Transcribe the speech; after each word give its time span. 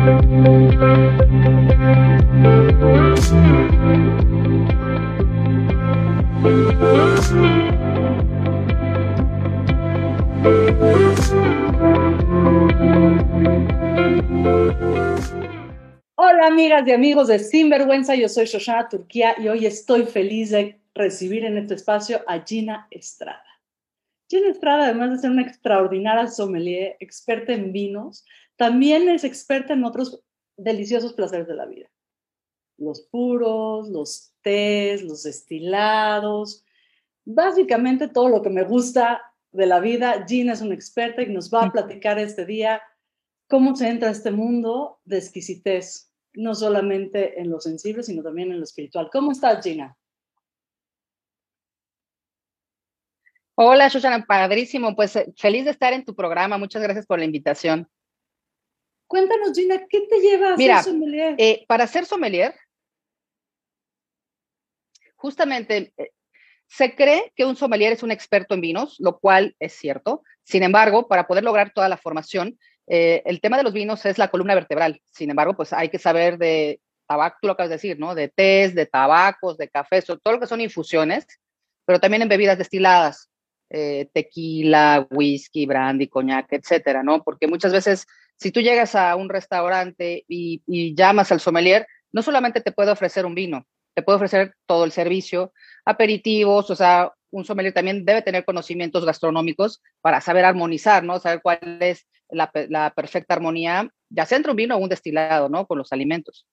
Hola 0.00 0.16
amigas 16.46 16.86
y 16.86 16.92
amigos 16.92 17.28
de 17.28 17.38
Sinvergüenza, 17.38 18.14
yo 18.14 18.30
soy 18.30 18.46
Shoshana 18.46 18.88
Turquía 18.88 19.34
y 19.38 19.48
hoy 19.48 19.66
estoy 19.66 20.06
feliz 20.06 20.48
de 20.48 20.80
recibir 20.94 21.44
en 21.44 21.58
este 21.58 21.74
espacio 21.74 22.22
a 22.26 22.40
Gina 22.40 22.88
Estrada. 22.90 23.44
Gina 24.30 24.48
Estrada, 24.48 24.84
además 24.84 25.10
de 25.10 25.18
ser 25.18 25.30
una 25.30 25.42
extraordinaria 25.42 26.26
sommelier, 26.26 26.96
experta 27.00 27.52
en 27.52 27.70
vinos, 27.72 28.24
también 28.60 29.08
es 29.08 29.24
experta 29.24 29.72
en 29.72 29.84
otros 29.84 30.22
deliciosos 30.58 31.14
placeres 31.14 31.46
de 31.48 31.54
la 31.54 31.64
vida. 31.64 31.90
Los 32.76 33.00
puros, 33.00 33.88
los 33.88 34.34
tés, 34.42 35.02
los 35.02 35.22
destilados, 35.22 36.62
básicamente 37.24 38.06
todo 38.06 38.28
lo 38.28 38.42
que 38.42 38.50
me 38.50 38.64
gusta 38.64 39.22
de 39.50 39.64
la 39.64 39.80
vida. 39.80 40.26
Gina 40.28 40.52
es 40.52 40.60
una 40.60 40.74
experta 40.74 41.22
y 41.22 41.32
nos 41.32 41.50
va 41.50 41.64
a 41.64 41.72
platicar 41.72 42.18
este 42.18 42.44
día 42.44 42.82
cómo 43.48 43.74
se 43.74 43.88
entra 43.88 44.10
a 44.10 44.12
este 44.12 44.30
mundo 44.30 45.00
de 45.06 45.16
exquisitez, 45.16 46.12
no 46.34 46.54
solamente 46.54 47.40
en 47.40 47.48
lo 47.48 47.60
sensible, 47.60 48.02
sino 48.02 48.22
también 48.22 48.52
en 48.52 48.58
lo 48.58 48.64
espiritual. 48.64 49.08
¿Cómo 49.10 49.32
estás, 49.32 49.64
Gina? 49.64 49.96
Hola, 53.54 53.88
Shoshana, 53.88 54.26
padrísimo. 54.26 54.94
Pues 54.94 55.16
eh, 55.16 55.32
feliz 55.38 55.64
de 55.64 55.70
estar 55.70 55.94
en 55.94 56.04
tu 56.04 56.14
programa. 56.14 56.58
Muchas 56.58 56.82
gracias 56.82 57.06
por 57.06 57.18
la 57.18 57.24
invitación. 57.24 57.88
Cuéntanos, 59.10 59.50
Gina, 59.52 59.88
¿qué 59.88 60.02
te 60.02 60.20
lleva 60.20 60.54
a 60.54 60.56
ser 60.56 60.84
sommelier? 60.84 61.34
Eh, 61.36 61.64
para 61.66 61.88
ser 61.88 62.06
sommelier, 62.06 62.54
justamente 65.16 65.92
eh, 65.96 66.10
se 66.68 66.94
cree 66.94 67.32
que 67.34 67.44
un 67.44 67.56
sommelier 67.56 67.92
es 67.92 68.04
un 68.04 68.12
experto 68.12 68.54
en 68.54 68.60
vinos, 68.60 68.94
lo 69.00 69.18
cual 69.18 69.56
es 69.58 69.72
cierto. 69.72 70.22
Sin 70.44 70.62
embargo, 70.62 71.08
para 71.08 71.26
poder 71.26 71.42
lograr 71.42 71.72
toda 71.72 71.88
la 71.88 71.96
formación, 71.96 72.56
eh, 72.86 73.20
el 73.24 73.40
tema 73.40 73.56
de 73.56 73.64
los 73.64 73.72
vinos 73.72 74.06
es 74.06 74.16
la 74.16 74.28
columna 74.28 74.54
vertebral. 74.54 75.02
Sin 75.10 75.28
embargo, 75.28 75.56
pues 75.56 75.72
hay 75.72 75.88
que 75.88 75.98
saber 75.98 76.38
de 76.38 76.80
tabaco, 77.08 77.38
tú 77.42 77.48
lo 77.48 77.54
acabas 77.54 77.70
de 77.70 77.76
decir, 77.76 77.98
¿no? 77.98 78.14
De 78.14 78.28
tés, 78.28 78.76
de 78.76 78.86
tabacos, 78.86 79.58
de 79.58 79.68
café, 79.68 80.02
todo 80.02 80.34
lo 80.34 80.38
que 80.38 80.46
son 80.46 80.60
infusiones, 80.60 81.26
pero 81.84 81.98
también 81.98 82.22
en 82.22 82.28
bebidas 82.28 82.58
destiladas, 82.58 83.28
tequila, 83.68 85.08
whisky, 85.10 85.66
brandy, 85.66 86.06
coñac, 86.06 86.46
etcétera, 86.52 87.02
¿no? 87.02 87.24
Porque 87.24 87.48
muchas 87.48 87.72
veces 87.72 88.06
si 88.40 88.50
tú 88.50 88.60
llegas 88.60 88.94
a 88.94 89.14
un 89.16 89.28
restaurante 89.28 90.24
y, 90.26 90.94
llamas 90.94 91.30
al 91.30 91.40
sommelier, 91.40 91.86
no 92.10 92.22
solamente 92.22 92.62
te 92.62 92.72
puede 92.72 92.90
ofrecer 92.90 93.26
un 93.26 93.34
vino, 93.34 93.66
te 93.94 94.02
puede 94.02 94.16
ofrecer 94.16 94.54
todo 94.66 94.84
el 94.84 94.92
servicio, 94.92 95.52
aperitivos, 95.84 96.70
o 96.70 96.74
sea, 96.74 97.12
un 97.30 97.44
sommelier 97.44 97.74
también 97.74 98.04
debe 98.04 98.22
tener 98.22 98.46
conocimientos 98.46 99.04
gastronómicos 99.04 99.82
para 100.00 100.22
saber 100.22 100.46
armonizar, 100.46 101.04
¿no? 101.04 101.20
Saber 101.20 101.40
cuál 101.42 101.60
es 101.80 102.08
la, 102.30 102.50
perfecta 102.96 103.34
armonía, 103.34 103.90
ya 104.08 104.24
sea 104.24 104.36
entre 104.38 104.52
un 104.52 104.56
vino 104.56 104.74
o 104.74 104.78
un 104.78 104.88
destilado, 104.88 105.50
¿no? 105.50 105.66
Con 105.66 105.76
los 105.76 105.92
alimentos. 105.92 106.46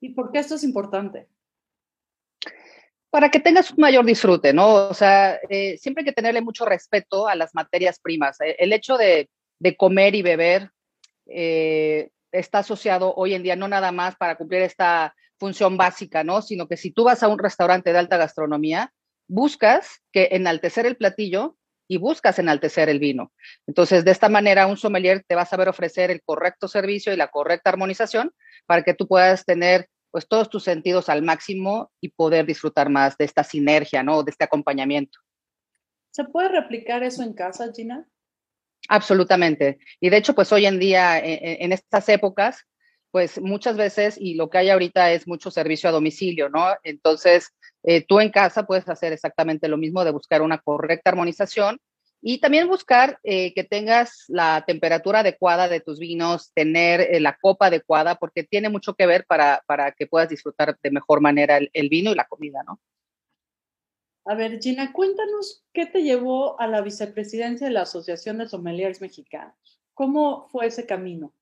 ¿Y 0.00 0.10
por 0.10 0.30
qué 0.30 0.40
esto 0.40 0.56
es 0.56 0.62
importante? 0.62 1.26
Para 3.08 3.30
que 3.30 3.40
tengas 3.40 3.70
un 3.70 3.78
mayor 3.78 4.04
disfrute, 4.04 4.52
¿no? 4.52 4.74
O 4.74 4.94
sea, 4.94 5.40
eh, 5.48 5.78
siempre 5.78 6.02
hay 6.02 6.04
que 6.06 6.12
tenerle 6.12 6.42
mucho 6.42 6.64
respeto 6.64 7.26
a 7.26 7.34
las 7.34 7.54
materias 7.54 7.98
primas. 7.98 8.40
Eh, 8.40 8.56
el 8.58 8.72
hecho 8.72 8.96
de 8.96 9.28
de 9.60 9.76
comer 9.76 10.16
y 10.16 10.22
beber 10.22 10.72
eh, 11.26 12.10
está 12.32 12.58
asociado 12.58 13.14
hoy 13.14 13.34
en 13.34 13.42
día 13.42 13.56
no 13.56 13.68
nada 13.68 13.92
más 13.92 14.16
para 14.16 14.36
cumplir 14.36 14.62
esta 14.62 15.14
función 15.38 15.76
básica, 15.76 16.24
¿no? 16.24 16.42
Sino 16.42 16.66
que 16.66 16.76
si 16.76 16.90
tú 16.90 17.04
vas 17.04 17.22
a 17.22 17.28
un 17.28 17.38
restaurante 17.38 17.92
de 17.92 17.98
alta 17.98 18.16
gastronomía, 18.16 18.92
buscas 19.28 20.02
que 20.12 20.28
enaltecer 20.32 20.86
el 20.86 20.96
platillo 20.96 21.56
y 21.88 21.96
buscas 21.96 22.38
enaltecer 22.38 22.88
el 22.88 22.98
vino. 22.98 23.32
Entonces, 23.66 24.04
de 24.04 24.10
esta 24.10 24.28
manera, 24.28 24.66
un 24.66 24.76
sommelier 24.76 25.24
te 25.26 25.34
va 25.34 25.42
a 25.42 25.46
saber 25.46 25.68
ofrecer 25.68 26.10
el 26.10 26.22
correcto 26.22 26.68
servicio 26.68 27.12
y 27.12 27.16
la 27.16 27.28
correcta 27.28 27.70
armonización 27.70 28.32
para 28.66 28.82
que 28.82 28.94
tú 28.94 29.08
puedas 29.08 29.44
tener 29.44 29.88
pues 30.10 30.26
todos 30.26 30.50
tus 30.50 30.64
sentidos 30.64 31.08
al 31.08 31.22
máximo 31.22 31.90
y 32.00 32.10
poder 32.10 32.44
disfrutar 32.44 32.90
más 32.90 33.16
de 33.16 33.24
esta 33.24 33.44
sinergia, 33.44 34.02
¿no? 34.02 34.22
De 34.22 34.30
este 34.30 34.44
acompañamiento. 34.44 35.18
¿Se 36.10 36.24
puede 36.24 36.48
replicar 36.48 37.02
eso 37.04 37.22
en 37.22 37.34
casa, 37.34 37.72
Gina? 37.74 38.06
Absolutamente. 38.88 39.78
Y 40.00 40.10
de 40.10 40.16
hecho, 40.16 40.34
pues 40.34 40.52
hoy 40.52 40.66
en 40.66 40.78
día, 40.78 41.18
e, 41.18 41.34
e, 41.34 41.64
en, 41.64 41.72
estas 41.72 42.08
épocas, 42.08 42.64
pues 43.10 43.40
muchas 43.40 43.76
veces, 43.76 44.16
y 44.18 44.34
lo 44.34 44.50
que 44.50 44.58
hay 44.58 44.70
ahorita 44.70 45.12
es 45.12 45.26
mucho 45.26 45.50
servicio 45.50 45.88
a 45.88 45.92
domicilio, 45.92 46.48
¿no? 46.48 46.68
Entonces, 46.82 47.52
eh, 47.82 48.04
tú 48.06 48.20
en 48.20 48.30
casa 48.30 48.66
puedes 48.66 48.88
hacer 48.88 49.12
exactamente 49.12 49.68
lo 49.68 49.76
mismo 49.76 50.04
de 50.04 50.12
buscar 50.12 50.42
una 50.42 50.58
correcta 50.58 51.10
armonización 51.10 51.78
y 52.22 52.38
también 52.40 52.68
buscar 52.68 53.18
eh, 53.22 53.54
que 53.54 53.64
tengas 53.64 54.24
la 54.28 54.64
temperatura 54.66 55.20
adecuada 55.20 55.68
de 55.68 55.80
tus 55.80 55.98
vinos, 55.98 56.52
tener 56.54 57.00
eh, 57.00 57.20
la 57.20 57.36
copa 57.40 57.66
adecuada, 57.66 58.16
porque 58.16 58.44
tiene 58.44 58.68
mucho 58.68 58.94
que 58.94 59.06
ver 59.06 59.24
para, 59.26 59.62
para 59.66 59.92
que 59.92 60.06
puedas 60.06 60.28
disfrutar 60.28 60.76
de 60.82 60.90
mejor 60.90 61.20
manera 61.20 61.58
el 61.72 61.88
vino 61.88 62.12
y 62.12 62.14
la 62.14 62.26
comida, 62.26 62.62
¿no? 62.66 62.80
A 64.26 64.34
ver, 64.34 64.60
Gina, 64.60 64.92
cuéntanos 64.92 65.64
qué 65.72 65.86
te 65.86 66.02
llevó 66.02 66.60
a 66.60 66.66
la 66.66 66.82
vicepresidencia 66.82 67.66
de 67.66 67.72
la 67.72 67.82
Asociación 67.82 68.38
de 68.38 68.48
Sommeliers 68.48 69.00
Mexicanos. 69.00 69.54
¿Cómo 69.94 70.48
fue 70.48 70.66
ese 70.66 70.86
camino? 70.86 71.32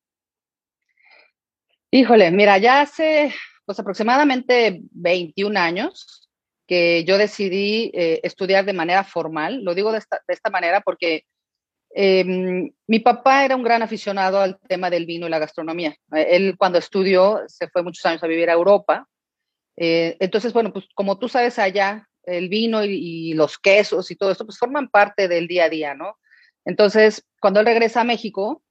Híjole, 1.90 2.30
mira, 2.30 2.58
ya 2.58 2.80
hace 2.80 3.34
pues 3.64 3.78
aproximadamente 3.78 4.80
21 4.92 5.58
años 5.58 6.28
que 6.66 7.04
yo 7.04 7.18
decidí 7.18 7.90
eh, 7.94 8.20
estudiar 8.22 8.64
de 8.64 8.72
manera 8.72 9.04
formal. 9.04 9.62
Lo 9.64 9.74
digo 9.74 9.92
de 9.92 9.98
esta, 9.98 10.50
manera 10.50 10.80
porque 10.80 11.24
em, 11.90 12.70
mi 12.86 13.00
papá 13.00 13.44
era 13.44 13.56
un 13.56 13.62
gran 13.62 13.82
aficionado 13.82 14.40
al 14.40 14.58
tema 14.68 14.90
del 14.90 15.06
vino 15.06 15.26
y 15.26 15.30
la 15.30 15.38
gastronomía. 15.38 15.96
Él 16.12 16.56
cuando 16.58 16.78
estudió 16.78 17.42
se 17.46 17.68
fue 17.68 17.82
muchos 17.82 18.04
años 18.06 18.22
a 18.22 18.26
vivir 18.26 18.50
a 18.50 18.54
Europa. 18.54 19.08
Eh, 19.76 20.16
entonces, 20.20 20.52
bueno, 20.52 20.72
pues 20.72 20.86
como 20.94 21.18
tú 21.18 21.28
sabes 21.28 21.58
allá, 21.58 22.07
el 22.28 22.48
vino 22.48 22.84
y, 22.84 23.32
los 23.34 23.58
quesos 23.58 24.10
y 24.10 24.16
todo 24.16 24.30
esto, 24.30 24.44
pues 24.44 24.58
forman 24.58 24.88
parte 24.88 25.28
del 25.28 25.46
día 25.46 25.64
a 25.64 25.68
día, 25.68 25.94
¿no? 25.94 26.18
Entonces, 26.64 27.24
cuando 27.40 27.60
él 27.60 27.66
regresa 27.66 28.02
a 28.02 28.04
México, 28.04 28.62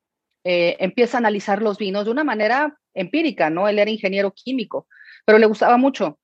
eh, 0.43 0.77
empieza 0.79 1.17
a 1.17 1.19
analizar 1.19 1.61
los 1.61 1.77
vinos 1.77 2.05
de 2.05 2.11
una 2.11 2.23
manera 2.23 2.77
empírica, 2.93 3.49
¿no? 3.49 3.67
Él 3.67 3.79
era 3.79 3.89
ingeniero 3.89 4.31
químico, 4.31 4.87
pero 5.25 5.37
le 5.37 5.45
gustaba 5.45 5.77
mucho. 5.77 6.19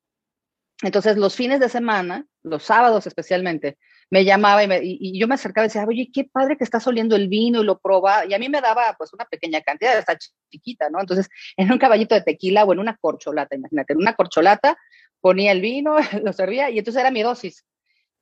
Entonces, 0.81 1.17
los 1.17 1.35
fines 1.35 1.59
de 1.59 1.69
semana, 1.69 2.25
los 2.44 2.63
sábados 2.63 3.07
especialmente, 3.07 3.77
me 4.09 4.25
llamaba 4.25 4.63
y, 4.63 5.17
yo 5.17 5.27
me 5.27 5.35
acercaba 5.35 5.65
y 5.65 5.69
decía, 5.69 5.85
oye, 5.88 6.11
qué 6.13 6.25
padre 6.25 6.57
que 6.57 6.63
estás 6.63 6.85
oliendo 6.85 7.15
el 7.15 7.29
vino 7.29 7.61
y 7.61 7.65
lo 7.65 7.79
proba. 7.79 8.25
Y 8.25 8.33
a 8.33 8.39
mí 8.39 8.50
me 8.50 8.61
daba 8.61 8.94
pues 8.97 9.11
una 9.13 9.25
pequeña 9.25 9.61
cantidad, 9.61 9.97
esta 9.97 10.17
chiquita, 10.51 10.89
¿no? 10.89 11.00
Entonces, 11.00 11.29
en 11.57 11.71
un 11.71 11.79
caballito 11.79 12.13
de 12.13 12.21
tequila 12.21 12.63
o 12.65 12.73
en 12.73 12.79
una 12.79 12.95
corcholata, 12.97 13.55
imagínate, 13.55 13.94
en 13.94 14.00
una 14.00 14.13
corcholata 14.13 14.77
ponía 15.23 15.53
el 15.53 15.61
vino, 15.61 15.95
lo 16.22 16.34
servía 16.34 16.69
y 16.69 16.78
entonces 16.78 17.00
era 17.00 17.09
mi 17.09 17.23
dosis. 17.23 17.66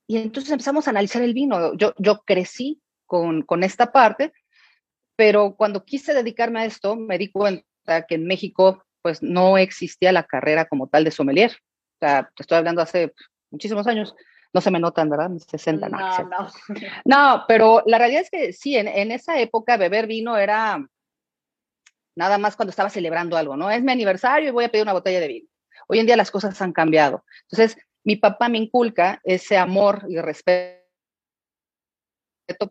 Y 0.06 0.18
entonces 0.18 0.52
empezamos 0.52 0.86
a 0.86 0.90
analizar 0.90 1.22
el 1.22 1.34
vino. 1.34 1.74
Yo, 1.74 1.94
yo 1.98 2.22
crecí 2.24 2.80
con, 3.06 3.42
con 3.42 3.64
esta 3.64 3.92
parte, 3.92 4.32
pero 5.16 5.56
cuando 5.56 5.84
quise 5.84 6.14
dedicarme 6.14 6.60
a 6.60 6.64
esto, 6.64 6.96
me 6.96 7.18
di 7.18 7.30
cuenta 7.30 8.06
que 8.08 8.14
en 8.14 8.26
México 8.26 8.84
pues 9.02 9.20
no 9.20 9.58
existía 9.58 10.12
la 10.12 10.22
carrera 10.22 10.66
como 10.66 10.86
tal 10.88 11.02
de 11.02 11.10
sommelier. 11.10 11.50
O 11.50 11.98
sea, 11.98 12.30
te 12.36 12.42
estoy 12.44 12.58
hablando 12.58 12.80
hace 12.80 13.12
muchísimos 13.50 13.86
años. 13.88 14.14
No 14.52 14.60
se 14.60 14.70
me 14.70 14.78
notan, 14.78 15.08
¿verdad? 15.08 15.30
Mis 15.30 15.44
60, 15.44 15.88
no. 15.88 15.98
No, 15.98 16.24
no. 16.24 16.52
no 17.04 17.44
pero 17.48 17.82
la 17.86 17.98
realidad 17.98 18.22
es 18.22 18.30
que 18.30 18.52
sí, 18.52 18.76
en, 18.76 18.86
en, 18.86 19.10
esa 19.10 19.40
época 19.40 19.76
beber 19.76 20.06
vino 20.06 20.36
era 20.36 20.84
nada 22.14 22.38
más 22.38 22.54
cuando 22.54 22.70
estaba 22.70 22.90
celebrando 22.90 23.36
algo, 23.36 23.56
¿no? 23.56 23.70
Es 23.70 23.82
mi 23.82 23.90
aniversario 23.90 24.50
y 24.50 24.52
voy 24.52 24.64
a 24.64 24.68
pedir 24.68 24.84
una 24.84 24.92
botella 24.92 25.20
de 25.20 25.28
vino. 25.28 25.51
Hoy 25.88 25.98
en 25.98 26.06
día 26.06 26.16
las 26.16 26.30
cosas 26.30 26.60
han 26.62 26.72
cambiado. 26.72 27.24
Entonces, 27.50 27.76
mi 28.04 28.16
papá 28.16 28.48
me 28.48 28.58
inculca 28.58 29.20
ese 29.24 29.56
amor 29.56 30.04
y 30.08 30.18
respeto 30.18 30.82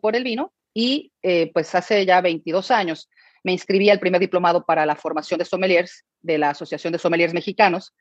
por 0.00 0.16
el 0.16 0.24
vino 0.24 0.52
y 0.74 1.12
eh, 1.22 1.50
pues 1.52 1.74
hace 1.74 2.04
ya 2.06 2.20
22 2.20 2.70
años 2.70 3.08
me 3.44 3.52
inscribí 3.52 3.90
al 3.90 4.00
primer 4.00 4.20
diplomado 4.20 4.64
para 4.64 4.86
la 4.86 4.96
formación 4.96 5.38
de 5.38 5.44
sommeliers 5.44 6.04
de 6.20 6.38
la 6.38 6.50
Asociación 6.50 6.92
de 6.92 6.98
Sommeliers 6.98 7.34
Mexicanos 7.34 7.94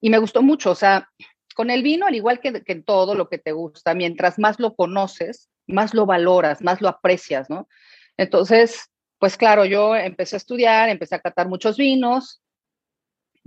y 0.00 0.10
me 0.10 0.18
gustó 0.18 0.42
mucho, 0.42 0.70
o 0.70 0.74
sea, 0.74 1.08
con 1.54 1.70
el 1.70 1.82
vino, 1.82 2.06
al 2.06 2.14
igual 2.14 2.40
que, 2.40 2.62
que 2.62 2.76
todo 2.76 3.14
lo 3.14 3.28
que 3.28 3.38
te 3.38 3.52
gusta, 3.52 3.94
mientras 3.94 4.38
más 4.38 4.60
lo 4.60 4.74
conoces, 4.74 5.48
más 5.66 5.94
lo 5.94 6.06
valoras, 6.06 6.62
más 6.62 6.80
lo 6.80 6.88
aprecias, 6.88 7.48
¿no? 7.50 7.68
Entonces, 8.16 8.90
pues 9.18 9.36
claro, 9.36 9.64
yo 9.64 9.96
empecé 9.96 10.36
a 10.36 10.38
estudiar, 10.38 10.88
empecé 10.88 11.14
a 11.14 11.20
catar 11.20 11.48
muchos 11.48 11.76
vinos, 11.76 12.42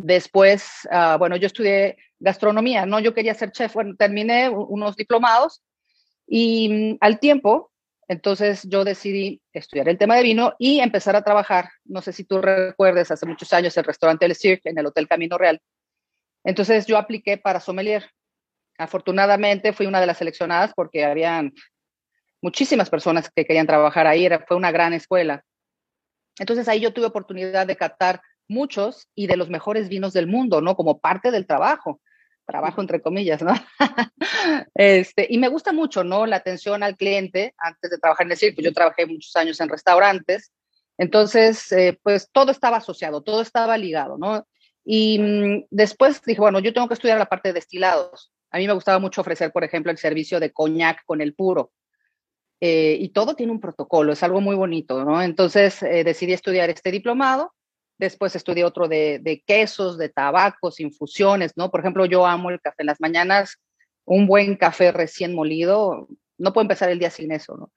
Después, 0.02 0.88
ah, 0.92 1.18
bueno, 1.18 1.36
yo 1.36 1.48
estudié 1.48 1.98
gastronomía, 2.20 2.86
¿no? 2.86 3.02
Yo 3.02 3.14
quería 3.14 3.34
ser 3.34 3.52
chef, 3.52 3.74
bueno, 3.74 3.96
terminé 3.98 4.48
unos 4.48 4.96
diplomados 4.96 5.62
y 6.26 6.70
mm, 6.94 6.98
al 7.02 7.20
tiempo 7.20 7.72
Entonces 8.08 8.64
yo 8.64 8.86
decidí 8.86 9.42
estudiar 9.52 9.90
el 9.90 9.98
tema 9.98 10.16
de 10.16 10.24
vino 10.24 10.54
y 10.58 10.80
empezar 10.80 11.18
a 11.18 11.22
trabajar. 11.22 11.70
No 11.84 12.02
sé 12.02 12.14
si 12.14 12.24
tú 12.24 12.42
recuerdes, 12.42 13.12
hace 13.12 13.26
muchos 13.26 13.52
años 13.52 13.76
el 13.76 13.84
restaurante 13.84 14.26
El 14.26 14.36
Cirque 14.36 14.70
en 14.70 14.80
el 14.80 14.86
Hotel 14.86 15.08
Camino 15.08 15.38
Real. 15.38 15.60
Entonces 16.46 16.86
yo 16.88 16.98
apliqué 16.98 17.38
para 17.38 17.60
sommelier. 17.60 18.10
Afortunadamente 18.78 19.74
fui 19.74 19.86
una 19.86 20.00
de 20.00 20.08
las 20.08 20.18
seleccionadas 20.18 20.72
porque 20.74 21.04
habían 21.04 21.54
muchísimas 22.42 22.90
personas 22.90 23.30
que 23.30 23.46
querían 23.46 23.68
trabajar 23.68 24.08
ahí. 24.08 24.26
Era, 24.26 24.46
fue 24.48 24.56
una 24.56 24.72
gran 24.72 24.94
escuela. 24.94 25.44
Entonces 26.40 26.70
ahí 26.70 26.80
yo 26.80 26.94
tuve 26.94 27.08
oportunidad 27.08 27.68
de 27.68 27.76
captar 27.76 28.22
muchos 28.50 29.08
y 29.16 29.28
de 29.28 29.38
los 29.38 29.50
mejores 29.50 29.88
vinos 29.88 30.14
del 30.14 30.28
mundo, 30.28 30.62
¿no? 30.62 30.76
Como 30.76 31.00
parte 31.00 31.32
del 31.32 31.48
trabajo 31.48 32.02
trabajo 32.46 32.82
entre 32.82 33.00
comillas, 33.00 33.44
¿no? 33.44 33.54
este, 34.74 35.28
y 35.30 35.38
me 35.38 35.50
gusta 35.50 35.72
mucho, 35.72 36.04
¿no? 36.04 36.26
La 36.26 36.38
atención 36.38 36.82
al 36.82 36.98
cliente 36.98 37.54
antes 37.60 37.92
de 37.92 38.00
trabajar 38.00 38.26
en 38.26 38.32
el 38.32 38.38
circo. 38.40 38.64
Yo 38.64 38.74
trabajé 38.74 39.06
muchos 39.06 39.36
años 39.36 39.62
en 39.62 39.70
restaurantes, 39.70 40.52
entonces, 41.00 41.72
eh, 41.72 41.98
pues 42.04 42.30
todo 42.30 42.52
estaba 42.52 42.78
asociado, 42.78 43.22
todo 43.22 43.42
estaba 43.42 43.78
ligado, 43.78 44.18
¿no? 44.18 44.46
Y 44.84 45.18
mm, 45.18 45.68
después 45.70 46.22
dije, 46.24 46.42
bueno, 46.42 46.60
yo 46.60 46.74
tengo 46.74 46.90
que 46.90 46.96
estudiar 46.96 47.18
la 47.18 47.30
parte 47.30 47.50
de 47.50 47.54
destilados. 47.54 48.34
A 48.52 48.58
mí 48.58 48.68
me 48.68 48.74
gustaba 48.74 49.00
mucho 49.00 49.22
ofrecer, 49.22 49.52
por 49.54 49.64
ejemplo, 49.64 49.92
el 49.92 49.98
servicio 49.98 50.42
de 50.42 50.52
coñac 50.52 51.06
con 51.06 51.22
el 51.22 51.36
puro. 51.36 51.72
Eh, 52.60 52.98
y 53.00 53.10
todo 53.10 53.36
tiene 53.36 53.54
un 53.54 53.62
protocolo, 53.62 54.12
es 54.12 54.22
algo 54.24 54.42
muy 54.42 54.58
bonito, 54.58 55.06
¿no? 55.06 55.22
Entonces 55.22 55.82
eh, 55.84 56.04
decidí 56.04 56.34
estudiar 56.34 56.70
este 56.70 56.92
diplomado 56.92 57.54
Después 58.00 58.34
estudié 58.36 58.64
otro 58.64 58.88
de, 58.88 59.44
quesos, 59.46 59.98
de 59.98 60.08
tabacos, 60.10 60.80
infusiones, 60.80 61.52
¿no? 61.58 61.70
Por 61.70 61.82
ejemplo, 61.82 62.06
yo 62.06 62.26
amo 62.26 62.50
el 62.50 62.62
café 62.62 62.84
en 62.84 62.88
las 62.88 63.02
mañanas, 63.02 63.58
un 64.06 64.26
buen 64.26 64.56
café 64.56 64.92
recién 64.94 65.36
molido, 65.36 66.08
no 66.38 66.54
puedo 66.54 66.64
empezar 66.64 66.90
el 66.90 66.98
día 66.98 67.10
sin 67.10 67.32
eso, 67.34 67.58
¿no? 67.58 67.72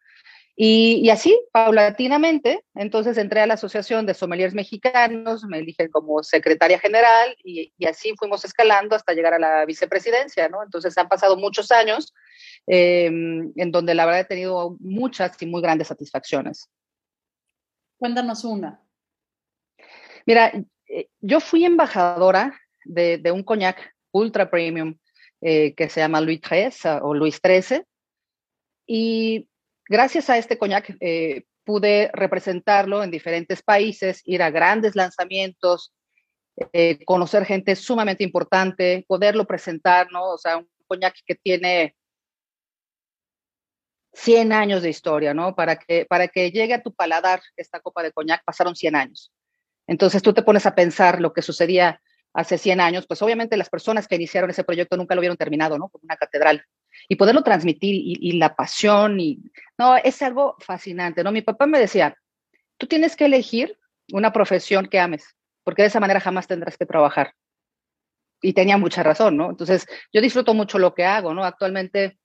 Y, 0.54 1.08
así, 1.08 1.36
paulatinamente, 1.50 2.62
entonces 2.74 3.16
entré 3.16 3.40
a 3.40 3.46
la 3.46 3.54
Asociación 3.54 4.04
de 4.04 4.12
Sommeliers 4.12 4.54
Mexicanos, 4.54 5.44
me 5.44 5.58
eligen 5.58 5.88
como 5.88 6.22
secretaria 6.22 6.78
general 6.78 7.34
y, 7.42 7.72
así 7.86 8.14
fuimos 8.18 8.44
escalando 8.44 8.94
hasta 8.94 9.14
llegar 9.14 9.32
a 9.34 9.38
la 9.38 9.64
vicepresidencia, 9.64 10.48
¿no? 10.48 10.62
Entonces 10.62 10.96
han 10.98 11.08
pasado 11.08 11.36
muchos 11.36 11.72
años 11.72 12.12
em, 12.66 13.50
en 13.56 13.72
donde 13.72 13.94
la 13.94 14.04
verdad 14.04 14.20
he 14.20 14.24
tenido 14.26 14.76
muchas 14.78 15.40
y 15.40 15.46
muy 15.46 15.62
grandes 15.62 15.88
satisfacciones. 15.88 16.68
Cuéntanos 17.96 18.44
una. 18.44 18.82
Mira, 20.26 20.52
eh, 20.86 21.08
yo 21.20 21.40
fui 21.40 21.64
embajadora 21.64 22.60
de, 22.84 23.20
un 23.32 23.42
coñac 23.42 23.94
ultra 24.12 24.50
premium 24.50 24.96
eh, 25.40 25.74
que 25.74 25.88
se 25.88 26.00
llama 26.00 26.20
Louis 26.20 26.40
XIII 26.40 27.00
o 27.02 27.14
Luis 27.14 27.40
XIII. 27.42 27.82
Y 28.86 29.48
gracias 29.88 30.30
a 30.30 30.38
este 30.38 30.58
coñac 30.58 30.96
eh, 31.00 31.44
pude 31.64 32.10
representarlo 32.12 33.02
en 33.02 33.10
diferentes 33.10 33.62
países, 33.62 34.20
ir 34.24 34.42
a 34.42 34.50
grandes 34.50 34.96
lanzamientos, 34.96 35.94
conocer 37.06 37.46
gente 37.46 37.74
sumamente 37.76 38.22
importante, 38.24 39.06
poderlo 39.08 39.46
presentar, 39.46 40.12
¿no? 40.12 40.32
O 40.32 40.38
sea, 40.38 40.58
un 40.58 40.68
coñac 40.86 41.14
que 41.24 41.34
tiene 41.34 41.96
100 44.12 44.52
años 44.52 44.82
de 44.82 44.90
historia, 44.90 45.32
¿no? 45.32 45.54
Para 45.54 45.76
que, 45.76 46.04
para 46.04 46.28
que 46.28 46.50
llegue 46.50 46.74
a 46.74 46.82
tu 46.82 46.92
paladar 46.92 47.40
esta 47.56 47.80
copa 47.80 48.02
de 48.02 48.12
coñac 48.12 48.44
pasaron 48.44 48.76
100 48.76 48.96
años. 48.96 49.32
Entonces 49.86 50.22
tú 50.22 50.32
te 50.32 50.42
pones 50.42 50.66
a 50.66 50.74
pensar 50.74 51.20
lo 51.20 51.32
que 51.32 51.42
sucedía 51.42 52.00
hace 52.34 52.58
100 52.58 52.80
años, 52.80 53.06
pues 53.06 53.20
obviamente 53.22 53.56
las 53.56 53.68
personas 53.68 54.08
que 54.08 54.16
iniciaron 54.16 54.50
ese 54.50 54.64
proyecto 54.64 54.96
nunca 54.96 55.14
lo 55.14 55.20
vieron 55.20 55.36
terminado, 55.36 55.78
¿no? 55.78 55.88
Como 55.88 56.04
una 56.04 56.16
catedral. 56.16 56.64
Y 57.08 57.16
poderlo 57.16 57.42
transmitir 57.42 57.94
y, 57.94 58.32
la 58.32 58.54
pasión 58.54 59.18
y, 59.20 59.42
no, 59.78 59.96
es 59.96 60.22
algo 60.22 60.56
fascinante, 60.60 61.24
¿no? 61.24 61.32
Mi 61.32 61.42
papá 61.42 61.66
me 61.66 61.78
decía, 61.78 62.16
tú 62.78 62.86
tienes 62.86 63.16
que 63.16 63.26
elegir 63.26 63.78
una 64.12 64.32
profesión 64.32 64.86
que 64.86 65.00
ames, 65.00 65.24
porque 65.64 65.82
de 65.82 65.88
esa 65.88 66.00
manera 66.00 66.20
jamás 66.20 66.46
tendrás 66.46 66.76
que 66.76 66.86
trabajar. 66.86 67.34
Y 68.40 68.54
tenía 68.54 68.76
mucha 68.76 69.02
razón, 69.02 69.36
¿no? 69.36 69.50
Entonces, 69.50 69.86
yo 70.12 70.20
disfruto 70.20 70.54
mucho 70.54 70.78
lo 70.78 70.94
que 70.94 71.04
hago, 71.04 71.32
¿no? 71.34 71.44
Actualmente, 71.44 72.18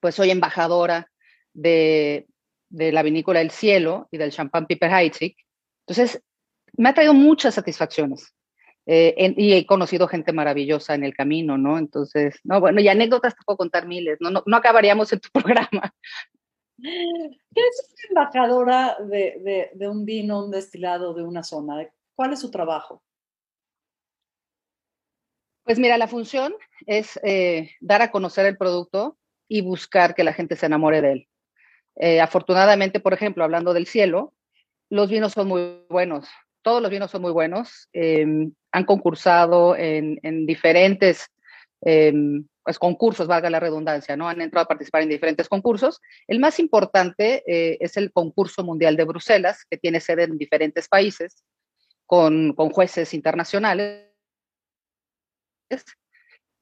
pues 0.00 0.14
soy 0.14 0.30
embajadora 0.30 1.10
de, 1.52 2.26
de 2.68 2.92
la 2.92 3.02
vinícola 3.02 3.40
El 3.40 3.50
Cielo 3.50 4.08
y 4.10 4.18
del 4.18 4.32
champán 4.32 4.66
Piper 4.66 4.90
Heidsieck. 4.90 5.36
Entonces, 5.86 6.22
me 6.76 6.88
ha 6.88 6.94
traído 6.94 7.14
muchas 7.14 7.54
satisfacciones. 7.54 8.34
Eh, 8.84 9.34
y 9.36 9.52
he 9.52 9.64
conocido 9.64 10.08
gente 10.08 10.32
maravillosa 10.32 10.94
en 10.94 11.04
el 11.04 11.14
camino, 11.14 11.56
¿no? 11.56 11.78
Entonces, 11.78 12.40
no, 12.42 12.60
bueno, 12.60 12.80
y 12.80 12.88
anécdotas 12.88 13.36
te 13.36 13.44
puedo 13.44 13.56
contar 13.56 13.86
miles, 13.86 14.18
no, 14.20 14.30
no, 14.30 14.56
acabaríamos 14.56 15.12
en 15.12 15.20
tu 15.20 15.28
programa. 15.32 15.94
¿Qué 16.78 17.60
es 17.60 17.94
embajadora 18.08 18.96
de, 19.00 19.70
de, 19.72 19.88
un 19.88 20.04
vino, 20.04 20.44
un 20.44 20.50
destilado 20.50 21.14
de 21.14 21.22
una 21.22 21.44
zona? 21.44 21.88
¿Cuál 22.16 22.32
es 22.32 22.40
su 22.40 22.50
trabajo? 22.50 23.04
Pues 25.62 25.78
mira, 25.78 25.96
la 25.96 26.08
función 26.08 26.52
es 26.86 27.20
eh, 27.22 27.70
dar 27.80 28.02
a 28.02 28.10
conocer 28.10 28.46
el 28.46 28.56
producto 28.56 29.16
y 29.46 29.60
buscar 29.60 30.16
que 30.16 30.24
la 30.24 30.32
gente 30.32 30.56
se 30.56 30.66
enamore 30.66 31.00
de 31.02 31.12
él. 31.12 31.28
Eh, 31.94 32.20
afortunadamente, 32.20 32.98
por 32.98 33.12
ejemplo, 33.12 33.44
hablando 33.44 33.72
del 33.74 33.86
cielo, 33.86 34.34
los 34.90 35.08
vinos 35.08 35.34
son 35.34 35.46
muy 35.46 35.84
buenos 35.88 36.28
todos 36.62 36.80
los 36.80 36.90
vinos 36.90 37.10
son 37.10 37.22
muy 37.22 37.32
buenos. 37.32 37.88
Em, 37.92 38.52
han 38.72 38.84
concursado 38.84 39.76
en, 39.76 40.46
diferentes 40.46 41.26
em, 41.82 42.46
pues, 42.62 42.78
concursos, 42.78 43.26
valga 43.26 43.50
la 43.50 43.60
redundancia, 43.60 44.16
¿no? 44.16 44.28
Han 44.28 44.40
entrado 44.40 44.64
a 44.64 44.68
participar 44.68 45.02
en 45.02 45.08
diferentes 45.08 45.48
concursos. 45.48 46.00
El 46.26 46.38
más 46.38 46.58
importante 46.58 47.42
eh, 47.46 47.78
es 47.80 47.96
el 47.96 48.12
concurso 48.12 48.64
mundial 48.64 48.96
de 48.96 49.04
Bruselas, 49.04 49.64
que 49.68 49.76
tiene 49.76 50.00
sede 50.00 50.24
en 50.24 50.38
diferentes 50.38 50.88
países, 50.88 51.44
con, 52.06 52.54
jueces 52.54 53.12
internacionales. 53.14 54.08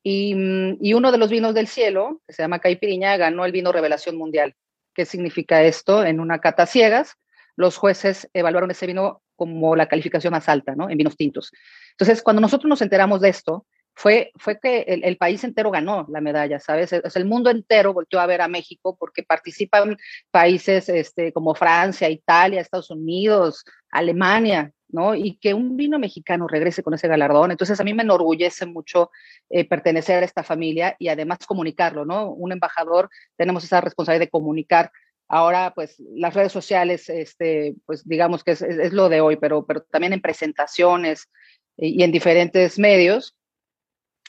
Y, 0.03 0.35
y, 0.81 0.95
uno 0.95 1.13
de 1.13 1.19
los 1.19 1.31
vinos 1.31 1.55
del 1.55 1.67
cielo, 1.67 2.23
que 2.27 2.33
se 2.33 2.43
llama 2.43 2.61
Caipiriña, 2.61 3.17
ganó 3.17 3.45
el 3.45 3.53
vino 3.53 3.73
Revelación 3.73 4.17
Mundial. 4.17 4.55
¿Qué 4.95 5.05
significa 5.05 5.63
esto? 5.63 6.05
En 6.05 6.21
una 6.21 6.39
cata 6.39 6.67
ciegas, 6.67 7.17
los 7.57 7.77
jueces 7.77 8.29
evaluaron 8.33 8.71
ese 8.71 8.87
vino 8.87 9.23
como 9.41 9.75
la 9.75 9.87
calificación 9.87 10.33
más 10.33 10.51
alta, 10.51 10.75
¿no? 10.77 10.91
En 10.91 10.99
vinos 10.99 11.17
tintos. 11.17 11.51
Entonces, 11.93 12.23
cuando 12.23 12.43
nosotros 12.43 12.69
nos 12.69 12.83
enteramos 12.83 13.23
de 13.23 13.31
esto, 13.31 13.65
fue, 13.95 14.33
fue 14.37 14.61
que 14.61 14.83
el, 14.83 15.17
país 15.17 15.43
entero 15.45 15.71
ganó 15.71 16.07
la 16.11 16.21
medalla, 16.21 16.59
¿sabes? 16.59 16.93
O 16.93 17.01
el 17.15 17.25
mundo 17.25 17.49
entero 17.49 17.95
volteó 17.95 18.21
a 18.21 18.27
ver 18.27 18.43
a 18.43 18.49
México 18.49 18.97
porque 18.99 19.23
participan 19.23 19.97
países 20.31 20.91
este, 20.91 21.33
como 21.33 21.55
Francia, 21.55 22.11
Italia, 22.11 22.61
Estados 22.61 22.91
Unidos, 22.91 23.65
Alemania, 23.91 24.73
¿no? 24.89 25.15
Y 25.15 25.39
que 25.39 25.55
un 25.55 25.79
vino 25.79 25.99
mexicano 25.99 26.47
regrese 26.47 26.83
con 26.83 26.93
ese 26.93 27.09
galardón. 27.09 27.51
Entonces, 27.51 27.81
a 27.81 27.85
mí 27.85 27.95
me 27.95 28.03
enorgullece 28.03 28.67
mucho 28.67 29.11
eh, 29.49 29.67
pertenecer 29.67 30.23
a 30.23 30.27
esta 30.27 30.43
familia 30.43 30.97
y 30.99 31.09
además 31.09 31.39
comunicarlo, 31.47 32.05
¿no? 32.05 32.31
Un 32.31 32.53
embajador, 32.53 33.09
tenemos 33.37 33.65
esa 33.65 33.81
responsabilidad 33.81 34.27
de 34.27 34.31
comunicar 34.31 34.93
Ahora, 35.33 35.73
pues 35.77 36.01
las 36.01 36.35
redes 36.35 36.51
sociales, 36.51 37.09
este, 37.09 37.77
pues 37.87 38.05
digamos 38.05 38.43
que 38.43 38.51
es, 38.51 38.93
lo 38.93 39.09
de 39.09 39.21
hoy, 39.21 39.37
pero, 39.37 39.65
pero 39.65 39.81
también 39.85 40.13
en 40.13 40.21
presentaciones 40.21 41.31
y, 41.77 42.03
en 42.03 42.11
diferentes 42.11 42.81
medios 42.81 43.37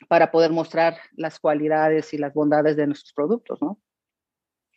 para 0.07 0.29
poder 0.29 0.51
mostrar 0.51 0.97
las 1.13 1.39
cualidades 1.39 2.13
y 2.13 2.19
las 2.19 2.35
bondades 2.35 2.77
de 2.77 2.85
nuestros 2.85 3.13
productos, 3.13 3.59
¿no? 3.63 3.79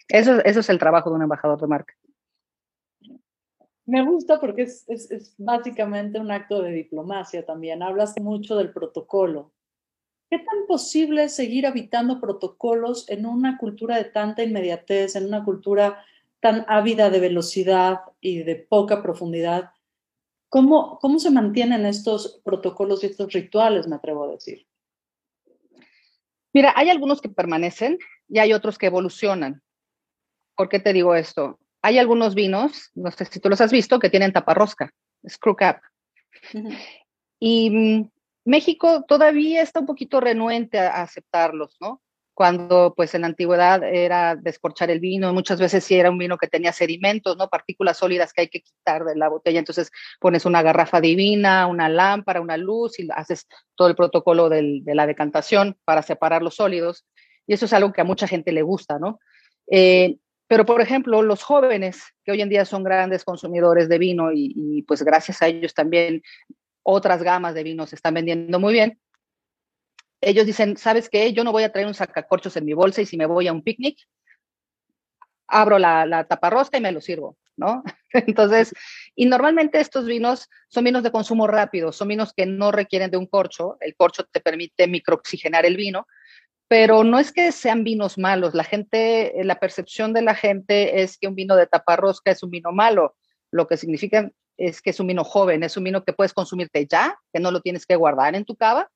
Eso, 0.09 0.43
eso 0.47 0.61
es 0.61 0.71
el 0.71 0.79
trabajo 0.79 1.11
de 1.11 1.17
un 1.17 1.23
embajador 1.23 1.61
de 1.61 1.67
marca. 1.67 1.95
Me 3.85 4.03
gusta 4.03 4.41
porque 4.41 4.63
es, 4.63 4.89
es, 4.89 5.11
es, 5.11 5.35
básicamente 5.37 6.19
un 6.19 6.31
acto 6.31 6.63
de 6.63 6.71
diplomacia 6.71 7.45
también. 7.45 7.83
Hablas 7.83 8.19
mucho 8.19 8.57
del 8.57 8.73
protocolo. 8.73 9.53
¿Qué 10.31 10.39
tan 10.39 10.67
posible 10.67 11.25
es 11.25 11.37
seguir 11.37 11.67
habitando 11.67 12.19
protocolos 12.19 13.11
en 13.11 13.27
una 13.27 13.59
cultura 13.59 13.99
de 13.99 14.05
tanta 14.07 14.43
inmediatez, 14.43 15.17
en 15.17 15.27
una 15.27 15.45
cultura 15.45 16.03
tan 16.45 16.67
ávida 16.69 17.09
de 17.09 17.21
velocidad 17.21 18.01
y 18.21 18.43
de 18.43 18.57
poca 18.57 19.03
profundidad, 19.03 19.71
¿cómo, 20.51 20.99
cómo 20.99 21.19
se 21.19 21.31
mantienen 21.31 21.87
estos 21.87 22.43
protocolos 22.45 23.03
y 23.03 23.07
estos 23.07 23.33
rituales, 23.33 23.89
me 23.89 23.97
atrevo 23.97 24.25
a 24.25 24.33
decir? 24.33 24.67
Mira, 26.53 26.75
hay 26.77 26.91
algunos 26.91 27.23
que 27.23 27.31
permanecen 27.31 27.99
y 28.29 28.41
hay 28.41 28.53
otros 28.53 28.77
que 28.77 28.85
evolucionan. 28.85 29.63
¿Por 30.55 30.69
qué 30.69 30.81
te 30.81 30.93
digo 30.93 31.15
esto? 31.15 31.59
Hay 31.81 31.97
algunos 31.97 32.35
vinos, 32.35 32.91
no 32.95 33.11
sé 33.11 33.25
si 33.25 33.41
tú 33.41 33.49
los 33.49 33.63
has 33.63 33.73
visto, 33.73 33.99
que 33.99 34.11
tienen 34.11 34.35
taparrosca, 34.35 34.93
screw 35.27 35.57
cap. 35.57 35.81
Y 37.41 37.71
mm, 37.71 38.11
México 38.45 39.07
todavía 39.09 39.63
está 39.63 39.81
un 39.81 39.87
poquito 39.87 40.21
renuente 40.21 40.79
a 40.79 41.01
aceptarlos, 41.01 41.79
¿no? 41.81 42.03
Cuando 42.35 42.95
pues 42.97 43.15
en 43.15 43.23
la 43.23 43.29
antigüedad 43.29 43.83
era 43.85 44.37
descorchar 44.37 44.91
el 44.91 45.01
vino, 45.01 45.33
muchas 45.33 45.61
veces 45.61 45.85
sí 45.85 45.95
era 45.95 46.11
un 46.11 46.19
vino 46.19 46.37
que 46.37 46.49
tenía 46.49 46.73
sedimentos, 46.73 47.37
¿no? 47.37 47.49
Partículas 47.49 47.99
sólidas 47.99 48.33
que 48.33 48.43
hay 48.43 48.49
que 48.49 48.61
quitar 48.61 49.05
de 49.05 49.17
la 49.17 49.29
botella, 49.29 49.61
entonces 49.61 49.91
pones 50.21 50.45
una 50.45 50.63
garrafa 50.63 51.01
divina, 51.01 51.67
una 51.67 51.89
lámpara, 51.89 52.41
una 52.41 52.57
luz 52.57 52.99
y 52.99 53.09
haces 53.15 53.47
todo 53.77 53.89
el 53.89 53.95
protocolo 53.95 54.49
de 54.49 54.83
la 54.87 55.07
decantación 55.07 55.77
para 55.85 56.03
separar 56.03 56.43
los 56.43 56.57
sólidos 56.57 57.07
y 57.47 57.55
eso 57.55 57.67
es 57.67 57.73
algo 57.73 57.93
que 57.93 58.01
a 58.01 58.05
mucha 58.05 58.27
gente 58.27 58.53
le 58.53 58.63
gusta, 58.63 58.99
¿no? 58.99 59.21
Eh, 59.71 60.17
pero, 60.47 60.67
por 60.67 60.81
ejemplo, 60.81 61.23
los 61.23 61.43
jóvenes, 61.43 62.03
que 62.25 62.33
hoy 62.33 62.43
en 62.43 62.49
día 62.49 62.65
son 62.65 62.85
grandes 62.85 63.25
consumidores 63.25 63.89
de 63.89 63.99
vino 63.99 64.31
y, 64.33 64.85
pues 64.87 65.03
gracias 65.03 65.43
a 65.43 65.49
ellos 65.49 65.75
también 65.75 66.23
otras 66.83 67.23
gamas 67.23 67.55
de 67.55 67.63
vinos 67.63 67.91
se 67.91 67.97
están 67.97 68.15
vendiendo 68.15 68.61
muy 68.61 68.75
bien, 68.75 69.01
ellos 70.25 70.47
dicen, 70.47 70.77
¿sabes 70.77 71.09
qué? 71.09 71.33
Yo 71.33 71.45
no 71.45 71.53
voy 71.53 71.63
a 71.63 71.73
traer 71.73 71.87
un 71.87 71.95
sacacorchos 71.95 72.57
en 72.57 72.65
mi 72.65 72.73
bolsa 72.73 73.03
y 73.03 73.07
si 73.07 73.17
me 73.17 73.27
voy 73.27 73.49
a 73.49 73.53
un 73.53 73.63
picnic, 73.63 73.99
abro 75.47 75.79
la, 75.79 76.07
la 76.07 76.25
taparrosca 76.25 76.79
y 76.79 76.81
me 76.81 76.93
lo 76.93 77.01
sirvo, 77.01 77.37
¿no? 77.57 77.83
Entonces, 78.13 78.73
y 79.15 79.27
normalmente 79.27 79.81
estos 79.81 80.07
vinos 80.07 80.49
son 80.69 80.85
vinos 80.85 81.03
de 81.03 81.13
consumo 81.13 81.47
rápido, 81.47 81.93
son 81.93 82.09
vinos 82.09 82.33
que 82.35 82.47
no 82.47 82.73
requieren 82.73 83.11
de 83.11 83.17
un 83.17 83.27
corcho, 83.27 83.77
el 83.81 83.95
corcho 83.95 84.25
te 84.25 84.41
permite 84.41 84.87
microoxigenar 84.87 85.67
el 85.67 85.77
vino, 85.77 86.07
pero 86.69 87.05
no 87.05 87.19
es 87.19 87.31
que 87.33 87.53
sean 87.53 87.85
vinos 87.85 88.19
malos, 88.19 88.55
la 88.55 88.65
gente, 88.65 89.33
la 89.45 89.61
percepción 89.61 90.13
de 90.13 90.23
la 90.23 90.35
gente 90.35 91.03
es 91.03 91.19
que 91.19 91.29
un 91.29 91.35
vino 91.35 91.57
de 91.57 91.67
taparrosca 91.67 92.31
es 92.31 92.43
un 92.43 92.51
vino 92.51 92.73
malo, 92.73 93.17
lo 93.51 93.67
que 93.67 93.77
significa 93.77 94.31
es 94.57 94.81
que 94.81 94.91
es 94.91 95.01
un 95.01 95.09
vino 95.09 95.25
joven, 95.25 95.63
es 95.63 95.77
un 95.77 95.85
vino 95.85 96.05
que 96.05 96.13
puedes 96.13 96.33
consumirte 96.33 96.87
ya, 96.87 97.19
que 97.33 97.41
no 97.41 97.51
lo 97.51 97.61
tienes 97.61 97.87
que 97.87 97.97
guardar 97.97 98.35
en 98.35 98.45
tu 98.45 98.57
cava. 98.57 98.91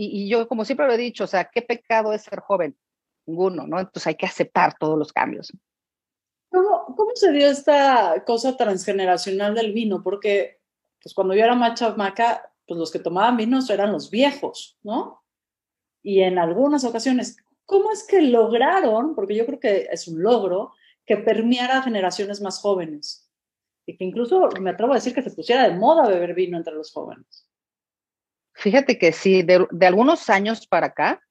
Y, 0.00 0.28
yo, 0.28 0.46
como 0.46 0.64
siempre 0.64 0.86
lo 0.86 0.92
he 0.92 0.98
dicho, 0.98 1.24
o 1.24 1.26
sea, 1.26 1.50
¿qué 1.52 1.60
pecado 1.60 2.12
es 2.12 2.22
ser 2.22 2.38
joven? 2.38 2.78
Ninguno, 3.26 3.66
¿no? 3.66 3.80
Entonces 3.80 4.06
hay 4.06 4.14
que 4.14 4.26
aceptar 4.26 4.76
todos 4.78 4.96
los 4.96 5.12
cambios. 5.12 5.52
¿Cómo, 6.50 6.94
¿Cómo, 6.96 7.10
se 7.14 7.32
dio 7.32 7.48
esta 7.48 8.22
cosa 8.24 8.56
transgeneracional 8.56 9.54
del 9.54 9.72
vino? 9.72 10.02
Porque 10.02 10.60
pues 11.02 11.14
cuando 11.14 11.34
yo 11.34 11.42
era 11.42 11.56
más 11.56 11.78
chamaca, 11.78 12.52
pues 12.66 12.78
los 12.78 12.92
que 12.92 13.00
tomaban 13.00 13.36
vinos 13.36 13.68
eran 13.70 13.90
los 13.90 14.08
viejos, 14.10 14.78
¿no? 14.82 15.22
y 16.02 16.22
en 16.22 16.38
algunas 16.38 16.84
ocasiones, 16.84 17.36
¿cómo 17.64 17.92
es 17.92 18.06
que 18.06 18.22
lograron, 18.22 19.14
porque 19.14 19.34
yo 19.34 19.46
creo 19.46 19.60
que 19.60 19.88
es 19.90 20.08
un 20.08 20.22
logro, 20.22 20.72
que 21.04 21.16
permeara 21.16 21.78
a 21.78 21.82
generaciones 21.82 22.40
más 22.40 22.60
jóvenes? 22.60 23.30
Y 23.86 23.96
que 23.96 24.04
incluso 24.04 24.48
me 24.60 24.70
atrevo 24.70 24.92
a 24.92 24.96
decir 24.96 25.14
que 25.14 25.22
se 25.22 25.30
pusiera 25.30 25.68
de 25.68 25.76
moda 25.76 26.08
beber 26.08 26.34
vino 26.34 26.56
entre 26.56 26.74
los 26.74 26.92
jóvenes. 26.92 27.47
Fíjate 28.58 28.98
que 28.98 29.12
sí, 29.12 29.42
de, 29.42 29.68
algunos 29.86 30.28
años 30.28 30.66
para 30.66 30.88
acá, 30.88 31.22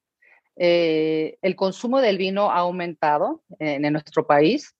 eh, 0.56 1.36
el 1.42 1.56
consumo 1.56 2.00
del 2.00 2.16
vino 2.16 2.50
ha 2.50 2.60
aumentado 2.60 3.42
en, 3.58 3.82
nuestro 3.92 4.26
país. 4.26 4.74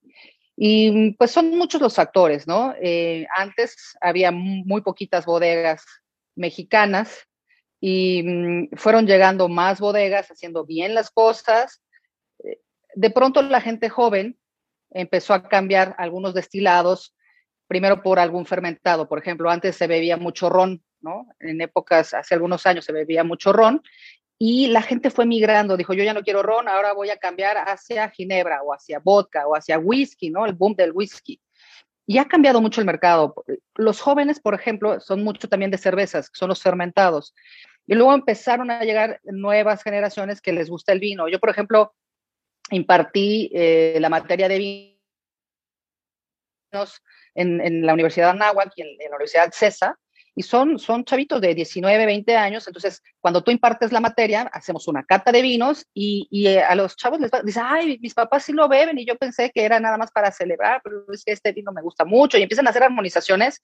Y 0.57 1.13
pues 1.13 1.31
son 1.31 1.51
muchos 1.51 1.83
los 1.83 1.95
factores, 1.95 2.47
¿no? 2.47 2.75
Eh, 2.81 3.27
antes 3.37 3.77
había 4.01 4.31
muy 4.33 4.81
poquitas 4.81 5.27
bodegas 5.27 5.85
mexicanas 6.37 7.29
y 7.81 8.23
mm, 8.23 8.77
fueron 8.77 9.07
llegando 9.07 9.51
más 9.51 9.79
bodegas 9.79 10.31
haciendo 10.31 10.65
bien 10.65 10.95
las 10.95 11.11
cosas. 11.11 11.83
Eh, 12.43 12.61
de 12.95 13.11
pronto 13.11 13.43
la 13.43 13.61
gente 13.61 13.91
joven 13.91 14.39
empezó 14.91 15.35
a 15.35 15.47
cambiar 15.47 15.95
algunos 15.99 16.33
destilados, 16.33 17.15
primero 17.67 18.03
por 18.03 18.19
algún 18.19 18.47
fermentado. 18.47 19.07
Por 19.07 19.19
ejemplo, 19.19 19.51
antes 19.51 19.77
se 19.77 19.87
bebía 19.87 20.17
mucho 20.17 20.49
ron, 20.49 20.83
¿no? 21.01 21.29
En 21.41 21.61
épocas, 21.61 22.15
hace 22.15 22.35
algunos 22.35 22.67
años 22.67 22.85
se 22.85 22.93
bebía 22.93 23.25
mucho 23.25 23.53
ron 23.53 23.83
y 24.39 24.69
la 24.69 24.83
gente 24.83 25.11
fue 25.11 25.27
migrando, 25.27 25.77
dijo, 25.77 25.95
yo 25.95 26.05
ya 26.05 26.15
no 26.15 26.23
quiero 26.23 26.43
ron, 26.43 26.69
ahora 26.69 26.93
voy 26.93 27.11
a 27.11 27.17
cambiar 27.17 27.57
hacia 27.57 28.09
ginebra 28.11 28.63
o 28.63 28.73
hacia 28.73 29.01
vodka 29.01 29.49
o 29.49 29.57
hacia 29.57 29.79
whisky, 29.79 30.31
¿no? 30.31 30.47
El 30.47 30.53
boom 30.53 30.77
del 30.77 30.93
whisky. 30.93 31.41
Y 32.07 32.19
ha 32.19 32.27
cambiado 32.27 32.61
mucho 32.61 32.81
el 32.81 32.87
mercado. 32.87 33.35
Los 33.75 34.01
jóvenes, 34.01 34.41
por 34.41 34.55
ejemplo, 34.55 35.01
son 35.01 35.25
mucho 35.25 35.49
también 35.49 35.71
de 35.71 35.79
cervezas, 35.79 36.31
son 36.33 36.49
los 36.49 36.63
fermentados. 36.63 37.35
Y 37.87 37.95
luego 37.95 38.15
empezaron 38.15 38.71
a 38.71 38.85
llegar 38.85 39.21
nuevas 39.25 39.83
generaciones 39.83 40.41
que 40.41 40.53
les 40.53 40.71
gusta 40.71 40.93
el 40.93 41.01
vino. 41.01 41.29
Yo, 41.29 41.41
por 41.41 41.51
ejemplo, 41.51 41.95
impartí 42.71 43.51
eh, 43.53 43.99
la 44.01 44.09
materia 44.09 44.49
de 44.49 44.59
vinos 46.73 47.03
en, 47.35 47.61
en 47.61 47.85
la 47.85 47.95
Universidad 47.95 48.27
de 48.27 48.31
Anáhuac 48.31 48.73
y 48.77 48.83
en, 48.83 48.97
la 48.99 49.17
Universidad 49.17 49.51
CESA, 49.53 49.99
y 50.39 50.45
son, 50.45 50.79
son 50.79 51.05
chavitos 51.05 51.41
de 51.41 51.53
19, 51.53 52.07
20 52.07 52.37
años. 52.37 52.65
Entonces, 52.69 53.03
cuando 53.21 53.43
tú 53.43 53.51
impartes 53.51 53.91
la 53.91 53.99
materia, 53.99 54.43
hacemos 54.53 54.87
una 54.87 55.03
cata 55.03 55.33
de 55.33 55.43
vinos 55.43 55.85
y, 55.93 56.29
y 56.31 56.47
eh, 56.47 56.63
a 56.63 56.77
los 56.77 56.95
chavos 56.95 57.19
les 57.19 57.33
dicen, 57.43 57.65
ay, 57.67 57.99
mis 58.01 58.15
papás 58.15 58.45
sí 58.45 58.53
lo 58.53 58.69
beben 58.69 58.97
y 58.99 59.05
yo 59.05 59.17
pensé 59.17 59.51
que 59.51 59.65
era 59.65 59.81
nada 59.81 59.99
más 59.99 60.13
para 60.13 60.31
celebrar, 60.31 60.81
pero 60.85 61.05
es 61.13 61.25
que 61.25 61.33
este 61.33 61.51
vino 61.51 61.73
me 61.73 61.83
gusta 61.83 62.05
mucho 62.05 62.39
y 62.39 62.43
empiezan 62.43 62.69
a 62.69 62.71
hacer 62.71 62.85
armonizaciones, 62.85 63.61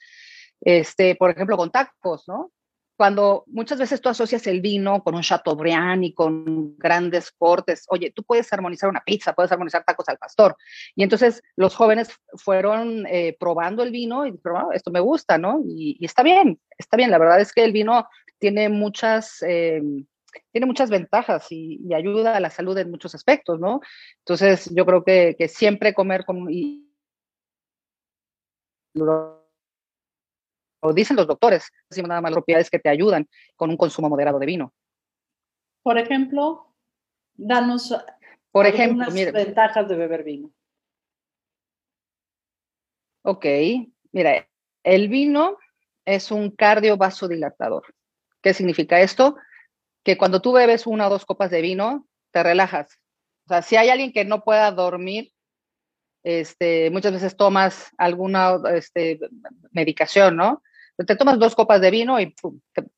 este, 0.62 1.14
por 1.14 1.30
ejemplo, 1.30 1.56
con 1.56 1.70
tacos, 1.70 2.24
¿no? 2.26 2.50
Cuando 2.96 3.44
muchas 3.48 3.78
veces 3.78 4.00
tú 4.00 4.08
asocias 4.08 4.46
el 4.46 4.60
vino 4.60 5.02
con 5.02 5.16
un 5.16 5.22
Chateaubriand 5.22 6.04
y 6.04 6.14
con 6.14 6.76
grandes 6.78 7.32
cortes, 7.32 7.86
oye, 7.88 8.12
tú 8.14 8.22
puedes 8.22 8.52
armonizar 8.52 8.88
una 8.88 9.02
pizza, 9.04 9.34
puedes 9.34 9.50
armonizar 9.50 9.84
tacos 9.84 10.08
al 10.08 10.18
pastor. 10.18 10.56
Y 10.94 11.02
entonces 11.02 11.42
los 11.56 11.74
jóvenes 11.74 12.10
fueron 12.34 13.04
eh, 13.08 13.36
probando 13.38 13.82
el 13.82 13.90
vino 13.90 14.26
y 14.26 14.30
dijeron, 14.30 14.66
esto 14.72 14.92
me 14.92 15.00
gusta, 15.00 15.38
¿no? 15.38 15.60
Y, 15.66 16.04
está 16.04 16.22
bien, 16.22 16.60
está 16.78 16.96
bien. 16.96 17.10
La 17.10 17.18
verdad 17.18 17.40
es 17.40 17.52
que 17.52 17.64
el 17.64 17.72
vino 17.72 18.06
tiene 18.38 18.68
muchas, 18.68 19.42
eh, 19.42 19.82
tiene 20.52 20.66
muchas 20.66 20.88
ventajas 20.88 21.46
y, 21.50 21.92
ayuda 21.94 22.36
a 22.36 22.40
la 22.40 22.50
salud 22.50 22.78
en 22.78 22.90
muchos 22.90 23.14
aspectos, 23.14 23.58
¿no? 23.58 23.80
Entonces, 24.20 24.70
yo 24.72 24.86
creo 24.86 25.04
que, 25.04 25.48
siempre 25.48 25.94
comer 25.94 26.24
con... 26.24 26.48
Y, 26.50 26.88
lo, 30.84 30.92
dicen 30.92 31.16
los 31.16 31.26
doctores, 31.26 31.70
nada 32.06 32.20
más 32.20 32.32
propiedades 32.32 32.70
que 32.70 32.78
te 32.78 32.88
ayudan 32.88 33.28
con 33.56 33.70
un 33.70 33.76
consumo 33.76 34.08
moderado 34.08 34.38
de 34.38 34.46
vino. 34.46 34.72
Por 35.82 35.98
ejemplo, 35.98 36.74
danos 37.34 37.94
Por 38.50 38.66
ejemplo, 38.66 39.06
ventajas 39.10 39.88
de 39.88 39.96
beber 39.96 40.24
vino. 40.24 40.50
Ok, 43.22 43.46
mira, 44.12 44.46
el 44.82 45.08
vino 45.08 45.56
es 46.04 46.30
un 46.30 46.50
cardiovasodilatador. 46.50 47.94
¿Qué 48.42 48.52
significa 48.52 49.00
esto? 49.00 49.36
Que 50.04 50.18
cuando 50.18 50.42
tú 50.42 50.52
bebes 50.52 50.86
una 50.86 51.06
o 51.06 51.10
dos 51.10 51.24
copas 51.24 51.50
de 51.50 51.62
vino, 51.62 52.06
te 52.30 52.42
relajas. 52.42 53.00
O 53.46 53.48
sea, 53.48 53.62
si 53.62 53.76
hay 53.76 53.88
alguien 53.88 54.12
que 54.12 54.24
no 54.24 54.44
pueda 54.44 54.70
dormir, 54.70 55.32
este, 56.22 56.90
muchas 56.90 57.12
veces 57.12 57.36
tomas 57.36 57.90
alguna 57.98 58.58
este, 58.74 59.20
medicación, 59.70 60.36
¿no? 60.36 60.62
Te 60.96 61.16
tomas 61.16 61.38
dos 61.38 61.54
copas 61.54 61.80
de 61.80 61.90
vino 61.90 62.20
y 62.20 62.34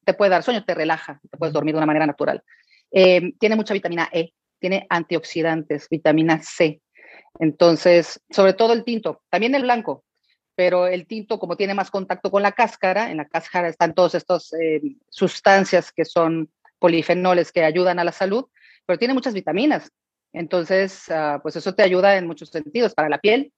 te, 0.05 0.15
puede 0.15 0.31
dar 0.31 0.43
sueño, 0.43 0.65
te 0.65 0.75
relaja, 0.75 1.21
te 1.31 1.39
puedes 1.39 1.55
dormir 1.55 1.75
de 1.75 1.79
una 1.79 1.87
manera 1.87 2.07
natural. 2.07 2.43
Eh, 2.91 3.33
tiene 3.39 3.57
mucha 3.57 3.73
vitamina 3.73 4.09
E, 4.13 4.35
tiene 4.59 4.87
antioxidantes, 4.91 5.89
vitamina 5.89 6.43
C. 6.43 6.83
Entonces, 7.39 8.21
sobre 8.31 8.53
todo 8.53 8.73
el 8.73 8.85
tinto, 8.85 9.23
también 9.31 9.55
el 9.55 9.63
blanco, 9.63 10.05
pero 10.55 10.87
el 10.87 11.07
tinto, 11.07 11.39
como 11.39 11.57
tiene 11.57 11.75
más 11.75 11.91
contacto 11.91 12.31
con 12.31 12.43
la 12.43 12.53
cáscara, 12.53 13.11
en 13.11 13.19
la 13.19 13.29
cáscara 13.29 13.69
están 13.69 13.95
todas 13.95 14.15
estas 14.15 14.53
eh, 14.55 14.81
sustancias 15.09 15.93
que 15.93 16.05
son 16.05 16.51
polifenoles 16.79 17.53
que 17.53 17.65
ayudan 17.65 17.99
a 17.99 18.05
la 18.05 18.13
salud, 18.13 18.47
pero 18.85 18.99
tiene 18.99 19.15
muchas 19.15 19.35
vitaminas. 19.35 19.91
Entonces, 20.33 21.11
ah, 21.11 21.41
pues 21.43 21.57
eso 21.57 21.75
te 21.75 21.83
ayuda 21.83 22.17
en 22.17 22.27
muchos 22.27 22.51
sentidos, 22.51 22.95
para 22.95 23.09
la 23.09 23.19
piel, 23.19 23.53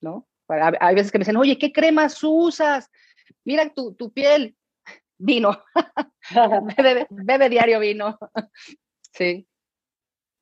¿no? 0.00 0.28
hay 0.48 0.94
veces 0.94 1.12
que 1.12 1.18
me 1.18 1.24
dicen, 1.24 1.36
oye, 1.36 1.58
¿qué 1.58 1.72
cremas 1.72 2.18
usas? 2.22 2.90
Mira 3.44 3.68
tu, 3.72 3.94
tu 3.94 4.12
piel, 4.12 4.56
vino. 5.18 5.62
bebe, 6.76 7.06
bebe, 7.10 7.48
diario 7.48 7.80
vino. 7.80 8.18
sí. 9.12 9.46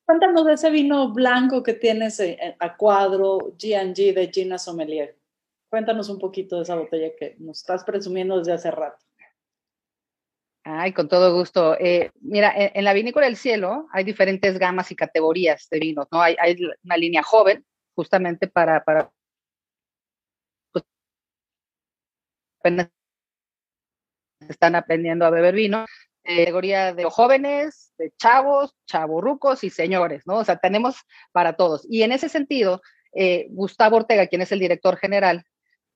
Cuéntanos 0.05 0.45
de 0.45 0.53
ese 0.53 0.69
vino 0.69 1.13
blanco 1.13 1.61
que 1.63 1.73
tienes 1.73 2.21
a 2.59 2.77
cuadro 2.77 3.39
G&G 3.57 4.13
de 4.13 4.31
Gina 4.33 4.57
Sommelier. 4.57 5.17
Cuéntanos 5.69 6.07
un 6.07 6.17
poquito 6.17 6.55
de 6.55 6.63
esa 6.63 6.75
botella 6.75 7.11
que 7.19 7.35
nos 7.39 7.57
estás 7.57 7.83
presumiendo 7.83 8.37
desde 8.37 8.53
hace 8.53 8.71
rato. 8.71 9.05
Ay, 10.63 10.93
con 10.93 11.07
todo 11.07 11.33
gusto. 11.33 11.77
Eh, 11.79 12.11
mira, 12.19 12.53
en, 12.55 12.83
la 12.83 12.93
vinícola 12.93 13.25
del 13.25 13.37
cielo 13.37 13.87
hay 13.91 14.03
diferentes 14.03 14.57
gamas 14.59 14.91
y 14.91 14.95
categorías 14.95 15.67
de 15.69 15.79
vinos, 15.79 16.07
¿no? 16.11 16.21
Hay, 16.21 16.35
una 16.83 16.97
línea 16.97 17.23
joven, 17.23 17.65
justamente 17.95 18.47
para, 18.47 18.83
para 18.83 19.09
pues, 20.73 20.83
están 24.47 24.75
aprendiendo 24.75 25.25
a 25.25 25.29
beber 25.29 25.55
vino. 25.55 25.85
Categoría 26.23 26.93
de 26.93 27.05
jóvenes, 27.05 27.93
de 27.97 28.11
chavos, 28.17 28.75
chavorrucos 28.85 29.63
y 29.63 29.69
señores, 29.69 30.23
¿no? 30.25 30.37
O 30.39 30.43
sea, 30.43 30.57
tenemos 30.57 30.97
para 31.31 31.53
todos. 31.53 31.87
Y 31.89 32.03
en 32.03 32.11
ese 32.11 32.27
sentido, 32.27 32.81
eh, 33.13 33.47
Gustavo 33.49 33.97
Ortega, 33.97 34.27
quien 34.27 34.41
es 34.41 34.51
el 34.51 34.59
director 34.59 34.97
general 34.97 35.45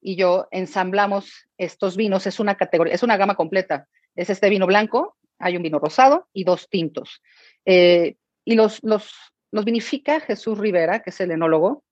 y 0.02 0.16
yo 0.16 0.48
ensamblamos 0.52 1.48
estos 1.58 1.96
vinos, 1.98 2.26
es 2.28 2.40
una 2.40 2.56
categoría, 2.56 2.94
es 2.94 3.04
una 3.04 3.18
gama 3.18 3.36
completa. 3.36 3.88
Es 4.16 4.30
este 4.30 4.50
vino 4.50 4.66
blanco, 4.66 5.18
hay 5.38 5.58
un 5.58 5.64
vino 5.64 5.80
rosado 5.80 6.28
y 6.34 6.44
dos 6.44 6.70
tintos. 6.70 7.22
Eh, 7.66 8.16
y 8.44 8.56
los, 8.56 8.84
los, 8.84 9.14
los 9.52 9.66
vinifica 9.66 10.20
Jesús 10.20 10.58
Rivera, 10.58 11.02
que 11.02 11.12
es 11.12 11.22
el 11.22 11.32
enólogo, 11.32 11.84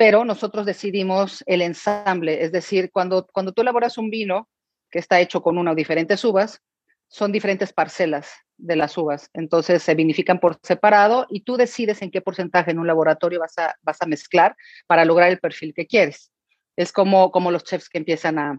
pero 0.00 0.24
nosotros 0.24 0.64
decidimos 0.64 1.44
el 1.44 1.60
ensamble, 1.60 2.42
es 2.42 2.52
decir, 2.52 2.90
cuando, 2.90 3.26
cuando 3.26 3.52
tú 3.52 3.60
elaboras 3.60 3.98
un 3.98 4.08
vino 4.08 4.48
que 4.90 4.98
está 4.98 5.20
hecho 5.20 5.42
con 5.42 5.58
una 5.58 5.72
o 5.72 5.74
diferentes 5.74 6.24
uvas, 6.24 6.62
son 7.06 7.32
diferentes 7.32 7.74
parcelas 7.74 8.32
de 8.56 8.76
las 8.76 8.96
uvas. 8.96 9.28
Entonces 9.34 9.82
se 9.82 9.94
vinifican 9.94 10.40
por 10.40 10.58
separado 10.62 11.26
y 11.28 11.42
tú 11.42 11.58
decides 11.58 12.00
en 12.00 12.10
qué 12.10 12.22
porcentaje 12.22 12.70
en 12.70 12.78
un 12.78 12.86
laboratorio 12.86 13.40
vas 13.40 13.58
a, 13.58 13.76
vas 13.82 14.00
a 14.00 14.06
mezclar 14.06 14.56
para 14.86 15.04
lograr 15.04 15.28
el 15.28 15.38
perfil 15.38 15.74
que 15.74 15.86
quieres. 15.86 16.32
Es 16.76 16.92
como, 16.92 17.30
como 17.30 17.50
los 17.50 17.64
chefs 17.64 17.90
que 17.90 17.98
empiezan 17.98 18.38
a, 18.38 18.58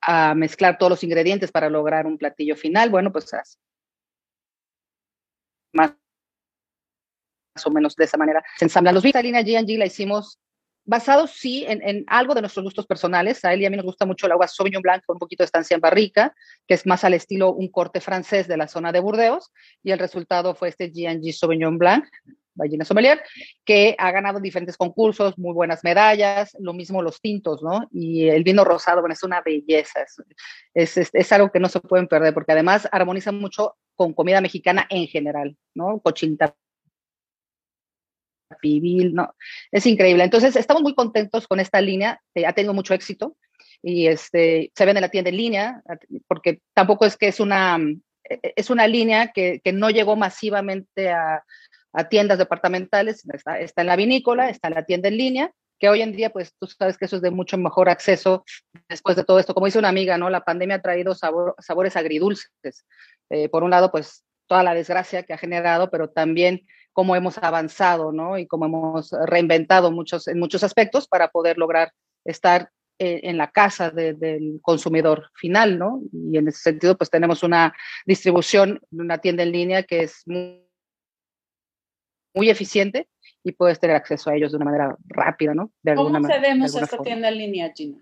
a 0.00 0.34
mezclar 0.34 0.78
todos 0.78 0.90
los 0.90 1.04
ingredientes 1.04 1.52
para 1.52 1.70
lograr 1.70 2.08
un 2.08 2.18
platillo 2.18 2.56
final. 2.56 2.90
Bueno, 2.90 3.12
pues 3.12 3.30
más 5.72 5.92
o 7.64 7.70
menos 7.70 7.94
de 7.96 8.04
esa 8.04 8.16
manera 8.16 8.42
se 8.56 8.64
ensamblan 8.64 8.94
los. 8.94 9.04
La 9.12 9.22
línea 9.22 9.42
G&G 9.42 9.78
la 9.78 9.86
hicimos 9.86 10.38
basado 10.84 11.26
sí 11.26 11.64
en, 11.68 12.04
algo 12.08 12.34
de 12.34 12.40
nuestros 12.40 12.64
gustos 12.64 12.86
personales. 12.86 13.44
A 13.44 13.52
él 13.52 13.62
y 13.62 13.66
a 13.66 13.70
mí 13.70 13.76
nos 13.76 13.84
gusta 13.86 14.06
mucho 14.06 14.26
el 14.26 14.32
agua 14.32 14.48
Sauvignon 14.48 14.82
Blanc 14.82 15.04
con 15.04 15.16
un 15.16 15.20
poquito 15.20 15.42
de 15.42 15.46
estancia 15.46 15.74
en 15.74 15.80
barrica, 15.80 16.34
que 16.66 16.74
es 16.74 16.86
más 16.86 17.04
al 17.04 17.14
estilo 17.14 17.52
un 17.52 17.68
corte 17.68 18.00
francés 18.00 18.48
de 18.48 18.56
la 18.56 18.68
zona 18.68 18.92
de 18.92 19.00
Burdeos, 19.00 19.52
y 19.82 19.92
el 19.92 19.98
resultado 19.98 20.54
fue 20.54 20.68
este 20.68 20.90
G&G 20.92 21.32
Sauvignon 21.32 21.78
Blanc, 21.78 22.04
Ballina 22.54 22.84
Sommelier, 22.84 23.22
que 23.64 23.94
ha 23.98 24.10
ganado 24.10 24.38
diferentes 24.38 24.76
concursos, 24.76 25.38
muy 25.38 25.54
buenas 25.54 25.82
medallas, 25.84 26.54
lo 26.58 26.74
mismo 26.74 27.00
los 27.00 27.20
tintos, 27.20 27.62
¿no? 27.62 27.88
Y 27.90 28.28
el 28.28 28.44
vino 28.44 28.62
rosado, 28.62 29.00
bueno, 29.00 29.14
es 29.14 29.22
una 29.22 29.40
belleza, 29.40 30.04
es, 30.74 30.98
es, 30.98 31.10
es 31.12 31.32
algo 31.32 31.50
que 31.50 31.60
no 31.60 31.68
se 31.68 31.80
pueden 31.80 32.08
perder, 32.08 32.34
porque 32.34 32.52
además 32.52 32.86
armoniza 32.92 33.32
mucho 33.32 33.76
con 33.94 34.12
comida 34.12 34.42
mexicana 34.42 34.86
en 34.90 35.06
general, 35.06 35.56
¿no? 35.74 36.00
Cochinita 36.00 36.54
pibil, 38.56 39.14
no, 39.14 39.34
es 39.70 39.86
increíble. 39.86 40.24
Entonces, 40.24 40.56
estamos 40.56 40.82
muy 40.82 40.94
contentos 40.94 41.46
con 41.46 41.60
esta 41.60 41.80
línea, 41.80 42.20
ha 42.46 42.52
tenido 42.52 42.74
mucho 42.74 42.94
éxito 42.94 43.36
y 43.82 44.06
este, 44.06 44.70
se 44.74 44.84
vende 44.84 44.98
en 44.98 45.02
la 45.02 45.08
tienda 45.10 45.30
en 45.30 45.36
línea, 45.36 45.82
porque 46.28 46.60
tampoco 46.74 47.04
es 47.04 47.16
que 47.16 47.28
es 47.28 47.40
una, 47.40 47.78
es 48.24 48.70
una 48.70 48.86
línea 48.86 49.32
que, 49.32 49.60
que 49.62 49.72
no 49.72 49.90
llegó 49.90 50.16
masivamente 50.16 51.10
a, 51.10 51.42
tiendas 52.08 52.38
departamentales, 52.38 53.22
está, 53.34 53.60
está, 53.60 53.82
en 53.82 53.88
la 53.88 53.96
vinícola, 53.96 54.48
está 54.48 54.68
en 54.68 54.74
la 54.74 54.86
tienda 54.86 55.08
en 55.08 55.18
línea, 55.18 55.52
que 55.78 55.90
hoy 55.90 56.00
en 56.00 56.12
día, 56.12 56.30
pues 56.30 56.54
tú 56.58 56.66
sabes 56.66 56.96
que 56.96 57.04
eso 57.04 57.16
es 57.16 57.22
de 57.22 57.30
mucho 57.30 57.58
mejor 57.58 57.90
acceso 57.90 58.44
después 58.88 59.14
de 59.14 59.24
todo 59.24 59.38
esto. 59.38 59.52
Como 59.52 59.66
dice 59.66 59.78
una 59.78 59.90
amiga, 59.90 60.16
¿no? 60.16 60.30
La 60.30 60.42
pandemia 60.42 60.76
ha 60.76 60.80
traído 60.80 61.14
sabor, 61.14 61.54
sabores 61.58 61.96
agridulces. 61.96 62.86
Eh, 63.28 63.50
por 63.50 63.62
un 63.62 63.70
lado, 63.70 63.90
pues 63.90 64.24
toda 64.46 64.62
la 64.62 64.74
desgracia 64.74 65.24
que 65.24 65.32
ha 65.34 65.38
generado, 65.38 65.90
pero 65.90 66.08
también 66.08 66.66
cómo 66.92 67.16
hemos 67.16 67.38
avanzado, 67.38 68.12
¿no? 68.12 68.38
Y 68.38 68.46
cómo 68.46 68.66
hemos 68.66 69.10
reinventado 69.26 69.90
muchos, 69.90 70.28
en 70.28 70.38
muchos 70.38 70.62
aspectos 70.62 71.08
para 71.08 71.28
poder 71.28 71.58
lograr 71.58 71.92
estar 72.24 72.70
eh, 72.98 73.20
en 73.24 73.36
la 73.36 73.50
casa 73.50 73.90
de, 73.90 74.14
del 74.14 74.60
consumidor 74.62 75.30
final, 75.34 75.78
¿no? 75.78 76.02
Y 76.12 76.36
en 76.36 76.48
ese 76.48 76.60
sentido, 76.60 76.96
pues 76.96 77.10
tenemos 77.10 77.42
una 77.42 77.74
distribución, 78.06 78.80
una 78.90 79.18
tienda 79.18 79.42
en 79.42 79.52
línea 79.52 79.82
que 79.82 80.04
es 80.04 80.22
muy, 80.26 80.62
muy 82.34 82.50
eficiente 82.50 83.08
y 83.42 83.52
puedes 83.52 83.80
tener 83.80 83.96
acceso 83.96 84.30
a 84.30 84.36
ellos 84.36 84.52
de 84.52 84.56
una 84.56 84.66
manera 84.66 84.96
rápida, 85.06 85.54
¿no? 85.54 85.72
De 85.82 85.94
¿Cómo 85.94 86.16
accedemos 86.16 86.76
a 86.76 86.80
esta 86.80 86.96
forma. 86.96 87.04
tienda 87.04 87.28
en 87.28 87.38
línea, 87.38 87.72
Gina? 87.74 87.98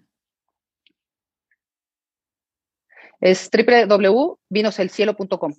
Es 3.20 3.50
www.vinoselcielo.com. 3.50 5.54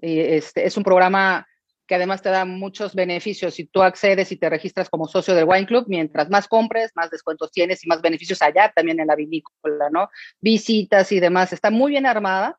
Este, 0.00 0.66
es 0.66 0.76
un 0.76 0.84
programa 0.84 1.46
que 1.92 1.96
además 1.96 2.22
te 2.22 2.30
da 2.30 2.46
muchos 2.46 2.94
beneficios 2.94 3.52
si 3.52 3.66
tú 3.66 3.82
accedes 3.82 4.32
y 4.32 4.36
te 4.38 4.48
registras 4.48 4.88
como 4.88 5.06
socio 5.06 5.34
del 5.34 5.44
Wine 5.44 5.66
Club, 5.66 5.84
mientras 5.88 6.30
más 6.30 6.48
compres, 6.48 6.90
más 6.94 7.10
descuentos 7.10 7.52
tienes 7.52 7.84
y 7.84 7.86
más 7.86 8.00
beneficios 8.00 8.40
allá 8.40 8.72
también 8.74 8.98
en 8.98 9.08
la 9.08 9.14
vinícola, 9.14 9.90
¿no? 9.90 10.08
Visitas 10.40 11.12
y 11.12 11.20
demás. 11.20 11.52
Está 11.52 11.70
muy 11.70 11.90
bien 11.90 12.06
armada. 12.06 12.58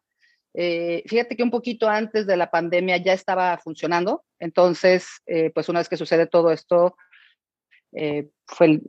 Eh, 0.53 1.01
fíjate 1.07 1.35
que 1.35 1.41
un 1.41 1.49
poquito 1.49 1.89
antes 1.89 2.27
de 2.27 2.37
la 2.37 2.51
pandemia 2.51 2.97
ya 2.97 3.13
estaba 3.13 3.57
funcionando, 3.57 4.23
entonces, 4.37 5.07
eh, 5.25 5.49
pues 5.49 5.67
una 5.67 5.79
vez 5.79 5.89
que 5.89 5.97
sucede 5.97 6.27
todo 6.27 6.51
esto, 6.51 6.95
eh, 7.93 8.29
fue, 8.45 8.81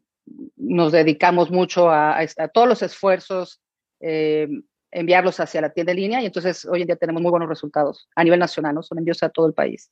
nos 0.56 0.92
dedicamos 0.92 1.50
mucho 1.50 1.88
a, 1.88 2.18
a, 2.18 2.48
todos 2.48 2.68
los 2.68 2.82
esfuerzos, 2.82 3.62
enviarlos 4.90 5.40
hacia 5.40 5.62
la 5.62 5.72
tienda 5.72 5.92
en 5.92 6.00
línea 6.00 6.20
y 6.20 6.26
entonces 6.26 6.66
hoy 6.66 6.82
en 6.82 6.88
día 6.88 6.96
tenemos 6.96 7.22
muy 7.22 7.30
buenos 7.30 7.48
resultados 7.48 8.10
a 8.14 8.22
nivel 8.24 8.40
nacional, 8.40 8.74
¿no? 8.74 8.82
Son 8.82 8.98
envíos 8.98 9.22
a 9.22 9.30
todo 9.30 9.46
el 9.46 9.54
país. 9.54 9.90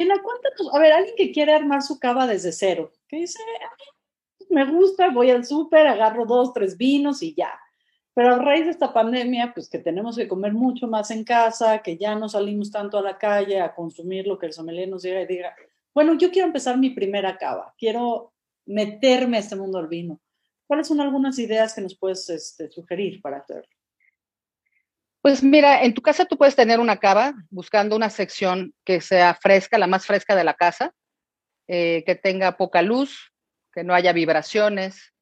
Gina, 0.00 0.14
cuéntanos, 0.22 0.74
a 0.74 0.78
ver, 0.78 0.94
alguien 0.94 1.14
que 1.14 1.30
quiere 1.30 1.52
armar 1.52 1.82
su 1.82 1.98
cava 1.98 2.26
desde 2.26 2.52
cero, 2.52 2.90
que 3.06 3.18
dice, 3.18 3.38
me 4.48 4.64
gusta, 4.64 5.10
voy 5.10 5.30
al 5.30 5.44
súper, 5.44 5.86
agarro 5.86 6.24
dos, 6.24 6.54
tres 6.54 6.78
vinos 6.78 7.22
y 7.22 7.34
ya. 7.34 7.60
Pero 8.14 8.34
a 8.34 8.38
raíz 8.38 8.64
de 8.64 8.70
esta 8.70 8.94
pandemia, 8.94 9.52
pues 9.52 9.68
que 9.68 9.78
tenemos 9.78 10.16
que 10.16 10.26
comer 10.26 10.54
mucho 10.54 10.86
más 10.86 11.10
en 11.10 11.22
casa, 11.22 11.82
que 11.82 11.98
ya 11.98 12.14
no 12.14 12.30
salimos 12.30 12.70
tanto 12.70 12.96
a 12.96 13.02
la 13.02 13.18
calle 13.18 13.60
a 13.60 13.74
consumir 13.74 14.26
lo 14.26 14.38
que 14.38 14.46
el 14.46 14.54
sommelier 14.54 14.88
nos 14.88 15.02
diga 15.02 15.20
y 15.20 15.26
diga, 15.26 15.54
bueno, 15.92 16.14
yo 16.14 16.30
quiero 16.30 16.46
empezar 16.46 16.78
mi 16.78 16.88
primera 16.88 17.36
cava, 17.36 17.74
quiero 17.76 18.32
meterme 18.64 19.36
a 19.36 19.40
este 19.40 19.54
mundo 19.54 19.76
del 19.76 19.88
vino. 19.88 20.18
¿Cuáles 20.66 20.86
son 20.88 21.02
algunas 21.02 21.38
ideas 21.38 21.74
que 21.74 21.82
nos 21.82 21.94
puedes 21.94 22.26
este, 22.30 22.70
sugerir 22.70 23.20
para 23.20 23.36
hacerlo? 23.36 23.68
Pues 25.22 25.42
mira, 25.42 25.82
en 25.82 25.92
tu 25.92 26.00
casa 26.00 26.24
tú 26.24 26.38
puedes 26.38 26.56
tener 26.56 26.80
una 26.80 26.96
cava 26.96 27.34
buscando 27.50 27.94
una 27.94 28.08
sección 28.08 28.72
que 28.84 29.02
sea 29.02 29.34
fresca, 29.34 29.76
la 29.76 29.86
más 29.86 30.06
fresca 30.06 30.34
de 30.34 30.44
la 30.44 30.54
casa, 30.54 30.94
eh, 31.68 32.02
que 32.06 32.14
tenga 32.14 32.56
poca 32.56 32.80
luz, 32.80 33.30
que 33.72 33.84
no 33.84 33.94
haya 33.94 34.14
vibraciones, 34.14 35.12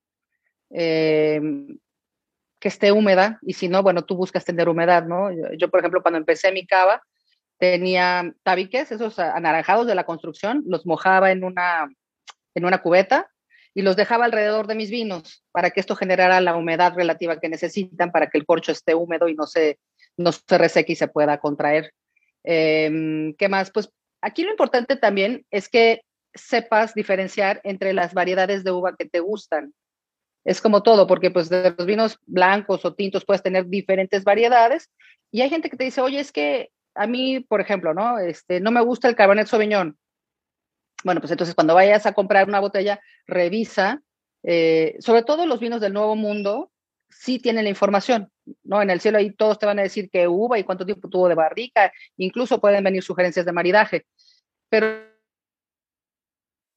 eh, 0.71 1.41
que 2.61 2.69
esté 2.69 2.93
húmeda 2.93 3.39
y 3.43 3.55
si 3.55 3.69
no, 3.69 3.83
bueno, 3.83 4.05
tú 4.05 4.17
buscas 4.17 4.45
tener 4.45 4.69
humedad, 4.69 5.05
¿no? 5.05 5.33
Yo, 5.33 5.53
yo, 5.57 5.69
por 5.69 5.81
ejemplo, 5.81 6.01
cuando 6.01 6.19
empecé 6.19 6.53
mi 6.53 6.65
cava, 6.65 7.03
tenía 7.59 8.33
tabiques, 8.45 8.93
esos 8.93 9.19
anaranjados 9.19 9.87
de 9.89 9.97
la 9.97 10.05
construcción, 10.05 10.63
los 10.67 10.87
mojaba 10.87 11.33
en 11.33 11.43
una, 11.43 11.89
en 12.55 12.65
una 12.65 12.83
cubeta 12.83 13.31
y 13.75 13.83
los 13.83 13.97
dejaba 13.97 14.25
alrededor 14.25 14.69
de 14.69 14.75
mis 14.75 14.91
vinos 14.91 15.45
para 15.53 15.71
que 15.71 15.81
esto 15.81 15.97
generara 15.97 16.41
la 16.41 16.57
humedad 16.57 16.95
relativa 16.95 17.39
que 17.41 17.49
necesitan 17.49 18.13
para 18.13 18.29
que 18.29 18.39
el 18.39 18.47
corcho 18.47 18.73
esté 18.73 18.95
húmedo 18.95 19.29
y 19.29 19.35
no 19.35 19.47
se, 19.47 19.79
no 20.19 20.33
se 20.33 20.59
reseque 20.59 20.93
y 20.93 20.97
se 20.97 21.09
pueda 21.09 21.39
contraer. 21.39 21.93
Eh, 22.45 23.35
¿Qué 23.39 23.49
más? 23.49 23.71
Pues 23.71 23.91
aquí 24.21 24.45
lo 24.45 24.51
importante 24.51 24.97
también 24.97 25.47
es 25.51 25.69
que 25.69 26.03
sepas 26.35 26.95
diferenciar 26.95 27.61
entre 27.65 27.93
las 27.93 28.15
variedades 28.15 28.65
de 28.65 28.73
uva 28.73 28.97
que 28.97 29.07
te 29.07 29.21
gustan. 29.21 29.73
Es 30.45 30.61
como 30.61 30.83
todo, 30.83 31.07
porque 31.07 31.31
pues 31.31 31.49
de 31.49 31.75
los 31.77 31.87
vinos 31.87 32.19
blancos 32.27 32.85
o 32.85 32.95
tintos 32.95 33.25
puedes 33.25 33.43
tener 33.43 33.67
diferentes 33.67 34.25
variedades 34.25 34.91
y 35.31 35.43
hay 35.43 35.51
gente 35.51 35.69
que 35.69 35.77
te 35.77 35.85
dice, 35.85 36.01
oye, 36.01 36.21
es 36.21 36.33
que 36.33 36.71
a 36.95 37.07
mí, 37.07 37.41
por 37.41 37.61
ejemplo, 37.61 37.95
¿no? 37.95 38.19
Este, 38.19 38.61
no 38.61 38.71
me 38.71 38.81
gusta 38.81 39.09
el 39.09 39.17
Cabernet 39.17 39.47
Sauvignon. 39.47 39.97
Bueno, 41.05 41.21
pues 41.21 41.31
entonces 41.31 41.55
cuando 41.55 41.75
vayas 41.75 42.07
a 42.07 42.13
comprar 42.13 42.49
una 42.49 42.61
botella, 42.61 43.01
revisa, 43.27 44.03
eh, 44.43 44.97
sobre 44.99 45.23
todo 45.23 45.47
los 45.47 45.61
vinos 45.61 45.81
del 45.81 45.93
Nuevo 45.93 46.17
Mundo, 46.17 46.73
sí 47.09 47.39
tienen 47.39 47.65
la 47.65 47.71
información, 47.71 48.31
¿no? 48.65 48.83
En 48.83 48.91
el 48.91 49.01
cielo 49.01 49.19
ahí 49.19 49.33
todos 49.33 49.59
te 49.59 49.67
van 49.67 49.79
a 49.79 49.83
decir 49.83 50.09
qué 50.11 50.29
uva 50.29 50.59
y 50.59 50.65
cuánto 50.65 50.85
tiempo 50.85 51.09
tuvo 51.09 51.29
de 51.29 51.35
barrica, 51.35 51.93
incluso 52.17 52.61
pueden 52.61 52.85
venir 52.85 53.03
sugerencias 53.03 53.47
de 53.47 53.53
maridaje, 53.53 54.07
pero, 54.69 55.05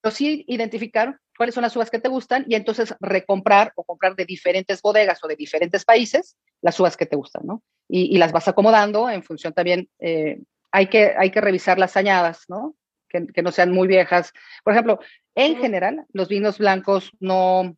pero 0.02 0.16
sí 0.16 0.44
identificar 0.48 1.20
cuáles 1.38 1.56
son 1.56 1.64
las 1.64 1.76
uvas 1.76 1.90
que 1.90 2.00
te 2.00 2.10
gustan 2.10 2.46
y 2.48 2.56
entonces 2.56 2.96
recomprar 3.00 3.72
o 3.76 3.84
comprar 3.84 4.16
de 4.16 4.26
diferentes 4.26 4.82
bodegas 4.82 5.24
o 5.24 5.28
de 5.28 5.36
diferentes 5.36 5.86
países 5.86 6.38
las 6.62 6.80
uvas 6.80 6.96
que 6.96 7.06
te 7.06 7.16
gustan, 7.16 7.44
¿no? 7.46 7.64
Y, 7.88 8.16
y 8.16 8.18
las 8.18 8.32
vas 8.32 8.48
acomodando 8.48 9.10
en 9.10 9.24
función 9.24 9.54
también, 9.54 9.90
eh, 10.00 10.40
hay, 10.72 10.88
que, 10.88 11.14
hay 11.18 11.32
que 11.32 11.42
revisar 11.42 11.80
las 11.80 11.98
añadas, 11.98 12.46
¿no? 12.48 12.76
Que, 13.10 13.28
que, 13.28 13.42
no 13.42 13.52
sean 13.52 13.72
muy 13.72 13.88
viejas. 13.88 14.32
Por 14.64 14.74
ejemplo, 14.74 15.00
en 15.36 15.58
general, 15.58 16.06
los 16.14 16.30
vinos 16.30 16.60
blancos 16.60 17.12
no, 17.20 17.76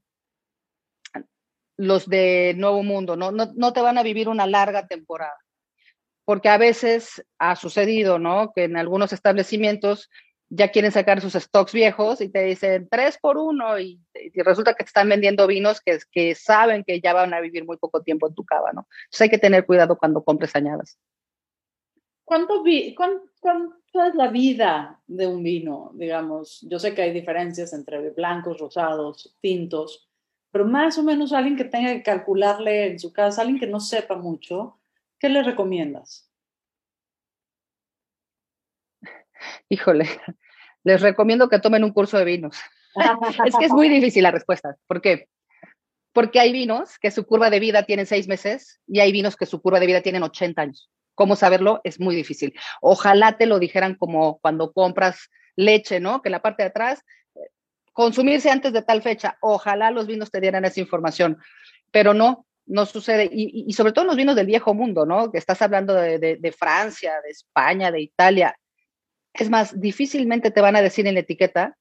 los 1.77 2.07
de 2.07 2.53
Nuevo 2.57 2.83
Mundo, 2.83 3.15
no, 3.15 3.31
no, 3.31 3.51
no 3.55 3.73
te 3.73 3.81
van 3.81 3.97
a 3.97 4.03
vivir 4.03 4.29
una 4.29 4.47
larga 4.47 4.87
temporada. 4.87 5.37
Porque 6.25 6.49
a 6.49 6.57
veces 6.57 7.25
ha 7.37 7.55
sucedido, 7.55 8.17
¿no? 8.17 8.53
Que 8.55 8.63
en 8.65 8.77
algunos 8.77 9.11
establecimientos 9.11 10.09
ya 10.49 10.69
quieren 10.69 10.91
sacar 10.91 11.19
sus 11.19 11.33
stocks 11.33 11.73
viejos 11.73 12.21
y 12.21 12.29
te 12.29 12.43
dicen 12.43 12.87
tres 12.89 13.17
por 13.19 13.37
uno 13.37 13.79
y, 13.79 13.99
resulta 14.35 14.73
que 14.73 14.83
te 14.83 14.89
están 14.89 15.09
vendiendo 15.09 15.47
vinos 15.47 15.81
que, 15.81 15.97
que, 16.11 16.35
saben 16.35 16.83
que 16.83 17.01
ya 17.01 17.13
van 17.13 17.33
a 17.33 17.41
vivir 17.41 17.65
muy 17.65 17.77
poco 17.77 18.03
tiempo 18.03 18.27
en 18.27 18.35
tu 18.35 18.45
cava, 18.45 18.71
¿no? 18.71 18.87
Entonces 19.05 19.21
hay 19.21 19.29
que 19.29 19.39
tener 19.39 19.65
cuidado 19.65 19.97
cuando 19.97 20.23
compres 20.23 20.55
añadas. 20.55 20.99
¿Cuánto, 22.23 22.63
cuánto, 22.95 23.33
¿Cuánto 23.39 24.09
es 24.09 24.15
la 24.15 24.29
vida 24.29 25.01
de 25.05 25.27
un 25.27 25.43
vino? 25.43 25.91
Digamos, 25.95 26.65
yo 26.69 26.79
sé 26.79 26.95
que 26.95 27.01
hay 27.01 27.11
diferencias 27.11 27.73
entre 27.73 28.11
blancos, 28.11 28.57
rosados, 28.57 29.35
tintos, 29.41 30.09
pero 30.53 30.65
más 30.65 30.97
o 30.97 31.03
menos 31.03 31.33
alguien 31.33 31.57
que 31.57 31.65
tenga 31.65 31.91
que 31.91 32.03
calcularle 32.03 32.85
en 32.85 32.99
su 32.99 33.11
casa, 33.11 33.41
alguien 33.41 33.59
que 33.59 33.67
no 33.67 33.81
sepa 33.81 34.15
mucho, 34.15 34.79
¿qué 35.19 35.27
le 35.27 35.43
recomiendas? 35.43 36.31
Híjole, 39.67 40.07
les 40.83 41.01
recomiendo 41.01 41.49
que 41.49 41.59
tomen 41.59 41.83
un 41.83 41.91
curso 41.91 42.17
de 42.17 42.25
vinos. 42.25 42.57
es 43.45 43.55
que 43.57 43.65
es 43.65 43.71
muy 43.71 43.89
difícil 43.89 44.21
la 44.23 44.31
respuesta. 44.31 44.77
¿Por 44.87 45.01
qué? 45.01 45.27
porque 46.13 46.39
hay 46.39 46.53
vinos 46.53 46.99
que 46.99 47.11
su 47.11 47.25
curva 47.25 47.49
de 47.49 47.59
vida 47.59 47.83
tienen 47.83 48.05
seis 48.05 48.27
meses 48.27 48.79
y 48.87 48.99
hay 48.99 49.11
vinos 49.11 49.35
que 49.35 49.47
su 49.47 49.61
curva 49.61 49.79
de 49.79 49.87
vida 49.87 50.01
tienen 50.01 50.23
80 50.23 50.61
años. 50.61 50.89
¿Cómo 51.15 51.35
saberlo? 51.35 51.81
Es 51.83 51.99
muy 51.99 52.15
difícil. 52.15 52.53
Ojalá 52.81 53.37
te 53.37 53.47
lo 53.47 53.59
dijeran 53.59 53.95
como 53.95 54.39
cuando 54.39 54.71
compras 54.71 55.29
leche, 55.55 55.99
¿no? 55.99 56.21
Que 56.21 56.29
la 56.29 56.41
parte 56.41 56.63
de 56.63 56.69
atrás, 56.69 57.03
consumirse 57.93 58.49
antes 58.49 58.73
de 58.73 58.81
tal 58.81 59.01
fecha. 59.01 59.37
Ojalá 59.41 59.91
los 59.91 60.07
vinos 60.07 60.31
te 60.31 60.41
dieran 60.41 60.65
esa 60.65 60.79
información, 60.79 61.37
pero 61.91 62.13
no, 62.13 62.45
no 62.65 62.85
sucede. 62.85 63.29
Y, 63.31 63.71
sobre 63.73 63.93
todo 63.93 64.05
los 64.05 64.15
vinos 64.15 64.35
del 64.35 64.47
viejo 64.47 64.73
mundo, 64.73 65.05
¿no? 65.05 65.31
Que 65.31 65.37
estás 65.37 65.61
hablando 65.61 65.93
de, 65.93 66.19
de 66.19 66.51
Francia, 66.51 67.21
de 67.23 67.29
España, 67.29 67.91
de 67.91 68.01
Italia. 68.01 68.57
Es 69.33 69.49
más, 69.49 69.79
difícilmente 69.79 70.51
te 70.51 70.61
van 70.61 70.75
a 70.75 70.81
decir 70.81 71.07
en 71.07 71.13
la 71.13 71.21
etiqueta 71.21 71.77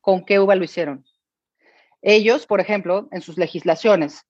con 0.00 0.24
qué 0.24 0.40
uva 0.40 0.54
lo 0.54 0.64
hicieron. 0.64 1.04
Ellos, 2.02 2.46
por 2.46 2.60
ejemplo, 2.60 3.08
en 3.10 3.20
sus 3.20 3.36
legislaciones, 3.36 4.22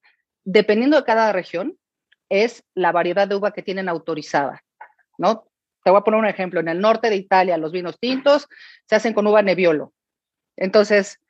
dependiendo 0.45 0.97
de 0.97 1.05
cada 1.05 1.33
región, 1.33 1.79
es 2.29 2.65
la 2.75 2.93
variedad 2.93 3.29
de 3.29 3.35
uva 3.35 3.53
que 3.53 3.63
tienen 3.63 3.89
autorizada, 3.89 4.65
¿no? 5.19 5.49
Te 5.85 5.91
voy 5.91 6.01
a 6.01 6.03
poner 6.03 6.21
un 6.21 6.27
ejemplo. 6.27 6.59
En 6.61 6.69
el 6.69 6.81
norte 6.81 7.11
de 7.11 7.17
Italia, 7.17 7.57
los 7.59 7.73
vinos 7.73 7.99
tintos 8.01 8.49
se 8.87 8.97
hacen 8.97 9.15
con 9.15 9.27
uva 9.27 9.43
Nebbiolo. 9.43 9.93
Entonces, 10.57 11.21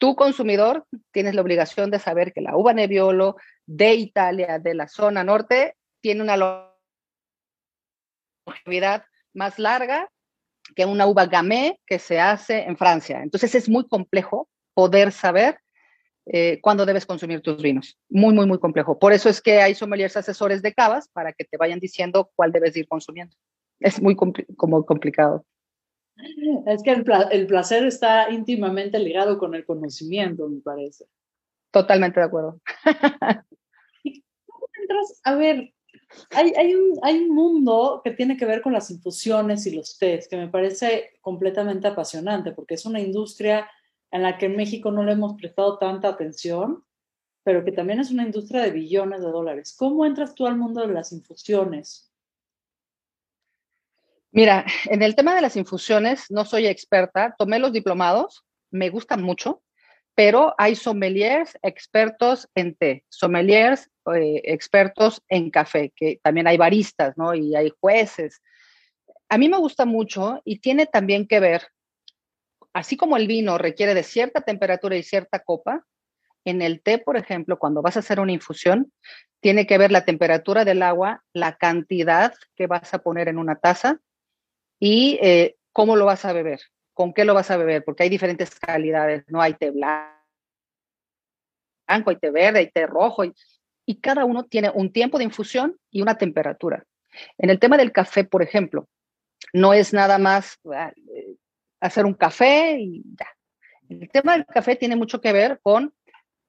tú, 0.00 0.16
consumidor, 0.16 0.84
tienes 1.12 1.36
la 1.36 1.42
obligación 1.42 1.90
de 1.90 2.00
saber 2.00 2.32
que 2.32 2.40
la 2.40 2.56
uva 2.56 2.72
Nebbiolo 2.72 3.36
de 3.66 3.94
Italia, 3.94 4.58
de 4.58 4.74
la 4.74 4.88
zona 4.88 5.22
norte, 5.22 5.76
tiene 6.00 6.22
una 6.22 6.36
longevidad 8.46 9.04
más 9.34 9.60
larga 9.60 10.10
que 10.74 10.86
una 10.86 11.06
uva 11.06 11.26
gamay 11.26 11.78
que 11.86 12.00
se 12.00 12.18
hace 12.18 12.64
en 12.64 12.76
Francia. 12.76 13.22
Entonces, 13.22 13.54
es 13.54 13.68
muy 13.68 13.86
complejo 13.86 14.48
poder 14.74 15.12
saber 15.12 15.60
eh, 16.26 16.60
cuándo 16.60 16.86
debes 16.86 17.06
consumir 17.06 17.42
tus 17.42 17.62
vinos. 17.62 17.98
Muy, 18.08 18.34
muy, 18.34 18.46
muy 18.46 18.58
complejo. 18.58 18.98
Por 18.98 19.12
eso 19.12 19.28
es 19.28 19.40
que 19.40 19.60
hay 19.60 19.74
sommeliers 19.74 20.16
asesores 20.16 20.62
de 20.62 20.74
cavas 20.74 21.08
para 21.08 21.32
que 21.32 21.44
te 21.44 21.56
vayan 21.56 21.78
diciendo 21.78 22.30
cuál 22.34 22.50
debes 22.50 22.76
ir 22.76 22.88
consumiendo 22.88 23.36
es 23.80 24.00
muy 24.00 24.16
como 24.56 24.84
complicado. 24.84 25.44
Es 26.66 26.82
que 26.82 26.90
el, 26.92 27.46
placer 27.46 27.84
está 27.84 28.30
íntimamente 28.30 28.98
ligado 28.98 29.38
con 29.38 29.54
el 29.54 29.64
conocimiento, 29.64 30.48
me 30.48 30.60
parece. 30.60 31.06
Totalmente 31.70 32.20
de 32.20 32.26
acuerdo. 32.26 32.60
A 35.24 35.34
ver, 35.34 35.72
hay, 36.32 36.52
hay, 36.56 36.74
un, 36.74 36.98
hay 37.02 37.18
un 37.18 37.34
mundo 37.34 38.00
que 38.02 38.10
tiene 38.10 38.36
que 38.36 38.44
ver 38.44 38.60
con 38.60 38.72
las 38.72 38.90
infusiones 38.90 39.66
y 39.66 39.74
los 39.74 39.96
tés, 39.98 40.28
que 40.28 40.36
me 40.36 40.48
parece 40.48 41.12
completamente 41.20 41.88
apasionante, 41.88 42.52
porque 42.52 42.74
es 42.74 42.84
una 42.84 43.00
industria 43.00 43.70
en 44.10 44.22
la 44.22 44.36
que 44.36 44.46
en 44.46 44.56
México 44.56 44.90
no 44.90 45.04
le 45.04 45.12
hemos 45.12 45.34
prestado 45.34 45.78
tanta 45.78 46.08
atención, 46.08 46.84
pero 47.44 47.64
que 47.64 47.72
también 47.72 48.00
es 48.00 48.10
una 48.10 48.24
industria 48.24 48.62
de 48.62 48.72
billones 48.72 49.20
de 49.20 49.28
dólares. 49.28 49.74
¿Cómo 49.78 50.04
entras 50.04 50.34
tú 50.34 50.46
al 50.46 50.56
mundo 50.56 50.86
de 50.86 50.92
las 50.92 51.12
infusiones? 51.12 52.09
Mira, 54.32 54.64
en 54.84 55.02
el 55.02 55.16
tema 55.16 55.34
de 55.34 55.40
las 55.40 55.56
infusiones 55.56 56.26
no 56.30 56.44
soy 56.44 56.68
experta, 56.68 57.34
tomé 57.36 57.58
los 57.58 57.72
diplomados, 57.72 58.44
me 58.70 58.88
gustan 58.88 59.22
mucho, 59.22 59.60
pero 60.14 60.54
hay 60.56 60.76
sommeliers 60.76 61.58
expertos 61.62 62.48
en 62.54 62.76
té, 62.76 63.04
sommeliers 63.08 63.90
eh, 64.14 64.40
expertos 64.44 65.20
en 65.28 65.50
café, 65.50 65.92
que 65.96 66.20
también 66.22 66.46
hay 66.46 66.56
baristas, 66.56 67.16
¿no? 67.16 67.34
Y 67.34 67.56
hay 67.56 67.72
jueces. 67.80 68.40
A 69.28 69.36
mí 69.36 69.48
me 69.48 69.58
gusta 69.58 69.84
mucho 69.84 70.40
y 70.44 70.60
tiene 70.60 70.86
también 70.86 71.26
que 71.26 71.40
ver, 71.40 71.62
así 72.72 72.96
como 72.96 73.16
el 73.16 73.26
vino 73.26 73.58
requiere 73.58 73.94
de 73.94 74.04
cierta 74.04 74.42
temperatura 74.42 74.96
y 74.96 75.02
cierta 75.02 75.40
copa, 75.40 75.84
en 76.44 76.62
el 76.62 76.82
té, 76.82 76.98
por 76.98 77.16
ejemplo, 77.16 77.58
cuando 77.58 77.82
vas 77.82 77.96
a 77.96 78.00
hacer 78.00 78.20
una 78.20 78.32
infusión, 78.32 78.92
tiene 79.40 79.66
que 79.66 79.76
ver 79.76 79.90
la 79.90 80.04
temperatura 80.04 80.64
del 80.64 80.82
agua, 80.82 81.24
la 81.32 81.56
cantidad 81.56 82.32
que 82.54 82.68
vas 82.68 82.94
a 82.94 82.98
poner 83.00 83.26
en 83.28 83.36
una 83.36 83.56
taza 83.56 84.00
y 84.80 85.18
eh, 85.22 85.56
cómo 85.72 85.94
lo 85.94 86.06
vas 86.06 86.24
a 86.24 86.32
beber, 86.32 86.60
con 86.94 87.12
qué 87.12 87.24
lo 87.24 87.34
vas 87.34 87.50
a 87.50 87.58
beber, 87.58 87.84
porque 87.84 88.02
hay 88.02 88.08
diferentes 88.08 88.58
calidades, 88.58 89.24
no 89.28 89.40
hay 89.40 89.54
té 89.54 89.70
blanco, 89.70 90.10
hay 91.86 92.16
té 92.16 92.30
verde, 92.30 92.58
hay 92.60 92.70
té 92.70 92.86
rojo, 92.86 93.24
y, 93.24 93.34
cada 94.00 94.24
uno 94.24 94.44
tiene 94.44 94.70
un 94.72 94.92
tiempo 94.92 95.18
de 95.18 95.24
infusión 95.24 95.76
y 95.90 96.00
una 96.00 96.16
temperatura. 96.16 96.84
En 97.38 97.50
el 97.50 97.58
tema 97.58 97.76
del 97.76 97.90
café, 97.90 98.22
por 98.22 98.40
ejemplo, 98.40 98.88
no 99.52 99.74
es 99.74 99.92
nada 99.92 100.16
más 100.16 100.60
ah, 100.72 100.92
eh, 101.12 101.34
hacer 101.80 102.06
un 102.06 102.14
café 102.14 102.78
y 102.78 103.02
ya. 103.18 103.26
El 103.88 104.08
tema 104.08 104.34
del 104.34 104.46
café 104.46 104.76
tiene 104.76 104.94
mucho 104.94 105.20
que 105.20 105.32
ver 105.32 105.58
con 105.60 105.92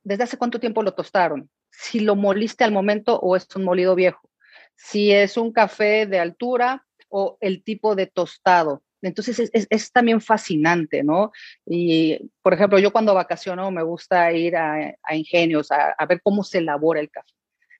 desde 0.04 0.24
hace 0.24 0.38
cuánto 0.38 0.60
tiempo 0.60 0.84
lo 0.84 0.94
tostaron, 0.94 1.50
si 1.72 2.00
lo 2.00 2.15
moliste 2.15 2.63
al 2.63 2.72
momento 2.72 3.20
o 3.20 3.36
es 3.36 3.48
un 3.56 3.63
molido 3.63 3.96
viejo, 3.96 4.30
si 4.76 5.12
es 5.12 5.36
un 5.36 5.52
café 5.52 6.06
de 6.06 6.20
altura 6.20 6.86
o 7.12 7.38
el 7.41 7.63
tipo 7.63 7.95
de 7.95 8.08
tostado. 8.08 8.82
Entonces 9.02 9.50
es, 9.52 9.91
también 9.91 10.21
fascinante, 10.21 11.04
¿no? 11.04 11.32
Y, 11.65 12.32
por 12.41 12.54
ejemplo, 12.54 12.78
yo 12.80 12.91
cuando 12.91 13.13
vacaciono 13.13 13.71
me 13.71 13.84
gusta 13.84 14.32
ir 14.32 14.56
a, 14.56 14.95
ingenios 15.12 15.71
a, 15.71 16.06
ver 16.06 16.21
cómo 16.21 16.43
se 16.43 16.60
elabora 16.60 17.00
el 17.00 17.10
café, 17.10 17.34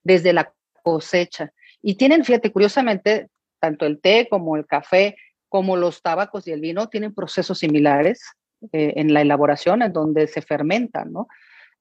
desde 0.04 0.34
la 0.34 0.52
cosecha. 0.84 1.54
Y 1.82 1.96
tienen, 1.96 2.26
fíjate, 2.26 2.52
curiosamente, 2.52 3.30
tanto 3.60 3.86
el 3.86 4.02
té 4.02 4.28
como 4.30 4.56
el 4.56 4.66
café, 4.66 5.16
como 5.48 5.78
los 5.78 6.02
tabacos 6.02 6.48
y 6.48 6.52
el 6.52 6.62
vino, 6.62 6.90
tienen 6.90 7.14
procesos 7.14 7.60
similares 7.60 8.24
eh, 8.72 8.94
en 8.96 9.14
la 9.14 9.22
elaboración, 9.22 9.84
en 9.84 9.94
donde 9.94 10.28
se 10.28 10.42
fermentan, 10.42 11.12
¿no? 11.12 11.28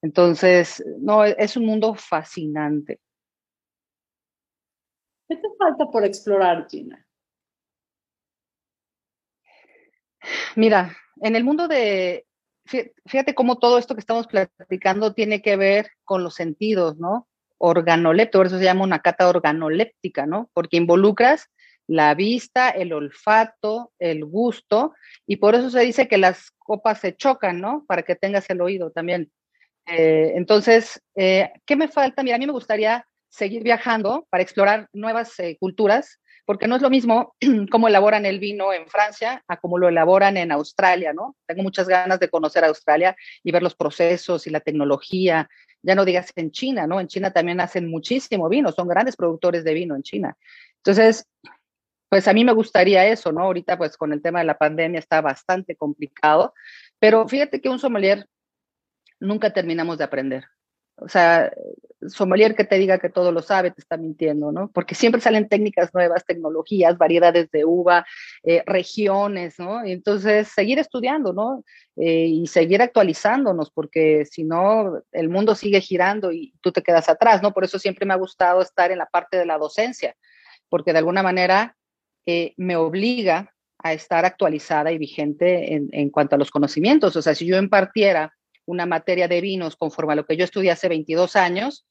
Entonces, 0.03 0.83
no, 0.99 1.23
es 1.25 1.57
un 1.57 1.65
mundo 1.65 1.95
fascinante. 1.95 2.99
¿Qué 5.27 5.35
te 5.37 5.47
falta 5.57 5.89
por 5.89 6.03
explorar, 6.03 6.67
Gina? 6.69 7.05
Mira, 10.55 10.95
en 11.21 11.35
el 11.35 11.43
mundo 11.43 11.67
de, 11.67 12.25
fíjate 13.05 13.35
cómo 13.35 13.57
todo 13.57 13.77
esto 13.77 13.95
que 13.95 14.01
estamos 14.01 14.27
platicando 14.27 15.13
tiene 15.13 15.41
que 15.41 15.55
ver 15.55 15.91
con 16.03 16.23
los 16.23 16.35
sentidos, 16.35 16.97
¿no? 16.97 17.27
Organoléptico, 17.57 18.39
por 18.39 18.47
eso 18.47 18.57
se 18.57 18.63
llama 18.63 18.83
una 18.83 18.99
cata 18.99 19.29
organoléptica, 19.29 20.25
¿no? 20.25 20.49
Porque 20.53 20.77
involucras 20.77 21.47
la 21.87 22.13
vista, 22.15 22.69
el 22.69 22.93
olfato, 22.93 23.91
el 23.99 24.23
gusto, 24.25 24.93
y 25.27 25.37
por 25.37 25.55
eso 25.55 25.69
se 25.69 25.81
dice 25.81 26.07
que 26.07 26.17
las 26.17 26.51
copas 26.57 26.99
se 26.99 27.15
chocan, 27.15 27.59
¿no? 27.59 27.83
Para 27.87 28.03
que 28.03 28.15
tengas 28.15 28.49
el 28.49 28.61
oído 28.61 28.91
también. 28.91 29.31
Eh, 29.85 30.33
entonces, 30.35 31.01
eh, 31.15 31.51
¿qué 31.65 31.75
me 31.75 31.87
falta? 31.87 32.23
Mira, 32.23 32.37
a 32.37 32.39
mí 32.39 32.45
me 32.45 32.53
gustaría 32.53 33.05
seguir 33.29 33.63
viajando 33.63 34.27
para 34.29 34.43
explorar 34.43 34.87
nuevas 34.93 35.37
eh, 35.39 35.57
culturas 35.59 36.20
porque 36.45 36.67
no 36.67 36.75
es 36.75 36.81
lo 36.81 36.89
mismo 36.89 37.35
cómo 37.71 37.87
elaboran 37.87 38.25
el 38.25 38.39
vino 38.39 38.73
en 38.73 38.87
Francia 38.87 39.43
a 39.47 39.57
cómo 39.57 39.77
lo 39.77 39.89
elaboran 39.89 40.37
en 40.37 40.51
Australia, 40.51 41.13
¿no? 41.13 41.35
Tengo 41.45 41.63
muchas 41.63 41.87
ganas 41.87 42.19
de 42.19 42.29
conocer 42.29 42.63
Australia 42.63 43.15
y 43.43 43.51
ver 43.51 43.63
los 43.63 43.75
procesos 43.75 44.47
y 44.47 44.49
la 44.49 44.59
tecnología. 44.59 45.49
Ya 45.81 45.95
no 45.95 46.05
digas 46.05 46.31
en 46.35 46.51
China, 46.51 46.87
¿no? 46.87 46.99
En 46.99 47.07
China 47.07 47.31
también 47.31 47.59
hacen 47.59 47.89
muchísimo 47.89 48.49
vino, 48.49 48.71
son 48.71 48.87
grandes 48.87 49.15
productores 49.15 49.63
de 49.63 49.73
vino 49.73 49.95
en 49.95 50.03
China. 50.03 50.37
Entonces, 50.77 51.27
pues 52.09 52.27
a 52.27 52.33
mí 52.33 52.43
me 52.43 52.51
gustaría 52.51 53.07
eso, 53.07 53.31
¿no? 53.31 53.41
Ahorita 53.41 53.77
pues 53.77 53.95
con 53.95 54.11
el 54.11 54.21
tema 54.21 54.39
de 54.39 54.45
la 54.45 54.57
pandemia 54.57 54.99
está 54.99 55.21
bastante 55.21 55.75
complicado, 55.75 56.53
pero 56.99 57.27
fíjate 57.27 57.61
que 57.61 57.69
un 57.69 57.79
sommelier 57.79 58.27
nunca 59.19 59.53
terminamos 59.53 59.97
de 59.97 60.03
aprender. 60.03 60.45
O 61.01 61.09
sea, 61.09 61.51
sommelier 62.09 62.55
que 62.55 62.63
te 62.63 62.77
diga 62.77 62.99
que 62.99 63.09
todo 63.09 63.31
lo 63.31 63.41
sabe 63.41 63.71
te 63.71 63.81
está 63.81 63.97
mintiendo, 63.97 64.51
¿no? 64.51 64.69
Porque 64.71 64.93
siempre 64.93 65.19
salen 65.19 65.47
técnicas 65.47 65.93
nuevas, 65.93 66.25
tecnologías, 66.25 66.97
variedades 66.97 67.49
de 67.49 67.65
uva, 67.65 68.05
eh, 68.43 68.63
regiones, 68.67 69.57
¿no? 69.59 69.83
entonces, 69.83 70.47
seguir 70.47 70.77
estudiando, 70.77 71.33
¿no? 71.33 71.63
Eh, 71.95 72.27
y 72.27 72.47
seguir 72.47 72.81
actualizándonos, 72.81 73.71
porque 73.71 74.25
si 74.25 74.43
no, 74.43 75.01
el 75.11 75.29
mundo 75.29 75.55
sigue 75.55 75.81
girando 75.81 76.31
y 76.31 76.53
tú 76.61 76.71
te 76.71 76.83
quedas 76.83 77.09
atrás, 77.09 77.41
¿no? 77.41 77.51
Por 77.51 77.63
eso 77.63 77.79
siempre 77.79 78.05
me 78.05 78.13
ha 78.13 78.17
gustado 78.17 78.61
estar 78.61 78.91
en 78.91 78.99
la 78.99 79.07
parte 79.07 79.37
de 79.37 79.45
la 79.45 79.57
docencia, 79.57 80.15
porque 80.69 80.93
de 80.93 80.99
alguna 80.99 81.23
manera 81.23 81.75
eh, 82.27 82.53
me 82.57 82.75
obliga 82.75 83.53
a 83.79 83.93
estar 83.93 84.25
actualizada 84.25 84.91
y 84.91 84.99
vigente 84.99 85.73
en, 85.73 85.89
en 85.91 86.11
cuanto 86.11 86.35
a 86.35 86.37
los 86.37 86.51
conocimientos. 86.51 87.15
O 87.15 87.21
sea, 87.23 87.33
si 87.33 87.47
yo 87.47 87.57
impartiera 87.57 88.33
una 88.71 88.85
materia 88.85 89.27
de 89.27 89.41
vinos 89.41 89.75
conforme 89.75 90.13
a 90.13 90.15
lo 90.15 90.25
que 90.25 90.37
yo 90.37 90.45
estudié 90.45 90.71
hace 90.71 90.89
22 90.89 91.35
años, 91.35 91.85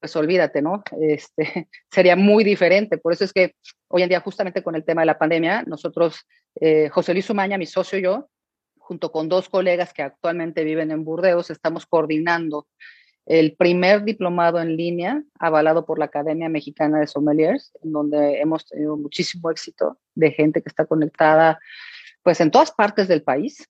pues 0.00 0.14
olvídate, 0.16 0.62
¿no? 0.62 0.82
Este, 1.00 1.68
sería 1.90 2.16
muy 2.16 2.44
diferente. 2.44 2.98
Por 2.98 3.12
eso 3.12 3.24
es 3.24 3.32
que 3.32 3.54
hoy 3.88 4.02
en 4.02 4.08
día, 4.08 4.20
justamente 4.20 4.62
con 4.62 4.74
el 4.74 4.84
tema 4.84 5.02
de 5.02 5.06
la 5.06 5.18
pandemia, 5.18 5.62
nosotros, 5.66 6.26
eh, 6.60 6.88
José 6.88 7.12
Luis 7.12 7.30
Umaña, 7.30 7.58
mi 7.58 7.66
socio 7.66 7.98
y 7.98 8.02
yo, 8.02 8.28
junto 8.78 9.12
con 9.12 9.28
dos 9.28 9.48
colegas 9.48 9.92
que 9.92 10.02
actualmente 10.02 10.64
viven 10.64 10.90
en 10.90 11.04
Burdeos, 11.04 11.50
estamos 11.50 11.84
coordinando 11.86 12.66
el 13.26 13.54
primer 13.56 14.04
diplomado 14.04 14.58
en 14.58 14.76
línea 14.76 15.22
avalado 15.38 15.84
por 15.84 15.98
la 15.98 16.06
Academia 16.06 16.48
Mexicana 16.48 17.00
de 17.00 17.06
Sommeliers, 17.06 17.72
en 17.82 17.92
donde 17.92 18.40
hemos 18.40 18.66
tenido 18.66 18.96
muchísimo 18.96 19.50
éxito 19.50 19.98
de 20.14 20.30
gente 20.30 20.62
que 20.62 20.68
está 20.70 20.86
conectada 20.86 21.58
pues 22.22 22.40
en 22.40 22.50
todas 22.50 22.72
partes 22.72 23.08
del 23.08 23.22
país, 23.22 23.68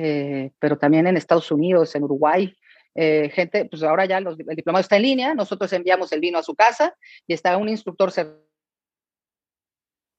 eh, 0.00 0.52
pero 0.60 0.78
también 0.78 1.06
en 1.08 1.16
Estados 1.16 1.50
Unidos, 1.50 1.94
en 1.96 2.04
Uruguay, 2.04 2.54
eh, 2.94 3.30
gente, 3.34 3.64
pues 3.64 3.82
ahora 3.82 4.04
ya 4.06 4.18
el 4.18 4.36
diplomado 4.54 4.80
está 4.80 4.96
en 4.96 5.02
línea, 5.02 5.34
nosotros 5.34 5.72
enviamos 5.72 6.12
el 6.12 6.20
vino 6.20 6.38
a 6.38 6.42
su 6.42 6.54
casa 6.54 6.94
y 7.26 7.34
está 7.34 7.56
un 7.56 7.68
instructor 7.68 8.12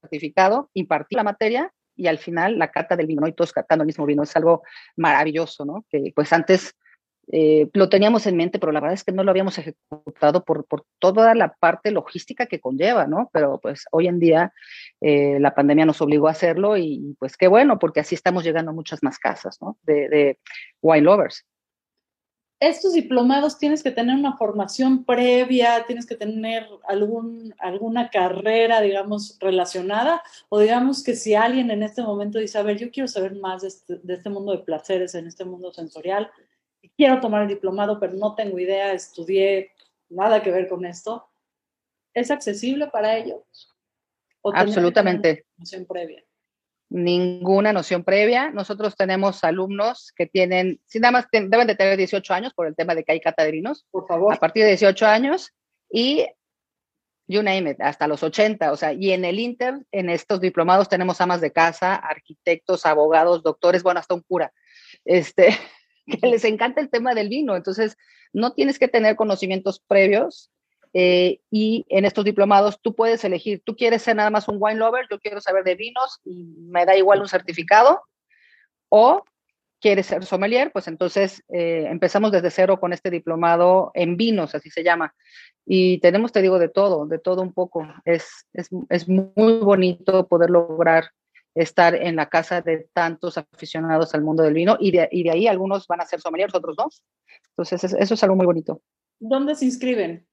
certificado, 0.01 0.69
impartir 0.73 1.15
la 1.15 1.23
materia 1.23 1.73
y 1.95 2.07
al 2.07 2.17
final 2.17 2.57
la 2.57 2.71
carta 2.71 2.97
del 2.97 3.07
vino, 3.07 3.21
¿no? 3.21 3.27
y 3.27 3.33
todos 3.33 3.53
captando 3.53 3.83
el 3.83 3.87
mismo 3.87 4.05
vino, 4.05 4.23
es 4.23 4.35
algo 4.35 4.63
maravilloso, 4.97 5.63
¿no? 5.65 5.85
Que 5.89 6.11
pues 6.13 6.33
antes 6.33 6.75
eh, 7.31 7.69
lo 7.73 7.89
teníamos 7.89 8.25
en 8.25 8.37
mente, 8.37 8.57
pero 8.57 8.71
la 8.71 8.79
verdad 8.79 8.95
es 8.95 9.03
que 9.03 9.11
no 9.11 9.23
lo 9.23 9.29
habíamos 9.29 9.57
ejecutado 9.57 10.43
por, 10.43 10.65
por 10.65 10.85
toda 10.97 11.35
la 11.35 11.53
parte 11.53 11.91
logística 11.91 12.47
que 12.47 12.59
conlleva, 12.59 13.05
¿no? 13.05 13.29
Pero 13.31 13.59
pues 13.59 13.85
hoy 13.91 14.07
en 14.07 14.19
día 14.19 14.51
eh, 15.01 15.37
la 15.39 15.53
pandemia 15.53 15.85
nos 15.85 16.01
obligó 16.01 16.27
a 16.27 16.31
hacerlo 16.31 16.75
y 16.77 17.15
pues 17.19 17.37
qué 17.37 17.47
bueno, 17.47 17.77
porque 17.77 17.99
así 17.99 18.15
estamos 18.15 18.43
llegando 18.43 18.71
a 18.71 18.73
muchas 18.73 19.03
más 19.03 19.19
casas, 19.19 19.61
¿no? 19.61 19.77
De, 19.83 20.09
de 20.09 20.39
wine 20.81 21.03
lovers. 21.03 21.45
Estos 22.59 22.91
diplomados 22.91 23.57
tienes 23.57 23.83
que 23.83 23.91
tener 23.91 24.15
una 24.17 24.35
formación 24.35 25.05
previa, 25.05 25.85
tienes 25.87 26.05
que 26.05 26.15
tener 26.15 26.67
algún, 26.89 27.55
alguna 27.57 28.09
carrera, 28.09 28.81
digamos, 28.81 29.37
relacionada, 29.39 30.21
o 30.49 30.59
digamos 30.59 31.01
que 31.01 31.15
si 31.15 31.35
alguien 31.35 31.71
en 31.71 31.83
este 31.83 32.01
momento 32.01 32.37
dice, 32.37 32.57
a 32.57 32.63
ver, 32.63 32.77
yo 32.77 32.91
quiero 32.91 33.07
saber 33.07 33.35
más 33.35 33.61
de 33.61 33.69
este, 33.69 33.99
de 34.03 34.15
este 34.15 34.29
mundo 34.29 34.51
de 34.51 34.57
placeres, 34.57 35.15
en 35.15 35.27
este 35.27 35.45
mundo 35.45 35.71
sensorial, 35.71 36.29
quiero 36.95 37.19
tomar 37.19 37.43
el 37.43 37.47
diplomado, 37.47 37.99
pero 37.99 38.13
no 38.13 38.35
tengo 38.35 38.59
idea, 38.59 38.93
estudié 38.93 39.71
nada 40.09 40.41
que 40.41 40.51
ver 40.51 40.67
con 40.67 40.85
esto. 40.85 41.29
¿Es 42.13 42.31
accesible 42.31 42.87
para 42.87 43.17
ellos? 43.17 43.75
Absolutamente. 44.43 45.45
Noción 45.57 45.85
previa. 45.85 46.23
Ninguna 46.89 47.71
noción 47.71 48.03
previa. 48.03 48.49
Nosotros 48.49 48.95
tenemos 48.95 49.43
alumnos 49.43 50.11
que 50.15 50.25
tienen, 50.25 50.79
si 50.85 50.99
nada 50.99 51.11
más 51.11 51.27
deben 51.31 51.67
de 51.67 51.75
tener 51.75 51.97
18 51.97 52.33
años 52.33 52.53
por 52.53 52.65
el 52.67 52.75
tema 52.75 52.95
de 52.95 53.03
que 53.03 53.11
hay 53.11 53.19
catadrinos. 53.19 53.85
Por 53.91 54.07
favor. 54.07 54.33
A 54.33 54.37
partir 54.37 54.63
de 54.63 54.69
18 54.69 55.05
años 55.05 55.53
y 55.91 56.25
you 57.27 57.43
name 57.43 57.71
it, 57.71 57.81
hasta 57.81 58.07
los 58.07 58.23
80, 58.23 58.71
o 58.71 58.75
sea, 58.75 58.91
y 58.91 59.11
en 59.11 59.23
el 59.23 59.39
Inter, 59.39 59.85
en 59.91 60.09
estos 60.09 60.41
diplomados 60.41 60.89
tenemos 60.89 61.21
amas 61.21 61.41
de 61.41 61.51
casa, 61.51 61.95
arquitectos, 61.95 62.87
abogados, 62.87 63.43
doctores, 63.43 63.83
bueno, 63.83 63.99
hasta 63.99 64.15
un 64.15 64.21
cura. 64.21 64.51
Este, 65.05 65.55
que 66.21 66.27
les 66.27 66.43
encanta 66.45 66.81
el 66.81 66.89
tema 66.89 67.13
del 67.13 67.29
vino. 67.29 67.55
Entonces, 67.55 67.97
no 68.33 68.53
tienes 68.53 68.79
que 68.79 68.87
tener 68.87 69.15
conocimientos 69.15 69.79
previos 69.79 70.51
eh, 70.93 71.39
y 71.51 71.85
en 71.89 72.05
estos 72.05 72.25
diplomados 72.25 72.79
tú 72.81 72.95
puedes 72.95 73.23
elegir, 73.23 73.61
tú 73.63 73.75
quieres 73.75 74.01
ser 74.01 74.15
nada 74.15 74.31
más 74.31 74.47
un 74.47 74.57
wine 74.59 74.79
lover, 74.79 75.05
yo 75.09 75.19
quiero 75.19 75.39
saber 75.39 75.63
de 75.63 75.75
vinos 75.75 76.19
y 76.25 76.45
me 76.57 76.85
da 76.85 76.95
igual 76.95 77.21
un 77.21 77.27
certificado, 77.27 78.01
o 78.89 79.23
quieres 79.79 80.07
ser 80.07 80.25
sommelier, 80.25 80.71
pues 80.71 80.87
entonces 80.87 81.43
eh, 81.49 81.85
empezamos 81.89 82.31
desde 82.31 82.49
cero 82.51 82.79
con 82.79 82.91
este 82.91 83.09
diplomado 83.09 83.91
en 83.93 84.17
vinos, 84.17 84.55
así 84.55 84.69
se 84.69 84.83
llama. 84.83 85.13
Y 85.65 85.99
tenemos, 85.99 86.31
te 86.31 86.41
digo, 86.41 86.57
de 86.57 86.69
todo, 86.69 87.05
de 87.05 87.19
todo 87.19 87.43
un 87.43 87.53
poco. 87.53 87.87
Es, 88.03 88.47
es, 88.53 88.69
es 88.89 89.07
muy 89.07 89.59
bonito 89.59 90.27
poder 90.27 90.49
lograr 90.49 91.11
estar 91.55 91.95
en 91.95 92.15
la 92.15 92.29
casa 92.29 92.61
de 92.61 92.87
tantos 92.93 93.37
aficionados 93.37 94.13
al 94.13 94.21
mundo 94.21 94.43
del 94.43 94.53
vino 94.53 94.77
y 94.79 94.91
de, 94.91 95.09
y 95.11 95.23
de 95.23 95.31
ahí 95.31 95.47
algunos 95.47 95.87
van 95.87 96.01
a 96.01 96.05
ser 96.05 96.21
sommeliers, 96.21 96.53
otros 96.53 96.77
no. 96.77 96.89
Entonces, 97.51 97.93
eso 97.93 98.13
es 98.13 98.23
algo 98.23 98.35
muy 98.35 98.45
bonito. 98.45 98.81
¿Dónde 99.19 99.55
se 99.55 99.65
inscriben? 99.65 100.25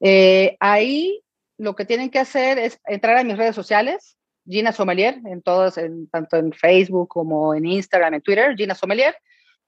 Eh, 0.00 0.56
ahí 0.58 1.22
lo 1.58 1.76
que 1.76 1.84
tienen 1.84 2.10
que 2.10 2.18
hacer 2.18 2.58
es 2.58 2.80
entrar 2.86 3.16
a 3.16 3.24
mis 3.24 3.36
redes 3.36 3.54
sociales, 3.54 4.16
Gina 4.44 4.72
Sommelier, 4.72 5.20
en 5.26 5.42
todos, 5.42 5.78
en, 5.78 6.08
tanto 6.08 6.36
en 6.36 6.52
Facebook 6.52 7.08
como 7.08 7.54
en 7.54 7.64
Instagram, 7.66 8.14
en 8.14 8.22
Twitter, 8.22 8.56
Gina 8.56 8.74
Sommelier. 8.74 9.14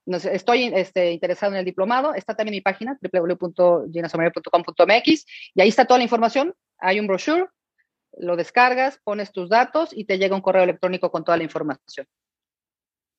estoy 0.05 0.73
este, 0.75 1.11
interesado 1.11 1.53
en 1.53 1.59
el 1.59 1.65
diplomado. 1.65 2.13
Está 2.13 2.35
también 2.35 2.55
mi 2.55 2.61
página, 2.61 2.99
www.ginasommelier.com.mx, 3.01 5.25
y 5.53 5.61
ahí 5.61 5.69
está 5.69 5.85
toda 5.85 5.99
la 5.99 6.03
información. 6.03 6.53
Hay 6.79 6.99
un 6.99 7.07
brochure 7.07 7.45
lo 8.17 8.35
descargas, 8.35 8.99
pones 9.03 9.31
tus 9.31 9.49
datos 9.49 9.89
y 9.93 10.05
te 10.05 10.17
llega 10.17 10.35
un 10.35 10.41
correo 10.41 10.63
electrónico 10.63 11.11
con 11.11 11.23
toda 11.23 11.37
la 11.37 11.43
información. 11.43 12.07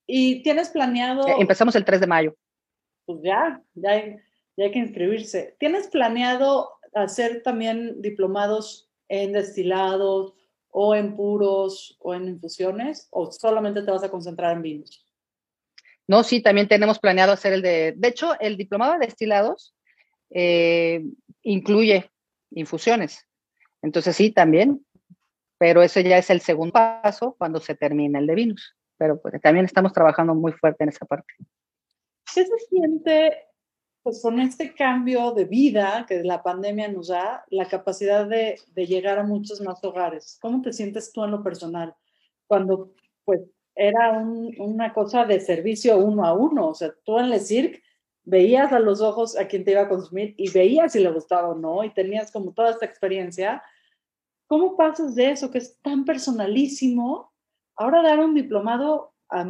¿Y 0.06 0.42
tienes 0.42 0.70
planeado? 0.70 1.26
Eh, 1.26 1.34
empezamos 1.38 1.74
el 1.74 1.84
3 1.84 2.00
de 2.00 2.06
mayo. 2.06 2.36
Pues 3.04 3.20
ya, 3.22 3.62
ya 3.74 3.90
hay, 3.90 4.16
ya 4.56 4.64
hay 4.64 4.70
que 4.70 4.78
inscribirse. 4.78 5.56
¿Tienes 5.58 5.88
planeado 5.88 6.78
hacer 6.94 7.42
también 7.42 8.00
diplomados 8.00 8.90
en 9.08 9.32
destilados 9.32 10.34
o 10.70 10.94
en 10.94 11.16
puros 11.16 11.96
o 12.00 12.14
en 12.14 12.28
infusiones 12.28 13.08
o 13.10 13.30
solamente 13.30 13.82
te 13.82 13.90
vas 13.90 14.04
a 14.04 14.10
concentrar 14.10 14.56
en 14.56 14.62
vinos? 14.62 15.04
No, 16.08 16.22
sí, 16.22 16.40
también 16.40 16.68
tenemos 16.68 16.98
planeado 17.00 17.32
hacer 17.32 17.52
el 17.52 17.62
de, 17.62 17.94
de 17.96 18.08
hecho, 18.08 18.38
el 18.38 18.56
diplomado 18.56 18.92
de 18.92 19.06
destilados 19.06 19.74
eh, 20.30 21.02
incluye 21.42 22.10
infusiones. 22.50 23.26
Entonces 23.82 24.16
sí, 24.16 24.30
también 24.30 24.85
pero 25.58 25.82
eso 25.82 26.00
ya 26.00 26.18
es 26.18 26.30
el 26.30 26.40
segundo 26.40 26.72
paso 26.72 27.34
cuando 27.38 27.60
se 27.60 27.74
termina 27.74 28.18
el 28.18 28.26
de 28.26 28.34
vinos. 28.34 28.74
Pero 28.98 29.20
pues, 29.20 29.40
también 29.40 29.64
estamos 29.64 29.92
trabajando 29.92 30.34
muy 30.34 30.52
fuerte 30.52 30.84
en 30.84 30.90
esa 30.90 31.06
parte. 31.06 31.32
¿Qué 32.34 32.44
se 32.44 32.58
siente 32.68 33.36
pues, 34.02 34.20
con 34.22 34.40
este 34.40 34.74
cambio 34.74 35.32
de 35.32 35.44
vida 35.44 36.04
que 36.08 36.22
la 36.22 36.42
pandemia 36.42 36.88
nos 36.88 37.08
da, 37.08 37.44
la 37.50 37.66
capacidad 37.66 38.26
de, 38.26 38.58
de 38.74 38.86
llegar 38.86 39.18
a 39.18 39.24
muchos 39.24 39.60
más 39.60 39.82
hogares? 39.84 40.38
¿Cómo 40.40 40.62
te 40.62 40.72
sientes 40.72 41.12
tú 41.12 41.24
en 41.24 41.30
lo 41.30 41.42
personal? 41.42 41.94
Cuando 42.46 42.92
pues 43.24 43.40
era 43.74 44.12
una 44.58 44.92
cosa 44.94 45.26
de 45.26 45.40
servicio 45.40 45.98
uno 45.98 46.24
a 46.24 46.32
uno, 46.32 46.68
o 46.68 46.74
sea, 46.74 46.94
tú 47.04 47.18
en 47.18 47.32
el 47.32 47.40
circ 47.40 47.82
veías 48.24 48.72
a 48.72 48.80
los 48.80 49.00
ojos 49.00 49.36
a 49.36 49.46
quien 49.46 49.64
te 49.64 49.72
iba 49.72 49.82
a 49.82 49.88
consumir 49.88 50.34
y 50.38 50.50
veías 50.50 50.92
si 50.92 51.00
le 51.00 51.10
gustaba 51.10 51.48
o 51.48 51.54
no, 51.54 51.84
y 51.84 51.92
tenías 51.92 52.32
como 52.32 52.52
toda 52.52 52.70
esta 52.70 52.86
experiencia 52.86 53.62
¿Cómo 54.46 54.76
pasas 54.76 55.14
de 55.14 55.30
eso 55.30 55.50
que 55.50 55.58
es 55.58 55.80
tan 55.82 56.04
personalísimo, 56.04 57.32
ahora 57.76 58.02
dar 58.02 58.20
un 58.20 58.34
diplomado 58.34 59.14
a 59.30 59.46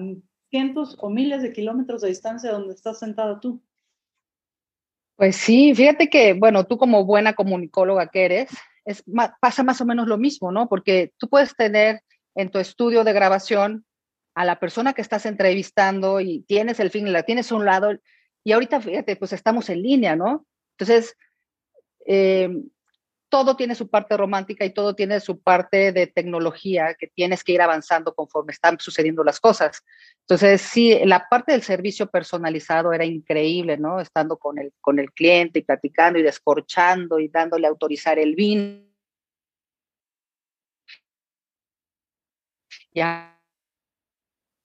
cientos 0.51 0.97
o 1.01 1.11
miles 1.11 1.43
de 1.43 1.53
kilómetros 1.53 2.01
de 2.01 2.09
distancia 2.09 2.53
donde 2.53 2.75
estás 2.75 2.99
sentada 2.99 3.41
tú? 3.41 3.63
Pues 5.17 5.37
sí, 5.37 5.75
fíjate 5.75 6.09
que, 6.09 6.35
bueno, 6.35 6.65
tú 6.65 6.79
como 6.79 7.05
buena 7.05 7.35
comunicóloga 7.35 8.09
que 8.09 8.25
eres, 8.25 8.51
es, 8.85 9.03
pasa 9.41 9.63
más 9.63 9.81
o 9.81 9.85
menos 9.85 10.07
lo 10.07 10.19
mismo, 10.19 10.53
¿no? 10.53 10.69
Porque 10.69 11.13
tú 11.19 11.29
puedes 11.29 11.55
tener 11.57 12.03
en 12.35 12.51
tu 12.51 12.59
estudio 12.59 13.03
de 13.03 13.13
grabación 13.13 13.85
a 14.35 14.45
la 14.45 14.61
persona 14.61 14.93
que 14.93 15.01
estás 15.01 15.25
entrevistando 15.25 16.21
y 16.21 16.43
tienes 16.43 16.79
el 16.81 16.91
fin, 16.91 17.11
la 17.13 17.23
tienes 17.23 17.51
a 17.51 17.57
un 17.57 17.65
lado, 17.65 17.93
y 18.45 18.53
ahorita, 18.53 18.81
fíjate, 18.81 19.17
pues 19.17 19.33
estamos 19.33 19.69
en 19.71 19.83
línea, 19.83 20.15
¿no? 20.15 20.47
Entonces, 20.79 21.17
eh, 22.07 22.49
todo 23.37 23.55
tiene 23.55 23.75
su 23.75 23.91
parte 23.91 24.17
romántica 24.17 24.65
y 24.65 24.71
todo 24.71 24.95
tiene 24.95 25.21
su 25.21 25.39
parte 25.39 25.93
de 25.93 26.07
tecnología 26.07 26.95
que 26.95 27.07
tienes 27.07 27.45
que 27.45 27.53
ir 27.53 27.61
avanzando 27.61 28.15
conforme 28.15 28.53
están 28.53 28.81
sucediendo 28.81 29.23
las 29.23 29.41
cosas. 29.41 29.85
Entonces, 30.21 30.63
sí, 30.63 30.99
la 31.05 31.29
parte 31.29 31.53
del 31.53 31.61
servicio 31.61 32.07
personalizado 32.07 32.95
era 32.95 33.05
increíble, 33.05 33.77
¿no? 33.77 34.01
Estando 34.01 34.39
con 34.39 34.59
el, 34.59 34.73
con 34.81 34.99
el 34.99 35.13
cliente 35.13 35.59
y 35.59 35.65
platicando 35.65 36.19
y 36.19 36.23
descorchando 36.23 37.19
y 37.19 37.29
dándole 37.29 37.67
a 37.67 37.71
autorizar 37.71 38.19
el 38.19 38.35
vino. 38.35 38.81
Ya. 42.95 43.39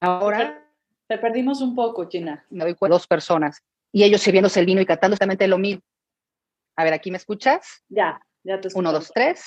Ahora. 0.00 0.66
Te 1.08 1.18
perdimos 1.18 1.60
un 1.60 1.74
poco, 1.74 2.08
China. 2.08 2.46
Me 2.48 2.64
doy 2.64 2.74
cuenta 2.74 2.94
dos 2.94 3.06
personas 3.06 3.62
y 3.92 4.02
ellos 4.02 4.22
sirviéndose 4.22 4.60
el 4.60 4.64
vino 4.64 4.80
y 4.80 4.86
cantando 4.86 5.14
justamente 5.14 5.46
lo 5.46 5.58
mismo. 5.58 5.82
A 6.74 6.84
ver, 6.84 6.94
¿aquí 6.94 7.10
me 7.10 7.18
escuchas? 7.18 7.84
Ya. 7.90 8.18
Ya 8.44 8.60
te 8.60 8.68
Uno, 8.74 8.92
dos, 8.92 9.10
tres. 9.14 9.44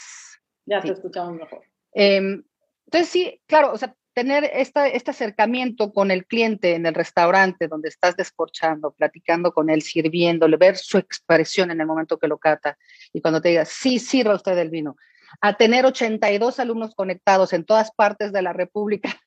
Ya 0.66 0.82
te 0.82 0.92
escuchamos 0.92 1.34
mejor. 1.36 1.64
Em, 1.94 2.44
entonces, 2.86 3.10
sí, 3.10 3.42
claro, 3.46 3.72
o 3.74 3.78
sea, 3.78 3.96
tener 4.16 4.50
esta, 4.54 4.88
este 4.88 5.12
acercamiento 5.12 5.92
con 5.92 6.10
el 6.10 6.26
cliente 6.26 6.76
en 6.76 6.86
el 6.86 6.94
restaurante 6.94 7.68
donde 7.68 7.90
estás 7.90 8.16
descorchando, 8.16 8.92
platicando 8.92 9.52
con 9.52 9.70
él, 9.70 9.82
sirviéndole, 9.82 10.56
ver 10.56 10.78
su 10.78 10.98
expresión 10.98 11.70
en 11.70 11.82
el 11.82 11.88
momento 11.88 12.18
que 12.18 12.30
lo 12.30 12.38
cata 12.38 12.78
y 13.12 13.22
cuando 13.22 13.42
te 13.42 13.50
diga, 13.50 13.66
sí, 13.66 14.00
sirva 14.00 14.36
usted 14.36 14.58
el 14.58 14.70
vino, 14.70 14.96
a 15.42 15.58
tener 15.58 15.86
82 15.86 16.60
alumnos 16.60 16.96
conectados 16.96 17.52
en 17.52 17.66
todas 17.66 17.92
partes 17.92 18.32
de 18.32 18.42
la 18.42 18.54
República. 18.54 19.10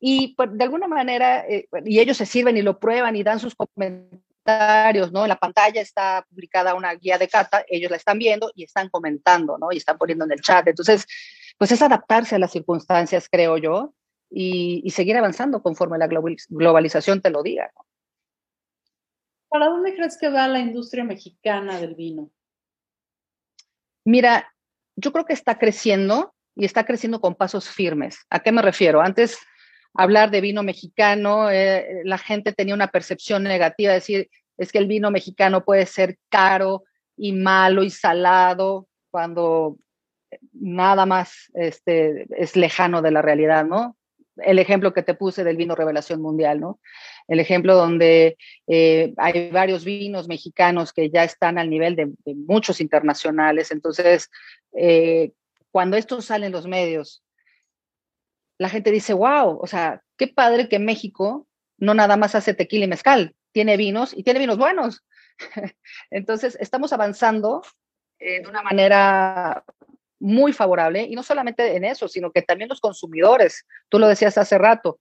Y 0.00 0.36
pues, 0.36 0.50
de 0.52 0.62
alguna 0.62 0.86
manera, 0.86 1.44
eh, 1.48 1.68
y 1.84 1.98
ellos 1.98 2.16
se 2.16 2.24
sirven 2.24 2.56
y 2.56 2.62
lo 2.62 2.78
prueban 2.78 3.16
y 3.16 3.24
dan 3.24 3.40
sus 3.40 3.56
comentarios 3.56 4.22
¿no? 5.12 5.24
En 5.24 5.28
la 5.28 5.36
pantalla 5.36 5.80
está 5.80 6.24
publicada 6.28 6.74
una 6.74 6.94
guía 6.94 7.18
de 7.18 7.28
cata, 7.28 7.64
ellos 7.68 7.90
la 7.90 7.96
están 7.96 8.18
viendo 8.18 8.50
y 8.54 8.64
están 8.64 8.88
comentando, 8.88 9.58
¿no? 9.58 9.72
Y 9.72 9.76
están 9.76 9.98
poniendo 9.98 10.24
en 10.24 10.32
el 10.32 10.40
chat. 10.40 10.66
Entonces, 10.66 11.06
pues 11.58 11.72
es 11.72 11.82
adaptarse 11.82 12.36
a 12.36 12.38
las 12.38 12.52
circunstancias, 12.52 13.28
creo 13.30 13.58
yo, 13.58 13.94
y, 14.30 14.88
seguir 14.90 15.16
avanzando 15.16 15.62
conforme 15.62 15.98
la 15.98 16.08
globalización 16.48 17.20
te 17.20 17.30
lo 17.30 17.42
diga. 17.42 17.70
¿Para 19.48 19.66
dónde 19.66 19.94
crees 19.94 20.18
que 20.18 20.28
va 20.28 20.46
la 20.48 20.58
industria 20.58 21.04
mexicana 21.04 21.80
del 21.80 21.94
vino? 21.94 22.30
Mira, 24.04 24.52
yo 24.96 25.12
creo 25.12 25.24
que 25.24 25.32
está 25.32 25.58
creciendo 25.58 26.34
y 26.54 26.64
está 26.64 26.84
creciendo 26.84 27.20
con 27.20 27.34
pasos 27.34 27.68
firmes. 27.68 28.18
¿A 28.30 28.40
qué 28.40 28.52
me 28.52 28.62
refiero? 28.62 29.00
Antes 29.00 29.38
hablar 29.94 30.30
de 30.30 30.40
vino 30.40 30.62
mexicano, 30.62 31.50
eh, 31.50 32.02
la 32.04 32.18
gente 32.18 32.52
tenía 32.52 32.74
una 32.74 32.88
percepción 32.88 33.42
negativa, 33.42 33.92
decir, 33.92 34.28
es 34.56 34.72
que 34.72 34.78
el 34.78 34.86
vino 34.86 35.10
mexicano 35.10 35.64
puede 35.64 35.86
ser 35.86 36.18
caro 36.28 36.84
y 37.16 37.32
malo 37.32 37.82
y 37.82 37.90
salado, 37.90 38.88
cuando 39.10 39.76
nada 40.52 41.06
más 41.06 41.50
este, 41.54 42.26
es 42.36 42.56
lejano 42.56 43.02
de 43.02 43.10
la 43.10 43.22
realidad, 43.22 43.64
¿no? 43.64 43.96
El 44.36 44.60
ejemplo 44.60 44.92
que 44.92 45.02
te 45.02 45.14
puse 45.14 45.42
del 45.42 45.56
vino 45.56 45.74
Revelación 45.74 46.22
Mundial, 46.22 46.60
¿no? 46.60 46.80
El 47.26 47.40
ejemplo 47.40 47.74
donde 47.74 48.36
eh, 48.68 49.12
hay 49.16 49.50
varios 49.50 49.84
vinos 49.84 50.28
mexicanos 50.28 50.92
que 50.92 51.10
ya 51.10 51.24
están 51.24 51.58
al 51.58 51.68
nivel 51.70 51.96
de, 51.96 52.12
muchos 52.36 52.80
internacionales. 52.80 53.72
Entonces, 53.72 54.30
eh, 54.76 55.32
cuando 55.72 55.96
esto 55.96 56.20
sale 56.22 56.46
en 56.46 56.52
los 56.52 56.66
medios, 56.66 57.22
la 58.58 58.68
gente 58.68 58.90
dice, 58.90 59.14
wow, 59.14 59.58
o 59.60 59.66
sea, 59.66 60.02
qué 60.16 60.28
padre 60.28 60.68
que 60.68 60.78
México 60.78 61.46
no 61.78 61.94
nada 61.94 62.16
más 62.16 62.34
hace 62.34 62.54
tequila 62.54 62.84
y 62.84 62.88
mezcal, 62.88 63.34
tiene 63.52 63.76
vinos 63.76 64.12
y 64.16 64.24
tiene 64.24 64.40
vinos 64.40 64.58
buenos. 64.58 65.04
Entonces, 66.10 66.56
estamos 66.60 66.92
avanzando 66.92 67.62
de 68.18 68.44
una 68.48 68.62
manera 68.62 69.64
muy 70.20 70.52
favorable 70.52 71.02
y 71.02 71.14
no 71.14 71.22
solamente 71.22 71.76
en 71.76 71.84
eso, 71.84 72.08
sino 72.08 72.32
que 72.32 72.42
también 72.42 72.68
los 72.68 72.80
consumidores, 72.80 73.66
tú 73.88 73.98
lo 73.98 74.08
decías 74.08 74.36
hace 74.38 74.58
rato, 74.58 75.00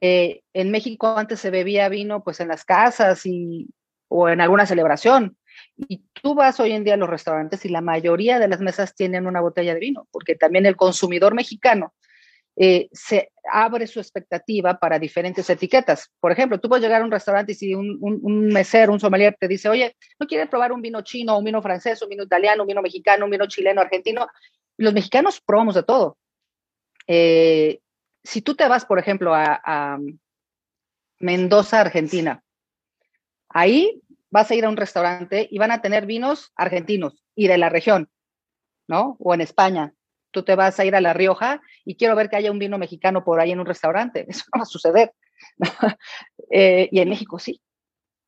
eh, 0.00 0.42
en 0.52 0.70
México 0.70 1.16
antes 1.16 1.40
se 1.40 1.50
bebía 1.50 1.88
vino 1.88 2.22
pues 2.22 2.40
en 2.40 2.48
las 2.48 2.64
casas 2.64 3.24
y, 3.24 3.68
o 4.08 4.28
en 4.28 4.40
alguna 4.40 4.66
celebración. 4.66 5.36
Y 5.76 6.04
tú 6.12 6.34
vas 6.34 6.60
hoy 6.60 6.72
en 6.72 6.84
día 6.84 6.94
a 6.94 6.98
los 6.98 7.08
restaurantes 7.08 7.64
y 7.64 7.68
la 7.68 7.80
mayoría 7.80 8.38
de 8.38 8.48
las 8.48 8.60
mesas 8.60 8.94
tienen 8.94 9.26
una 9.26 9.40
botella 9.40 9.74
de 9.74 9.80
vino, 9.80 10.06
porque 10.10 10.34
también 10.34 10.66
el 10.66 10.76
consumidor 10.76 11.34
mexicano 11.34 11.94
eh, 12.58 12.88
se 12.90 13.30
abre 13.52 13.86
su 13.86 14.00
expectativa 14.00 14.78
para 14.78 14.98
diferentes 14.98 15.48
etiquetas. 15.50 16.10
Por 16.18 16.32
ejemplo, 16.32 16.58
tú 16.58 16.68
puedes 16.68 16.82
llegar 16.82 17.02
a 17.02 17.04
un 17.04 17.10
restaurante 17.10 17.52
y 17.52 17.54
si 17.54 17.74
un, 17.74 17.98
un, 18.00 18.48
mesero, 18.48 18.92
un 18.92 19.00
sommelier 19.00 19.36
te 19.38 19.46
dice, 19.46 19.68
oye, 19.68 19.94
¿no 20.18 20.26
quieres 20.26 20.48
probar 20.48 20.72
un 20.72 20.80
vino 20.80 21.02
chino, 21.02 21.38
un 21.38 21.44
vino 21.44 21.60
francés, 21.60 22.00
un 22.02 22.08
vino 22.08 22.24
italiano, 22.24 22.62
un 22.62 22.68
vino 22.68 22.82
mexicano, 22.82 23.26
un 23.26 23.30
vino 23.30 23.46
chileno, 23.46 23.82
argentino? 23.82 24.26
Los 24.78 24.94
mexicanos 24.94 25.40
probamos 25.40 25.74
de 25.74 25.82
todo. 25.82 26.16
Eh, 27.06 27.80
si 28.24 28.40
tú 28.40 28.54
te 28.56 28.66
vas, 28.66 28.86
por 28.86 28.98
ejemplo, 28.98 29.34
a, 29.34 29.60
a 29.62 29.98
Mendoza, 31.20 31.80
Argentina, 31.80 32.42
ahí 33.50 34.02
vas 34.30 34.50
a 34.50 34.54
ir 34.54 34.64
a 34.64 34.68
un 34.68 34.76
restaurante 34.76 35.46
y 35.50 35.58
van 35.58 35.70
a 35.70 35.82
tener 35.82 36.06
vinos 36.06 36.52
argentinos 36.56 37.22
y 37.34 37.48
de 37.48 37.58
la 37.58 37.68
región, 37.68 38.10
¿no? 38.88 39.16
O 39.20 39.34
en 39.34 39.42
España, 39.42 39.94
tú 40.36 40.42
te 40.42 40.54
vas 40.54 40.78
a 40.78 40.84
ir 40.84 40.94
a 40.94 41.00
La 41.00 41.14
Rioja 41.14 41.62
y 41.86 41.96
quiero 41.96 42.14
ver 42.14 42.28
que 42.28 42.36
haya 42.36 42.52
un 42.52 42.58
vino 42.58 42.76
mexicano 42.76 43.24
por 43.24 43.40
ahí 43.40 43.52
en 43.52 43.60
un 43.60 43.64
restaurante. 43.64 44.26
Eso 44.28 44.44
no 44.52 44.58
va 44.58 44.62
a 44.62 44.66
suceder. 44.66 45.12
Eh, 46.48 46.88
y 46.92 47.00
en 47.00 47.08
México 47.08 47.40
sí. 47.40 47.60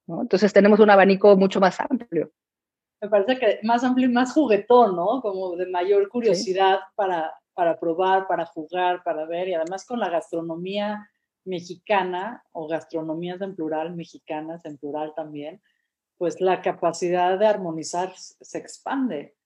Entonces 0.08 0.52
tenemos 0.52 0.80
un 0.80 0.90
abanico 0.90 1.36
mucho 1.36 1.60
más 1.60 1.78
amplio. 1.78 2.32
Me 3.00 3.08
parece 3.08 3.38
que 3.38 3.60
más 3.62 3.84
amplio 3.84 4.08
y 4.08 4.12
más 4.12 4.32
juguetón, 4.32 4.96
¿no? 4.96 5.20
Como 5.22 5.54
de 5.54 5.66
mayor 5.66 6.08
curiosidad 6.08 6.80
para, 6.96 7.32
para 7.54 7.78
probar, 7.78 8.26
para 8.26 8.44
jugar, 8.44 9.04
para 9.04 9.24
ver. 9.24 9.48
Y 9.48 9.54
además 9.54 9.86
con 9.86 10.00
la 10.00 10.08
gastronomía 10.10 11.08
mexicana 11.44 12.42
o 12.50 12.66
gastronomías 12.66 13.40
en 13.40 13.54
plural, 13.54 13.94
mexicanas 13.94 14.64
en 14.64 14.78
plural 14.78 15.12
también, 15.14 15.62
pues 16.16 16.40
la 16.40 16.60
capacidad 16.60 17.38
de 17.38 17.46
armonizar 17.46 18.12
se 18.16 18.58
expande. 18.58 19.36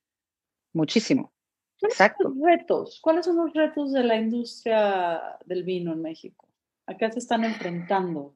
Muchísimo. 0.72 1.32
Exacto. 1.82 2.24
Son 2.24 2.42
retos? 2.42 3.00
¿Cuáles 3.02 3.26
son 3.26 3.36
los 3.36 3.52
retos 3.52 3.92
de 3.92 4.04
la 4.04 4.16
industria 4.16 5.38
del 5.44 5.64
vino 5.64 5.92
en 5.92 6.02
México? 6.02 6.48
¿A 6.86 6.96
qué 6.96 7.10
se 7.10 7.18
están 7.18 7.44
enfrentando? 7.44 8.34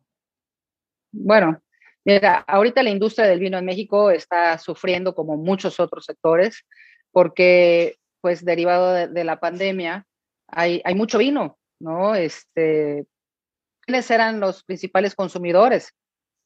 Bueno, 1.12 1.60
mira, 2.04 2.44
ahorita 2.46 2.82
la 2.82 2.90
industria 2.90 3.26
del 3.26 3.40
vino 3.40 3.58
en 3.58 3.64
México 3.64 4.10
está 4.10 4.58
sufriendo 4.58 5.14
como 5.14 5.36
muchos 5.36 5.80
otros 5.80 6.04
sectores 6.04 6.64
porque, 7.12 7.96
pues, 8.20 8.44
derivado 8.44 9.08
de, 9.08 9.24
la 9.24 9.40
pandemia, 9.40 10.06
hay, 10.48 10.82
hay, 10.84 10.94
mucho 10.94 11.18
vino, 11.18 11.58
¿no? 11.80 12.14
Este, 12.14 13.06
¿Quiénes 13.80 14.10
eran 14.10 14.40
los 14.40 14.64
principales 14.64 15.14
consumidores? 15.14 15.94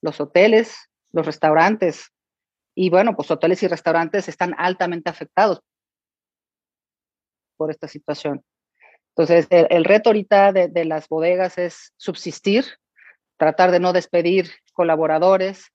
Los 0.00 0.20
hoteles, 0.20 0.76
los 1.12 1.26
restaurantes. 1.26 2.12
Y 2.74 2.90
bueno, 2.90 3.16
pues 3.16 3.30
hoteles 3.30 3.62
y 3.62 3.68
restaurantes 3.68 4.28
están 4.28 4.54
altamente 4.56 5.10
afectados 5.10 5.60
por 7.60 7.70
esta 7.70 7.88
situación. 7.88 8.42
Entonces, 9.10 9.46
el, 9.50 9.84
reto 9.84 10.08
ahorita 10.08 10.50
de, 10.50 10.84
las 10.86 11.06
bodegas 11.08 11.58
es 11.58 11.92
subsistir, 11.98 12.64
tratar 13.36 13.70
de 13.70 13.80
no 13.80 13.92
despedir 13.92 14.50
colaboradores, 14.72 15.66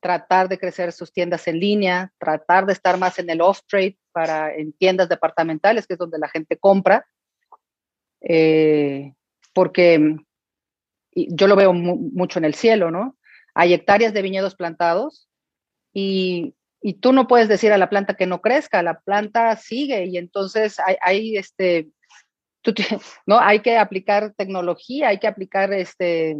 tratar 0.00 0.48
de 0.48 0.58
crecer 0.58 0.90
sus 0.90 1.12
tiendas 1.12 1.46
en 1.46 1.60
línea, 1.60 2.12
tratar 2.18 2.66
de 2.66 2.72
estar 2.72 2.98
más 2.98 3.20
en 3.20 3.30
el 3.30 3.40
off-trade 3.40 3.96
para 4.10 4.52
en 4.52 4.72
tiendas 4.72 5.08
departamentales, 5.08 5.86
que 5.86 5.94
es 5.94 5.98
donde 6.00 6.18
la 6.18 6.28
gente 6.28 6.56
compra, 6.56 7.06
eh, 8.20 9.14
porque 9.52 10.16
yo 11.14 11.46
lo 11.46 11.54
veo 11.54 11.72
mucho 11.72 12.40
en 12.40 12.46
el 12.46 12.54
cielo, 12.54 12.90
¿no? 12.90 13.16
Hay 13.54 13.74
hectáreas 13.74 14.12
de 14.12 14.22
viñedos 14.22 14.56
plantados 14.56 15.28
y 15.92 16.56
y 16.80 16.94
tú 16.94 17.12
no 17.12 17.26
puedes 17.26 17.48
decir 17.48 17.72
a 17.72 17.78
la 17.78 17.90
planta 17.90 18.14
que 18.14 18.26
no 18.26 18.40
crezca, 18.40 18.82
la 18.82 19.00
planta 19.00 19.56
sigue 19.56 20.06
y 20.06 20.16
entonces 20.16 20.76
hay, 21.00 21.36
este, 21.36 21.88
¿no? 23.26 23.38
Hay 23.40 23.60
que 23.60 23.76
aplicar 23.76 24.34
tecnología, 24.36 25.08
hay 25.08 25.18
que 25.18 25.26
aplicar 25.26 25.72
este, 25.72 26.36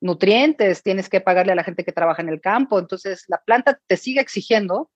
nutrientes, 0.00 0.82
tienes 0.82 1.08
que 1.08 1.20
pagarle 1.20 1.52
a 1.52 1.56
la 1.56 1.64
gente 1.64 1.84
que 1.84 1.92
trabaja 1.92 2.22
en 2.22 2.28
el 2.28 2.40
campo, 2.40 2.78
entonces 2.78 3.24
la 3.28 3.38
planta 3.38 3.80
te 3.86 3.96
sigue 3.96 4.20
exigiendo 4.20 4.90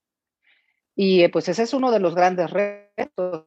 y 0.94 1.26
pues 1.28 1.48
ese 1.48 1.62
es 1.62 1.72
uno 1.72 1.90
de 1.90 2.00
los 2.00 2.14
grandes 2.14 2.50
retos, 2.50 3.46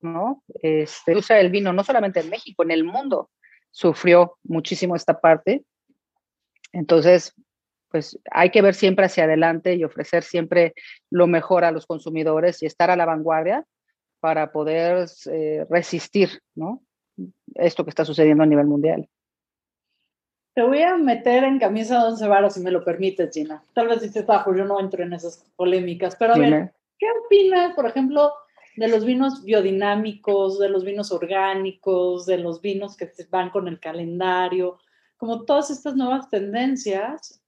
¿no? 0.00 0.44
Este, 0.62 1.16
usa 1.16 1.40
el 1.40 1.50
vino 1.50 1.72
no 1.72 1.82
solamente 1.82 2.20
en 2.20 2.30
México, 2.30 2.62
en 2.62 2.70
el 2.70 2.84
mundo 2.84 3.30
sufrió 3.76 4.38
muchísimo 4.42 4.96
esta 4.96 5.20
parte. 5.20 5.62
Entonces, 6.72 7.34
pues 7.90 8.18
hay 8.30 8.50
que 8.50 8.62
ver 8.62 8.74
siempre 8.74 9.06
hacia 9.06 9.24
adelante 9.24 9.74
y 9.74 9.84
ofrecer 9.84 10.22
siempre 10.22 10.74
lo 11.10 11.26
mejor 11.26 11.64
a 11.64 11.70
los 11.70 11.86
consumidores 11.86 12.62
y 12.62 12.66
estar 12.66 12.90
a 12.90 12.96
la 12.96 13.06
vanguardia 13.06 13.64
para 14.20 14.52
poder 14.52 15.06
eh, 15.30 15.66
resistir, 15.70 16.40
¿no? 16.54 16.82
Esto 17.54 17.84
que 17.84 17.90
está 17.90 18.04
sucediendo 18.04 18.42
a 18.42 18.46
nivel 18.46 18.66
mundial. 18.66 19.08
Te 20.54 20.62
voy 20.62 20.82
a 20.82 20.96
meter 20.96 21.44
en 21.44 21.58
camisa 21.58 22.00
de 22.00 22.08
once 22.08 22.26
varas, 22.26 22.54
si 22.54 22.60
me 22.60 22.70
lo 22.70 22.82
permites, 22.82 23.30
Gina. 23.32 23.62
Tal 23.74 23.88
vez 23.88 24.00
dices, 24.00 24.24
bajo, 24.24 24.54
yo 24.54 24.64
no 24.64 24.80
entro 24.80 25.02
en 25.02 25.12
esas 25.12 25.44
polémicas, 25.54 26.16
pero 26.16 26.34
a 26.34 26.38
ver, 26.38 26.72
¿qué 26.98 27.06
opinas, 27.24 27.74
por 27.74 27.86
ejemplo, 27.86 28.32
de 28.76 28.88
los 28.88 29.04
vinos 29.04 29.44
biodinámicos, 29.44 30.58
de 30.58 30.70
los 30.70 30.82
vinos 30.82 31.12
orgánicos, 31.12 32.24
de 32.24 32.38
los 32.38 32.62
vinos 32.62 32.96
que 32.96 33.10
van 33.30 33.50
con 33.50 33.68
el 33.68 33.78
calendario? 33.78 34.78
Como 35.18 35.44
todas 35.44 35.70
estas 35.70 35.94
nuevas 35.94 36.30
tendencias 36.30 37.42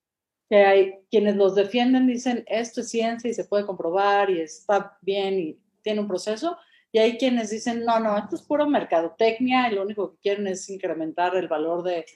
que 0.49 0.65
hay 0.65 0.95
quienes 1.11 1.37
los 1.37 1.55
defienden, 1.55 2.07
dicen 2.07 2.45
esto 2.47 2.81
es 2.81 2.91
ciencia 2.91 3.31
y 3.31 3.35
se 3.35 3.45
puede 3.45 3.67
comprobar 3.67 4.31
y 4.31 4.41
está 4.41 4.97
bien 5.03 5.39
y 5.39 5.61
tiene 5.83 6.01
un 6.01 6.09
proceso, 6.09 6.57
y 6.91 6.99
hay 6.99 7.19
quienes 7.19 7.51
dicen, 7.51 7.85
no, 7.85 8.01
no, 8.01 8.17
esto 8.17 8.37
es 8.37 8.43
puro 8.43 8.67
mercadotecnia 8.67 9.71
y 9.71 9.75
lo 9.75 9.83
único 9.83 10.13
que 10.13 10.19
quieren 10.19 10.47
es 10.47 10.69
incrementar 10.71 11.37
el 11.37 11.49
valor 11.49 11.83
de, 11.83 12.07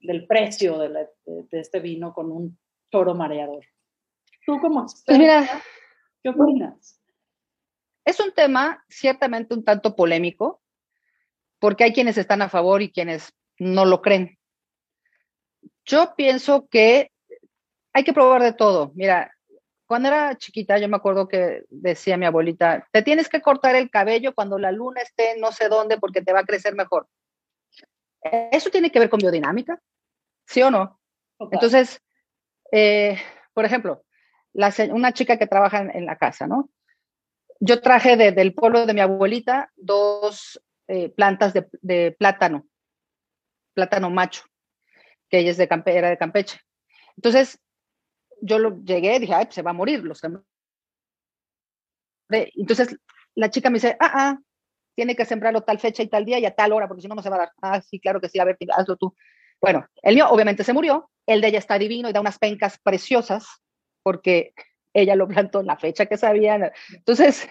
del 0.00 0.26
precio 0.26 0.78
de, 0.78 1.08
este 1.52 1.80
vino 1.80 2.12
con 2.14 2.32
un 2.32 2.58
toro 2.88 3.14
mareador. 3.14 3.64
Tú 4.46 4.58
como 4.58 4.82
pues 4.82 4.94
experta, 4.94 5.62
¿qué 6.22 6.30
opinas? 6.30 6.98
Es 8.04 8.18
un 8.20 8.32
tema 8.32 8.82
ciertamente 8.88 9.54
un 9.54 9.64
tanto 9.64 9.94
polémico, 9.94 10.62
porque 11.58 11.84
hay 11.84 11.92
quienes 11.92 12.16
están 12.16 12.40
a 12.40 12.48
favor 12.48 12.80
y 12.80 12.90
quienes 12.90 13.34
no 13.58 13.84
lo 13.84 14.00
creen. 14.00 14.38
Yo 15.84 16.14
pienso 16.16 16.68
que 16.68 17.12
hay 17.92 18.04
que 18.04 18.12
probar 18.12 18.42
de 18.42 18.52
todo. 18.52 18.92
Mira, 18.94 19.32
cuando 19.86 20.08
era 20.08 20.36
chiquita, 20.36 20.78
yo 20.78 20.88
me 20.88 20.96
acuerdo 20.96 21.26
que 21.26 21.64
decía 21.68 22.16
mi 22.16 22.26
abuelita, 22.26 22.86
te 22.92 23.02
tienes 23.02 23.28
que 23.28 23.42
cortar 23.42 23.74
el 23.74 23.90
cabello 23.90 24.34
cuando 24.34 24.58
la 24.58 24.70
luna 24.70 25.00
esté 25.00 25.36
no 25.38 25.50
sé 25.50 25.68
dónde 25.68 25.98
porque 25.98 26.22
te 26.22 26.32
va 26.32 26.40
a 26.40 26.44
crecer 26.44 26.74
mejor. 26.74 27.08
¿Eso 28.22 28.70
tiene 28.70 28.92
que 28.92 29.00
ver 29.00 29.10
con 29.10 29.18
biodinámica? 29.18 29.80
¿Sí 30.46 30.62
o 30.62 30.70
no? 30.70 31.00
Entonces, 31.50 32.00
eh, 32.70 33.18
por 33.54 33.64
ejemplo, 33.64 34.04
una 34.90 35.12
chica 35.12 35.38
que 35.38 35.46
trabaja 35.46 35.80
en, 35.80 36.06
la 36.06 36.16
casa, 36.16 36.46
¿no? 36.46 36.70
Yo 37.60 37.80
traje 37.80 38.16
del 38.16 38.54
pueblo 38.54 38.86
de 38.86 38.94
mi 38.94 39.00
abuelita 39.00 39.70
dos 39.76 40.62
eh, 40.88 41.08
plantas 41.08 41.52
de, 41.52 42.12
plátano, 42.12 42.66
plátano 43.74 44.10
macho, 44.10 44.44
que 45.28 45.38
ella 45.38 45.50
es 45.50 45.56
de 45.56 45.68
era 45.86 46.10
de 46.10 46.18
Campeche. 46.18 46.60
Entonces, 47.16 47.60
yo 48.40 48.58
lo 48.58 48.82
llegué, 48.82 49.18
dije, 49.18 49.34
ay, 49.34 49.46
pues 49.46 49.54
se 49.54 49.62
va 49.62 49.70
a 49.70 49.74
morir. 49.74 50.02
Los 50.04 50.20
entonces 52.28 52.96
la 53.34 53.50
chica 53.50 53.70
me 53.70 53.74
dice, 53.74 53.96
ah, 54.00 54.12
ah, 54.14 54.38
tiene 54.94 55.16
que 55.16 55.24
sembrarlo 55.24 55.62
tal 55.62 55.78
fecha 55.78 56.02
y 56.02 56.08
tal 56.08 56.24
día 56.24 56.38
y 56.38 56.46
a 56.46 56.54
tal 56.54 56.72
hora, 56.72 56.88
porque 56.88 57.02
si 57.02 57.08
no, 57.08 57.14
no 57.14 57.22
se 57.22 57.30
va 57.30 57.36
a 57.36 57.38
dar. 57.40 57.52
Ah, 57.62 57.80
sí, 57.80 58.00
claro 58.00 58.20
que 58.20 58.28
sí, 58.28 58.38
a 58.38 58.44
ver, 58.44 58.56
hazlo 58.76 58.96
tú. 58.96 59.14
Bueno, 59.60 59.86
el 60.02 60.14
mío 60.14 60.28
obviamente 60.30 60.64
se 60.64 60.72
murió, 60.72 61.10
el 61.26 61.40
de 61.40 61.48
ella 61.48 61.58
está 61.58 61.78
divino 61.78 62.08
y 62.08 62.12
da 62.12 62.20
unas 62.20 62.38
pencas 62.38 62.78
preciosas, 62.82 63.46
porque 64.02 64.54
ella 64.94 65.14
lo 65.16 65.28
plantó 65.28 65.60
en 65.60 65.66
la 65.66 65.76
fecha 65.76 66.06
que 66.06 66.16
sabía. 66.16 66.72
Entonces, 66.92 67.48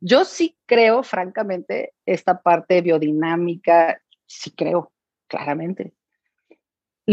yo 0.00 0.24
sí 0.24 0.58
creo, 0.66 1.02
francamente, 1.02 1.94
esta 2.04 2.42
parte 2.42 2.80
biodinámica, 2.82 4.00
sí 4.26 4.50
creo, 4.50 4.92
claramente. 5.28 5.94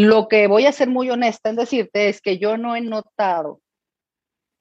Lo 0.02 0.30
que 0.30 0.48
voy 0.48 0.66
a 0.66 0.72
ser 0.72 0.88
muy 0.88 1.10
honesta 1.10 1.50
en 1.50 1.58
decirte 1.58 2.08
es 2.08 2.22
que 2.22 2.38
yo 2.38 2.56
no 2.56 2.74
he 2.74 2.80
notado 2.80 3.60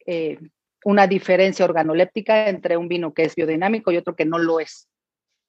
eh, 0.05 0.37
una 0.85 1.07
diferencia 1.07 1.65
organoléptica 1.65 2.49
entre 2.49 2.77
un 2.77 2.89
vino 2.89 3.15
que 3.15 3.23
es 3.23 3.37
biodinámico 3.37 3.93
y 3.93 3.99
otro 3.99 4.17
que 4.17 4.25
no 4.25 4.41
lo 4.41 4.59
es. 4.59 4.89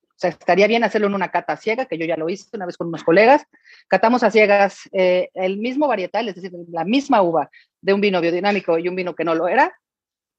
O 0.03 0.13
sea, 0.15 0.29
estaría 0.29 0.67
bien 0.67 0.83
hacerlo 0.83 1.07
en 1.07 1.15
una 1.15 1.31
cata 1.31 1.57
ciega, 1.57 1.87
que 1.87 1.97
yo 1.97 2.05
ya 2.05 2.17
lo 2.17 2.29
hice 2.29 2.49
una 2.53 2.67
vez 2.67 2.77
con 2.77 2.89
unos 2.89 3.03
colegas. 3.03 3.43
Catamos 3.87 4.21
a 4.21 4.29
ciegas 4.29 4.81
eh, 4.91 5.29
el 5.33 5.57
mismo 5.57 5.87
varietal, 5.87 6.29
es 6.29 6.35
decir, 6.35 6.51
la 6.71 6.85
misma 6.85 7.23
uva 7.23 7.49
de 7.81 7.91
un 7.91 7.99
vino 7.99 8.21
biodinámico 8.21 8.77
y 8.77 8.87
un 8.89 8.95
vino 8.95 9.15
que 9.15 9.23
no 9.23 9.33
lo 9.33 9.47
era. 9.47 9.75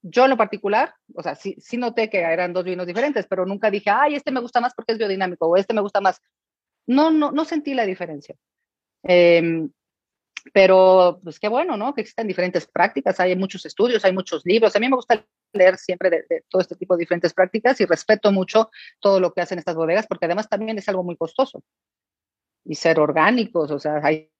Yo 0.01 0.26
en 0.26 0.30
lo 0.30 0.36
particular, 0.36 0.94
o 1.12 1.24
sea, 1.24 1.34
sí, 1.34 1.57
sí 1.59 1.76
noté 1.76 2.09
que 2.09 2.20
eran 2.20 2.53
dos 2.53 2.62
vinos 2.62 2.86
diferentes, 2.86 3.26
pero 3.26 3.44
nunca 3.44 3.68
dije, 3.68 3.90
ay, 3.90 4.14
este 4.14 4.30
me 4.30 4.38
gusta 4.38 4.61
más 4.61 4.74
porque 4.76 4.92
es 4.92 4.98
biodinámico 4.98 5.48
o 5.48 5.57
este 5.57 5.74
me 5.74 5.80
gusta 5.80 6.01
más. 6.01 6.22
No, 6.86 7.11
no, 7.11 7.32
no 7.32 7.44
sentí 7.44 7.74
la 7.74 7.84
diferencia. 7.84 8.36
Eh, 9.03 9.68
pero 10.53 11.20
pues 11.22 11.38
qué 11.38 11.48
bueno, 11.48 11.76
¿no? 11.76 11.94
Que 11.94 12.03
existen 12.03 12.26
diferentes 12.26 12.66
prácticas, 12.66 13.20
hay 13.20 13.36
muchos 13.36 13.64
estudios, 13.66 14.05
hay 14.05 14.12
muchos 14.12 14.44
libros. 14.44 14.74
A 14.74 14.80
mí 14.80 14.88
me 14.88 14.96
gusta 14.96 15.24
leer 15.53 15.76
siempre 15.76 16.11
de, 16.11 16.44
todo 16.48 16.62
este 16.62 16.76
tipo 16.76 16.96
de 16.96 17.01
diferentes 17.01 17.34
prácticas 17.34 17.80
y 17.80 17.84
respeto 17.86 18.32
mucho 18.32 18.70
todo 19.01 19.20
lo 19.20 19.32
que 19.32 19.40
hacen 19.40 19.59
estas 19.59 19.76
bodegas 19.76 20.07
porque 20.07 20.26
además 20.26 20.48
también 20.48 20.78
es 20.78 20.88
algo 20.88 21.03
muy 21.03 21.16
costoso. 21.16 21.62
Y 22.64 22.74
ser 22.74 23.01
orgánicos, 23.01 23.70
o 23.70 23.78
sea, 23.78 24.01
hay 24.03 24.30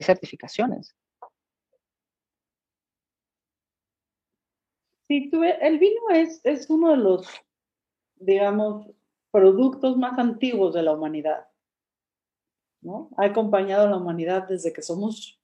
certificaciones. 0.00 0.94
Sí, 5.08 5.28
tú, 5.28 5.42
el 5.42 5.78
vino 5.78 6.10
es, 6.12 6.40
es 6.44 6.70
uno 6.70 6.90
de 6.90 6.96
los, 6.96 7.28
digamos, 8.16 8.86
productos 9.32 9.96
más 9.96 10.18
antiguos 10.18 10.74
de 10.74 10.84
la 10.84 10.92
humanidad. 10.92 11.49
Ha 13.16 13.24
acompañado 13.24 13.86
a 13.86 13.90
la 13.90 13.96
humanidad 13.96 14.48
desde 14.48 14.72
que 14.72 14.82
somos 14.82 15.40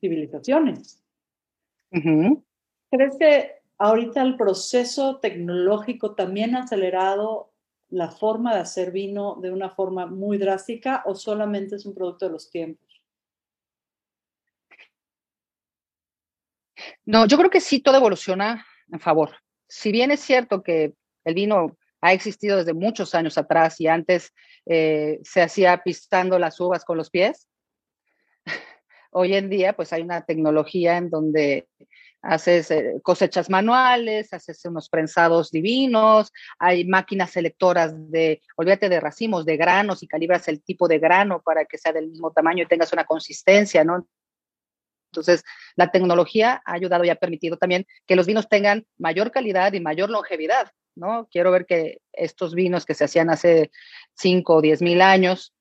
civilizaciones. 0.00 1.02
¿Crees 1.90 3.16
que 3.18 3.52
ahorita 3.78 4.22
el 4.22 4.36
proceso 4.36 5.18
tecnológico 5.20 6.14
también 6.14 6.56
ha 6.56 6.64
acelerado 6.64 7.52
la 7.90 8.10
forma 8.10 8.54
de 8.54 8.60
hacer 8.60 8.90
vino 8.90 9.36
de 9.40 9.52
una 9.52 9.70
forma 9.70 10.06
muy 10.06 10.38
drástica 10.38 11.02
o 11.04 11.14
solamente 11.14 11.76
es 11.76 11.86
un 11.86 11.94
producto 11.94 12.26
de 12.26 12.32
los 12.32 12.50
tiempos? 12.50 13.02
No, 17.04 17.26
yo 17.26 17.36
creo 17.36 17.50
que 17.50 17.60
sí, 17.60 17.80
todo 17.80 17.96
evoluciona 17.96 18.66
en 18.90 19.00
favor. 19.00 19.30
Si 19.68 19.92
bien 19.92 20.10
es 20.10 20.20
cierto 20.20 20.62
que 20.62 20.94
el 21.24 21.34
vino 21.34 21.76
ha 22.02 22.12
existido 22.12 22.58
desde 22.58 22.74
muchos 22.74 23.14
años 23.14 23.38
atrás 23.38 23.80
y 23.80 23.86
antes 23.86 24.34
eh, 24.66 25.20
se 25.22 25.40
hacía 25.40 25.82
pistando 25.82 26.38
las 26.38 26.58
uvas 26.60 26.84
con 26.84 26.98
los 26.98 27.10
pies. 27.10 27.48
Hoy 29.12 29.34
en 29.34 29.48
día, 29.48 29.74
pues 29.74 29.92
hay 29.92 30.02
una 30.02 30.22
tecnología 30.24 30.96
en 30.96 31.10
donde 31.10 31.68
haces 32.22 32.70
eh, 32.70 33.00
cosechas 33.02 33.50
manuales, 33.50 34.32
haces 34.32 34.64
unos 34.64 34.88
prensados 34.88 35.50
divinos, 35.50 36.32
hay 36.58 36.84
máquinas 36.84 37.30
selectoras 37.30 37.92
de, 38.10 38.42
olvídate 38.56 38.88
de 38.88 39.00
racimos, 39.00 39.44
de 39.44 39.56
granos 39.56 40.02
y 40.02 40.08
calibras 40.08 40.48
el 40.48 40.62
tipo 40.62 40.88
de 40.88 40.98
grano 40.98 41.40
para 41.42 41.64
que 41.64 41.78
sea 41.78 41.92
del 41.92 42.08
mismo 42.08 42.32
tamaño 42.32 42.64
y 42.64 42.68
tengas 42.68 42.92
una 42.92 43.04
consistencia, 43.04 43.84
¿no? 43.84 44.06
Entonces, 45.12 45.44
la 45.76 45.90
tecnología 45.90 46.62
ha 46.64 46.72
ayudado 46.72 47.04
y 47.04 47.10
ha 47.10 47.16
permitido 47.16 47.58
también 47.58 47.86
que 48.06 48.16
los 48.16 48.26
vinos 48.26 48.48
tengan 48.48 48.86
mayor 48.98 49.30
calidad 49.30 49.72
y 49.72 49.80
mayor 49.80 50.10
longevidad. 50.10 50.72
¿No? 50.94 51.28
Quiero 51.30 51.50
ver 51.50 51.66
que 51.66 52.00
estos 52.12 52.54
vinos 52.54 52.84
que 52.84 52.94
se 52.94 53.04
hacían 53.04 53.30
hace 53.30 53.70
5 54.14 54.54
o 54.54 54.60
10 54.60 54.82
mil 54.82 55.00
años 55.00 55.54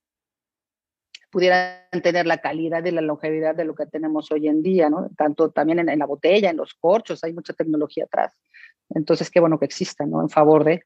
pudieran 1.31 1.87
tener 2.03 2.27
la 2.27 2.39
calidad 2.39 2.83
y 2.83 2.91
la 2.91 3.01
longevidad 3.01 3.55
de 3.55 3.65
lo 3.65 3.73
que 3.73 3.85
tenemos 3.85 4.31
hoy 4.31 4.47
en 4.47 4.61
día, 4.61 4.89
¿no? 4.89 5.09
Tanto 5.15 5.49
también 5.49 5.79
en, 5.89 5.99
la 5.99 6.05
botella, 6.05 6.49
en 6.49 6.57
los 6.57 6.73
corchos, 6.73 7.23
hay 7.23 7.33
mucha 7.33 7.53
tecnología 7.53 8.03
atrás. 8.03 8.37
Entonces, 8.89 9.31
qué 9.31 9.39
bueno 9.39 9.57
que 9.57 9.65
exista, 9.65 10.05
¿no? 10.05 10.21
En 10.21 10.29
favor 10.29 10.65
de... 10.65 10.83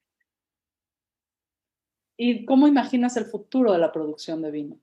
¿Y 2.18 2.46
cómo 2.46 2.68
imaginas 2.68 3.18
el 3.18 3.26
futuro 3.26 3.74
de 3.74 3.80
la 3.80 3.92
producción 3.92 4.42
de 4.44 4.52
vino? 4.52 4.80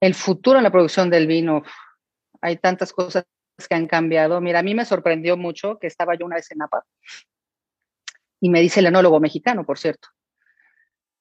El 0.00 0.14
futuro 0.14 0.58
en 0.58 0.64
la 0.64 0.70
producción 0.70 1.08
del 1.08 1.26
vino, 1.26 1.62
hay 2.42 2.58
tantas 2.58 2.92
cosas 2.92 3.24
que 3.66 3.74
han 3.74 3.86
cambiado. 3.86 4.40
Mira, 4.42 4.58
a 4.58 4.62
mí 4.62 4.74
me 4.74 4.84
sorprendió 4.84 5.38
mucho 5.38 5.78
que 5.78 5.86
estaba 5.86 6.14
yo 6.14 6.26
una 6.26 6.36
vez 6.36 6.50
en 6.50 6.58
Napa 6.58 6.84
y 8.40 8.50
me 8.50 8.60
dice 8.60 8.80
el 8.80 8.86
enólogo 8.86 9.20
mexicano, 9.20 9.64
por 9.64 9.78
cierto. 9.78 10.08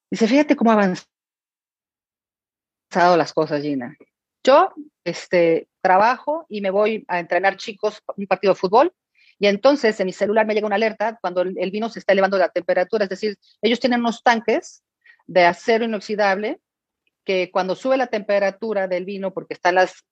Dice, 0.09 0.27
fíjate 0.27 0.55
cómo 0.55 0.71
han 0.71 0.95
avanzado 2.91 3.17
las 3.17 3.33
cosas, 3.33 3.61
Gina. 3.61 3.95
Yo 4.43 4.73
este, 5.03 5.67
trabajo 5.81 6.45
y 6.49 6.61
me 6.61 6.69
voy 6.69 7.05
a 7.07 7.19
entrenar 7.19 7.57
chicos 7.57 8.01
un 8.15 8.27
partido 8.27 8.53
de 8.53 8.59
fútbol 8.59 8.93
y 9.39 9.47
entonces 9.47 9.99
en 9.99 10.05
mi 10.05 10.13
celular 10.13 10.45
me 10.45 10.53
llega 10.53 10.67
una 10.67 10.75
alerta 10.75 11.17
cuando 11.19 11.41
el 11.41 11.71
vino 11.71 11.89
se 11.89 11.99
está 11.99 12.13
elevando 12.13 12.37
la 12.37 12.49
temperatura, 12.49 13.03
es 13.03 13.09
decir, 13.09 13.37
ellos 13.61 13.79
tienen 13.79 13.99
unos 13.99 14.23
tanques 14.23 14.83
de 15.27 15.45
acero 15.45 15.85
inoxidable 15.85 16.59
que 17.25 17.49
cuando 17.51 17.75
sube 17.75 17.97
la 17.97 18.07
temperatura 18.07 18.87
del 18.87 19.03
vino, 19.03 19.33
porque 19.33 19.55
están 19.55 19.75
las, 19.75 20.05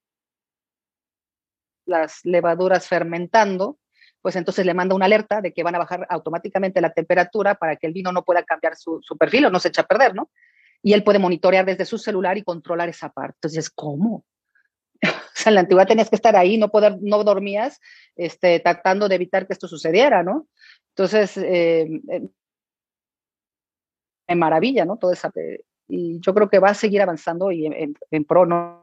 las 1.85 2.25
levaduras 2.25 2.87
fermentando, 2.87 3.77
pues 4.23 4.37
entonces 4.37 4.65
le 4.65 4.73
manda 4.73 4.95
una 4.95 5.05
alerta 5.05 5.41
de 5.41 5.53
que 5.53 5.63
van 5.63 5.75
a 5.75 5.79
bajar 5.79 6.07
automáticamente 6.09 6.79
la 6.79 6.93
temperatura 6.93 7.55
para 7.55 7.75
que 7.75 7.87
el 7.87 7.93
vino 7.93 8.13
no 8.13 8.23
pueda 8.23 8.41
cambiar 8.43 8.77
su, 8.77 9.01
perfil 9.19 9.45
o 9.45 9.49
no 9.49 9.59
se 9.59 9.67
eche 9.67 9.81
a 9.81 9.85
perder, 9.85 10.15
¿no? 10.15 10.31
Y 10.81 10.93
él 10.93 11.03
puede 11.03 11.19
monitorear 11.19 11.65
desde 11.65 11.83
su 11.83 11.97
celular 11.97 12.37
y 12.37 12.43
controlar 12.43 12.87
esa 12.87 13.09
parte. 13.09 13.35
Entonces, 13.35 13.69
¿cómo? 13.69 14.23
o 15.03 15.09
sea, 15.33 15.49
en 15.49 15.55
la 15.55 15.61
antigüedad 15.61 15.87
tenías 15.87 16.09
que 16.09 16.15
estar 16.15 16.37
ahí, 16.37 16.57
no 16.57 16.69
poder, 16.69 16.97
no 17.01 17.21
dormías, 17.25 17.81
este, 18.15 18.61
tratando 18.61 19.09
de 19.09 19.15
evitar 19.15 19.45
que 19.45 19.51
esto 19.51 19.67
sucediera, 19.67 20.23
¿no? 20.23 20.47
Entonces, 20.95 21.35
eh, 21.35 21.85
en 24.27 24.39
maravilla, 24.39 24.85
¿no? 24.85 24.95
Todo 24.95 25.11
esa, 25.11 25.33
y 25.89 26.21
yo 26.21 26.33
creo 26.33 26.49
que 26.49 26.59
va 26.59 26.69
a 26.69 26.75
seguir 26.75 27.01
avanzando 27.01 27.51
y 27.51 27.65
en 27.65 28.23
pro, 28.23 28.45
¿no? 28.45 28.82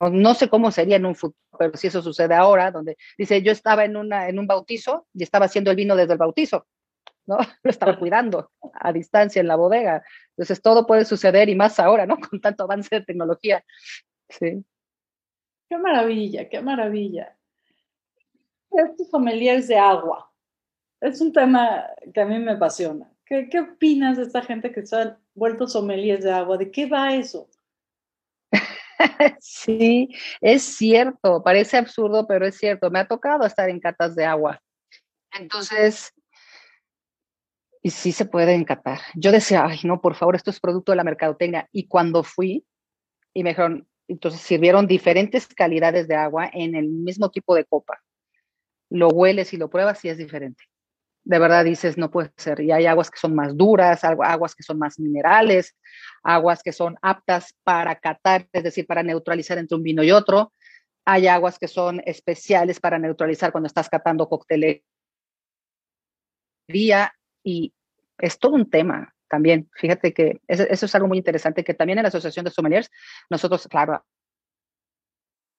No 0.00 0.34
sé 0.34 0.48
cómo 0.48 0.70
sería 0.70 0.96
en 0.96 1.06
un 1.06 1.14
futuro, 1.14 1.40
pero 1.58 1.76
si 1.76 1.86
eso 1.86 2.02
sucede 2.02 2.34
ahora, 2.34 2.70
donde 2.70 2.96
dice, 3.16 3.42
yo 3.42 3.52
estaba 3.52 3.84
en, 3.84 3.96
una, 3.96 4.28
en 4.28 4.38
un 4.38 4.46
bautizo 4.46 5.06
y 5.14 5.22
estaba 5.22 5.46
haciendo 5.46 5.70
el 5.70 5.76
vino 5.76 5.96
desde 5.96 6.12
el 6.12 6.18
bautizo, 6.18 6.66
¿no? 7.26 7.38
Lo 7.62 7.70
estaba 7.70 7.98
cuidando 7.98 8.50
a 8.74 8.92
distancia 8.92 9.40
en 9.40 9.48
la 9.48 9.56
bodega. 9.56 10.04
Entonces 10.30 10.60
todo 10.60 10.86
puede 10.86 11.04
suceder 11.04 11.48
y 11.48 11.54
más 11.54 11.78
ahora, 11.80 12.06
¿no? 12.06 12.16
Con 12.30 12.40
tanto 12.40 12.64
avance 12.64 12.94
de 12.94 13.04
tecnología. 13.04 13.64
Sí. 14.28 14.64
Qué 15.68 15.78
maravilla, 15.78 16.48
qué 16.48 16.60
maravilla. 16.60 17.36
Estos 18.70 19.08
sommeliers 19.08 19.66
de 19.68 19.78
agua. 19.78 20.30
Es 21.00 21.20
un 21.20 21.32
tema 21.32 21.86
que 22.12 22.20
a 22.20 22.26
mí 22.26 22.38
me 22.38 22.52
apasiona. 22.52 23.10
¿Qué, 23.24 23.48
qué 23.48 23.60
opinas 23.60 24.16
de 24.16 24.24
esta 24.24 24.42
gente 24.42 24.70
que 24.70 24.86
se 24.86 24.96
han 24.96 25.18
vuelto 25.34 25.66
sommeliers 25.66 26.22
de 26.22 26.32
agua? 26.32 26.58
¿De 26.58 26.70
qué 26.70 26.86
va 26.86 27.14
eso? 27.14 27.48
sí, 29.40 30.08
es 30.40 30.62
cierto, 30.62 31.42
parece 31.42 31.76
absurdo, 31.76 32.26
pero 32.26 32.46
es 32.46 32.56
cierto. 32.56 32.90
Me 32.90 32.98
ha 32.98 33.06
tocado 33.06 33.46
estar 33.46 33.68
en 33.68 33.80
catas 33.80 34.14
de 34.14 34.24
agua. 34.24 34.60
Entonces, 35.32 36.12
y 37.82 37.90
sí 37.90 38.12
se 38.12 38.24
puede 38.24 38.54
encatar. 38.54 39.00
Yo 39.14 39.32
decía, 39.32 39.64
ay, 39.66 39.80
no, 39.84 40.00
por 40.00 40.14
favor, 40.14 40.36
esto 40.36 40.50
es 40.50 40.60
producto 40.60 40.92
de 40.92 40.96
la 40.96 41.04
mercadotecnia. 41.04 41.68
Y 41.72 41.86
cuando 41.86 42.22
fui, 42.22 42.64
y 43.34 43.42
me 43.42 43.50
dijeron, 43.50 43.88
entonces 44.08 44.40
sirvieron 44.40 44.86
diferentes 44.86 45.46
calidades 45.48 46.08
de 46.08 46.14
agua 46.14 46.50
en 46.52 46.74
el 46.74 46.88
mismo 46.88 47.30
tipo 47.30 47.54
de 47.54 47.64
copa. 47.64 48.02
Lo 48.88 49.08
hueles 49.08 49.52
y 49.52 49.56
lo 49.56 49.68
pruebas 49.68 50.04
y 50.04 50.08
es 50.08 50.18
diferente 50.18 50.64
de 51.26 51.40
verdad 51.40 51.64
dices, 51.64 51.98
no 51.98 52.08
puede 52.08 52.30
ser. 52.36 52.60
Y 52.60 52.70
hay 52.70 52.86
aguas 52.86 53.10
que 53.10 53.18
son 53.18 53.34
más 53.34 53.56
duras, 53.56 54.04
aguas 54.04 54.54
que 54.54 54.62
son 54.62 54.78
más 54.78 55.00
minerales, 55.00 55.76
aguas 56.22 56.62
que 56.62 56.72
son 56.72 56.96
aptas 57.02 57.52
para 57.64 57.96
catar, 57.96 58.46
es 58.52 58.62
decir, 58.62 58.86
para 58.86 59.02
neutralizar 59.02 59.58
entre 59.58 59.76
un 59.76 59.82
vino 59.82 60.04
y 60.04 60.12
otro. 60.12 60.52
Hay 61.04 61.26
aguas 61.26 61.58
que 61.58 61.66
son 61.66 62.00
especiales 62.06 62.78
para 62.78 63.00
neutralizar 63.00 63.50
cuando 63.50 63.66
estás 63.66 63.88
catando 63.88 64.28
coctelería. 64.28 64.84
Y 67.42 67.74
es 68.18 68.38
todo 68.38 68.54
un 68.54 68.70
tema 68.70 69.12
también. 69.28 69.68
Fíjate 69.74 70.14
que 70.14 70.40
eso, 70.46 70.62
es 70.86 70.94
algo 70.94 71.08
muy 71.08 71.18
interesante, 71.18 71.64
que 71.64 71.74
también 71.74 71.98
en 71.98 72.04
la 72.04 72.08
Asociación 72.08 72.44
de 72.44 72.52
Sommeliers, 72.52 72.88
nosotros, 73.28 73.66
claro, 73.66 74.04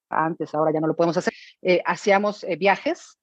antes, 0.10 0.56
ahora 0.56 0.72
ya 0.72 0.80
no 0.80 0.88
lo 0.88 0.96
podemos 0.96 1.18
hacer, 1.18 1.34
eh, 1.62 1.82
hacíamos 1.86 2.46
eh, 2.46 2.56
viajes 2.56 3.18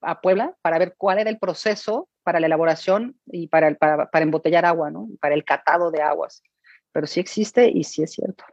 a 0.00 0.20
Puebla 0.20 0.56
para 0.62 0.78
ver 0.78 0.94
cuál 0.96 1.18
era 1.18 1.30
el 1.30 1.38
proceso 1.38 2.08
para 2.22 2.40
la 2.40 2.46
elaboración 2.46 3.18
y 3.26 3.48
para, 3.48 3.74
para, 3.74 4.10
para 4.10 4.22
embotellar 4.22 4.64
agua, 4.64 4.90
¿no? 4.90 5.08
Para 5.20 5.34
el 5.34 5.44
catado 5.44 5.90
de 5.90 6.02
aguas. 6.02 6.42
Pero 6.92 7.06
sí 7.06 7.20
existe 7.20 7.70
y 7.70 7.84
sí 7.84 8.02
es 8.02 8.12
cierto. 8.12 8.44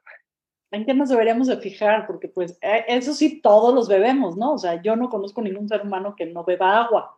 ¿En 0.72 0.86
qué 0.86 0.93
nos 0.93 1.10
deberíamos 1.10 1.48
de 1.48 1.58
fijar? 1.58 2.08
Porque 2.08 2.28
pues 2.28 2.58
e, 2.62 2.86
eso 2.88 3.14
sí, 3.14 3.41
todos 3.41 3.74
los 3.74 3.88
bebemos, 3.88 4.36
¿no? 4.38 4.54
O 4.54 4.58
sea, 4.58 4.82
yo 4.82 4.96
no 4.96 5.10
conozco 5.10 5.41
ningún 5.41 5.70
ser 5.70 5.82
humano 5.82 6.16
que 6.16 6.26
no 6.26 6.43
beba 6.43 6.82
agua. 6.82 7.18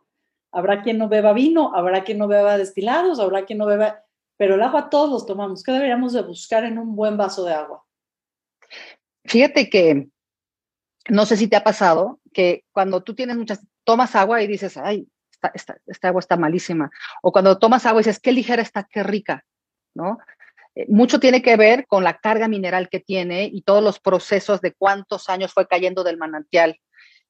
Habrá 0.51 0.81
quien 0.83 0.97
no 0.97 1.09
beba 1.09 1.33
vino, 1.33 1.73
habrá 1.75 2.03
quien 2.03 2.17
no 2.17 2.27
beba 2.27 2.57
destilados, 2.57 3.19
habrá 3.19 3.45
quien 3.45 3.59
no 3.59 3.65
beba, 3.65 4.03
pero 4.37 4.55
el 4.55 4.61
agua 4.61 4.89
todos 4.89 5.09
los 5.09 5.25
tomamos. 5.25 5.63
¿Qué 5.63 5.71
deberíamos 5.71 6.13
de 6.13 6.21
buscar 6.21 6.63
en 6.63 6.77
un 6.77 6.95
buen 6.95 7.17
vaso 7.17 7.43
de 7.43 7.53
agua? 7.53 7.83
Fíjate 9.25 9.69
que 9.69 10.07
no 11.09 11.25
sé 11.25 11.37
si 11.37 11.47
te 11.47 11.55
ha 11.55 11.63
pasado 11.63 12.19
que 12.33 12.63
cuando 12.71 13.01
tú 13.01 13.15
tienes 13.15 13.37
muchas, 13.37 13.65
tomas 13.87 14.17
agua 14.17 14.43
y 14.43 14.47
dices, 14.47 14.75
ay, 14.75 15.07
esta, 15.53 15.79
agua 16.03 16.19
está 16.19 16.35
malísima. 16.35 16.91
O 17.21 17.31
cuando 17.31 17.57
tomas 17.57 17.85
agua 17.85 18.01
y 18.01 18.03
dices, 18.03 18.19
qué 18.19 18.33
ligera 18.33 18.61
está, 18.61 18.83
qué 18.83 19.01
rica, 19.01 19.45
¿no? 19.95 20.17
Eh, 20.75 20.85
mucho 20.89 21.21
tiene 21.21 21.41
que 21.41 21.55
ver 21.55 21.87
con 21.87 22.03
la 22.03 22.17
carga 22.17 22.49
mineral 22.49 22.89
que 22.89 22.99
tiene 22.99 23.45
y 23.45 23.61
todos 23.61 23.81
los 23.81 24.01
procesos 24.01 24.59
de 24.59 24.73
cuántos 24.73 25.29
años 25.29 25.53
fue 25.53 25.67
cayendo 25.67 26.03
del 26.03 26.17
manantial 26.17 26.77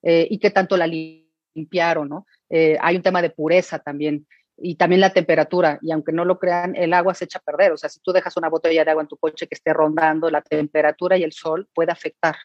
eh, 0.01 0.27
y 0.31 0.39
qué 0.39 0.49
tanto 0.49 0.77
la 0.77 0.87
limpiaron, 0.87 2.09
¿no? 2.09 2.25
Eh, 2.49 2.75
hay 2.81 2.95
un 2.95 3.03
tema 3.03 3.21
de 3.21 3.29
pureza 3.29 3.77
también 3.77 4.25
y 4.57 4.75
también 4.77 5.01
la 5.01 5.13
temperatura. 5.13 5.77
Y 5.83 5.91
aunque 5.91 6.11
no 6.11 6.25
lo 6.25 6.39
crean, 6.39 6.75
el 6.75 6.91
agua 6.91 7.13
se 7.13 7.25
echa 7.25 7.37
a 7.37 7.43
perder. 7.43 7.71
O 7.71 7.77
sea, 7.77 7.89
si 7.89 7.99
tú 7.99 8.11
dejas 8.13 8.35
una 8.35 8.49
botella 8.49 8.83
de 8.83 8.89
agua 8.89 9.03
en 9.03 9.09
tu 9.09 9.17
coche 9.17 9.45
que 9.47 9.53
esté 9.53 9.73
rondando, 9.73 10.31
la 10.31 10.41
temperatura 10.41 11.17
y 11.17 11.23
el 11.23 11.33
sol 11.33 11.69
puede 11.71 11.91
afectar. 11.91 12.35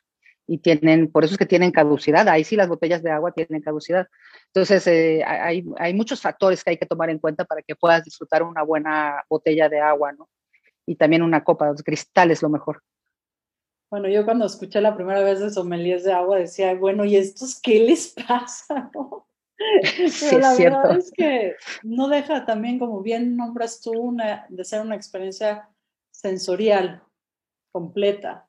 Y 0.53 0.59
tienen, 0.59 1.11
por 1.11 1.25
eso 1.25 1.33
es 1.33 1.39
que 1.39 1.47
tienen 1.47 1.71
caducidad. 1.71 2.29
Ahí 2.29 2.45
sí 2.45 2.57
las 2.57 2.69
botellas 2.69 3.03
de 3.03 3.11
agua 3.11 3.33
tienen 3.33 3.63
caducidad. 3.63 4.07
Entonces, 4.49 4.87
eh, 4.87 5.25
hay, 5.25 5.65
hay 5.79 5.95
muchos 5.95 6.21
factores 6.21 6.63
que 6.63 6.71
hay 6.71 6.77
que 6.77 6.85
tomar 6.85 7.09
en 7.09 7.19
cuenta 7.19 7.47
para 7.47 7.63
que 7.63 7.75
puedas 7.75 8.05
disfrutar 8.05 8.43
una 8.43 8.63
buena 8.63 9.25
botella 9.31 9.71
de 9.71 9.81
agua, 9.81 10.13
¿no? 10.13 10.29
Y 10.85 10.97
también 10.97 11.23
una 11.23 11.43
copa, 11.43 11.69
los 11.69 11.83
cristales 11.83 12.43
lo 12.43 12.51
mejor. 12.51 12.83
Bueno, 13.91 14.09
yo 14.09 14.27
cuando 14.27 14.45
escuché 14.45 14.83
la 14.83 14.95
primera 14.95 15.23
vez 15.23 15.41
de 15.41 15.49
sommeliers 15.49 16.05
de 16.05 16.13
agua 16.13 16.37
decía, 16.37 16.75
bueno, 16.75 17.07
¿y 17.07 17.17
estos 17.17 17.59
qué 17.59 17.81
les 17.81 18.15
pasa? 18.29 18.91
¿no? 18.95 19.27
sí, 20.11 20.39
la 20.39 20.51
es 20.51 20.57
cierto. 20.57 20.79
verdad 20.83 20.99
es 20.99 21.13
que 21.13 21.57
no 21.83 22.09
deja 22.09 22.45
también, 22.45 22.79
como 22.79 23.01
bien 23.01 23.37
nombras 23.37 23.81
tú, 23.81 23.93
una, 23.93 24.45
de 24.51 24.65
ser 24.65 24.83
una 24.83 24.97
experiencia 24.97 25.71
sensorial 26.11 27.03
completa. 27.71 28.49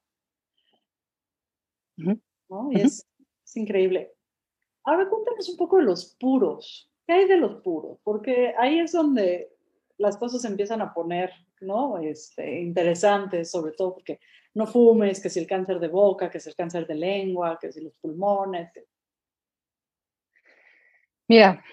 ¿No? 1.96 2.72
Y 2.72 2.82
es, 2.82 3.08
es, 3.46 3.58
increíble. 3.58 4.14
Ahora 4.84 5.10
cuéntanos 5.10 5.50
un 5.50 5.58
poco 5.58 5.78
de 5.78 5.84
los 5.84 6.16
puros. 6.20 6.92
¿Qué 7.06 7.14
hay 7.14 7.28
de 7.28 7.38
los 7.38 7.62
puros? 7.62 8.00
Porque 8.04 8.54
ahí 8.58 8.80
es 8.80 8.92
donde 8.92 9.52
las 9.98 10.18
cosas 10.18 10.42
se 10.42 10.48
empiezan 10.48 10.82
a 10.82 10.94
poner 10.94 11.32
¿no? 11.64 11.98
Este, 11.98 12.62
interesantes, 12.62 13.50
sobre 13.50 13.74
todo 13.74 13.96
porque 13.96 14.20
no 14.54 14.68
fumes, 14.68 15.20
que 15.20 15.30
si 15.30 15.40
el 15.40 15.48
cáncer 15.48 15.80
de 15.80 15.88
boca, 15.88 16.30
que 16.30 16.40
si 16.40 16.50
el 16.50 16.56
cáncer 16.56 16.86
de 16.86 16.96
lengua, 16.96 17.58
que 17.60 17.72
si 17.72 17.82
los 17.82 17.96
pulmones, 17.98 18.72
Mira, 21.26 21.64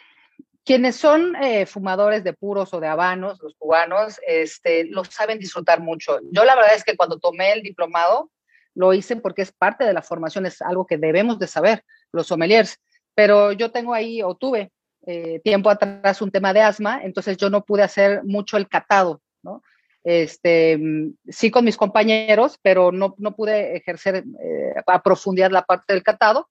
quienes 0.64 0.94
son 0.94 1.34
eh, 1.34 1.66
fumadores 1.66 2.22
de 2.22 2.32
puros 2.32 2.72
o 2.72 2.78
de 2.78 2.86
habanos, 2.86 3.40
los 3.42 3.56
cubanos, 3.56 4.20
este, 4.24 4.84
lo 4.84 5.04
saben 5.04 5.40
disfrutar 5.40 5.80
mucho. 5.80 6.20
Yo 6.30 6.44
la 6.44 6.54
verdad 6.54 6.76
es 6.76 6.84
que 6.84 6.96
cuando 6.96 7.18
tomé 7.18 7.52
el 7.52 7.62
diplomado, 7.62 8.30
lo 8.74 8.92
hice 8.94 9.16
porque 9.16 9.42
es 9.42 9.52
parte 9.52 9.84
de 9.84 9.92
la 9.92 10.02
formación, 10.02 10.46
es 10.46 10.62
algo 10.62 10.86
que 10.86 10.98
debemos 10.98 11.38
de 11.38 11.46
saber, 11.46 11.84
los 12.12 12.26
sommeliers. 12.26 12.78
Pero 13.14 13.52
yo 13.52 13.70
tengo 13.70 13.94
ahí, 13.94 14.22
o 14.22 14.34
tuve 14.34 14.72
eh, 15.06 15.40
tiempo 15.40 15.70
atrás 15.70 16.22
un 16.22 16.30
tema 16.30 16.52
de 16.52 16.60
asma, 16.60 17.00
entonces 17.02 17.36
yo 17.36 17.50
no 17.50 17.64
pude 17.64 17.82
hacer 17.82 18.22
mucho 18.24 18.56
el 18.56 18.68
catado, 18.68 19.20
¿no? 19.42 19.62
Este, 20.02 20.80
sí 21.28 21.50
con 21.50 21.64
mis 21.64 21.76
compañeros, 21.76 22.58
pero 22.62 22.90
no, 22.90 23.14
no 23.18 23.36
pude 23.36 23.76
ejercer 23.76 24.24
eh, 24.42 24.74
a 24.86 25.02
profundidad 25.02 25.50
la 25.50 25.62
parte 25.62 25.92
del 25.92 26.02
catado 26.02 26.48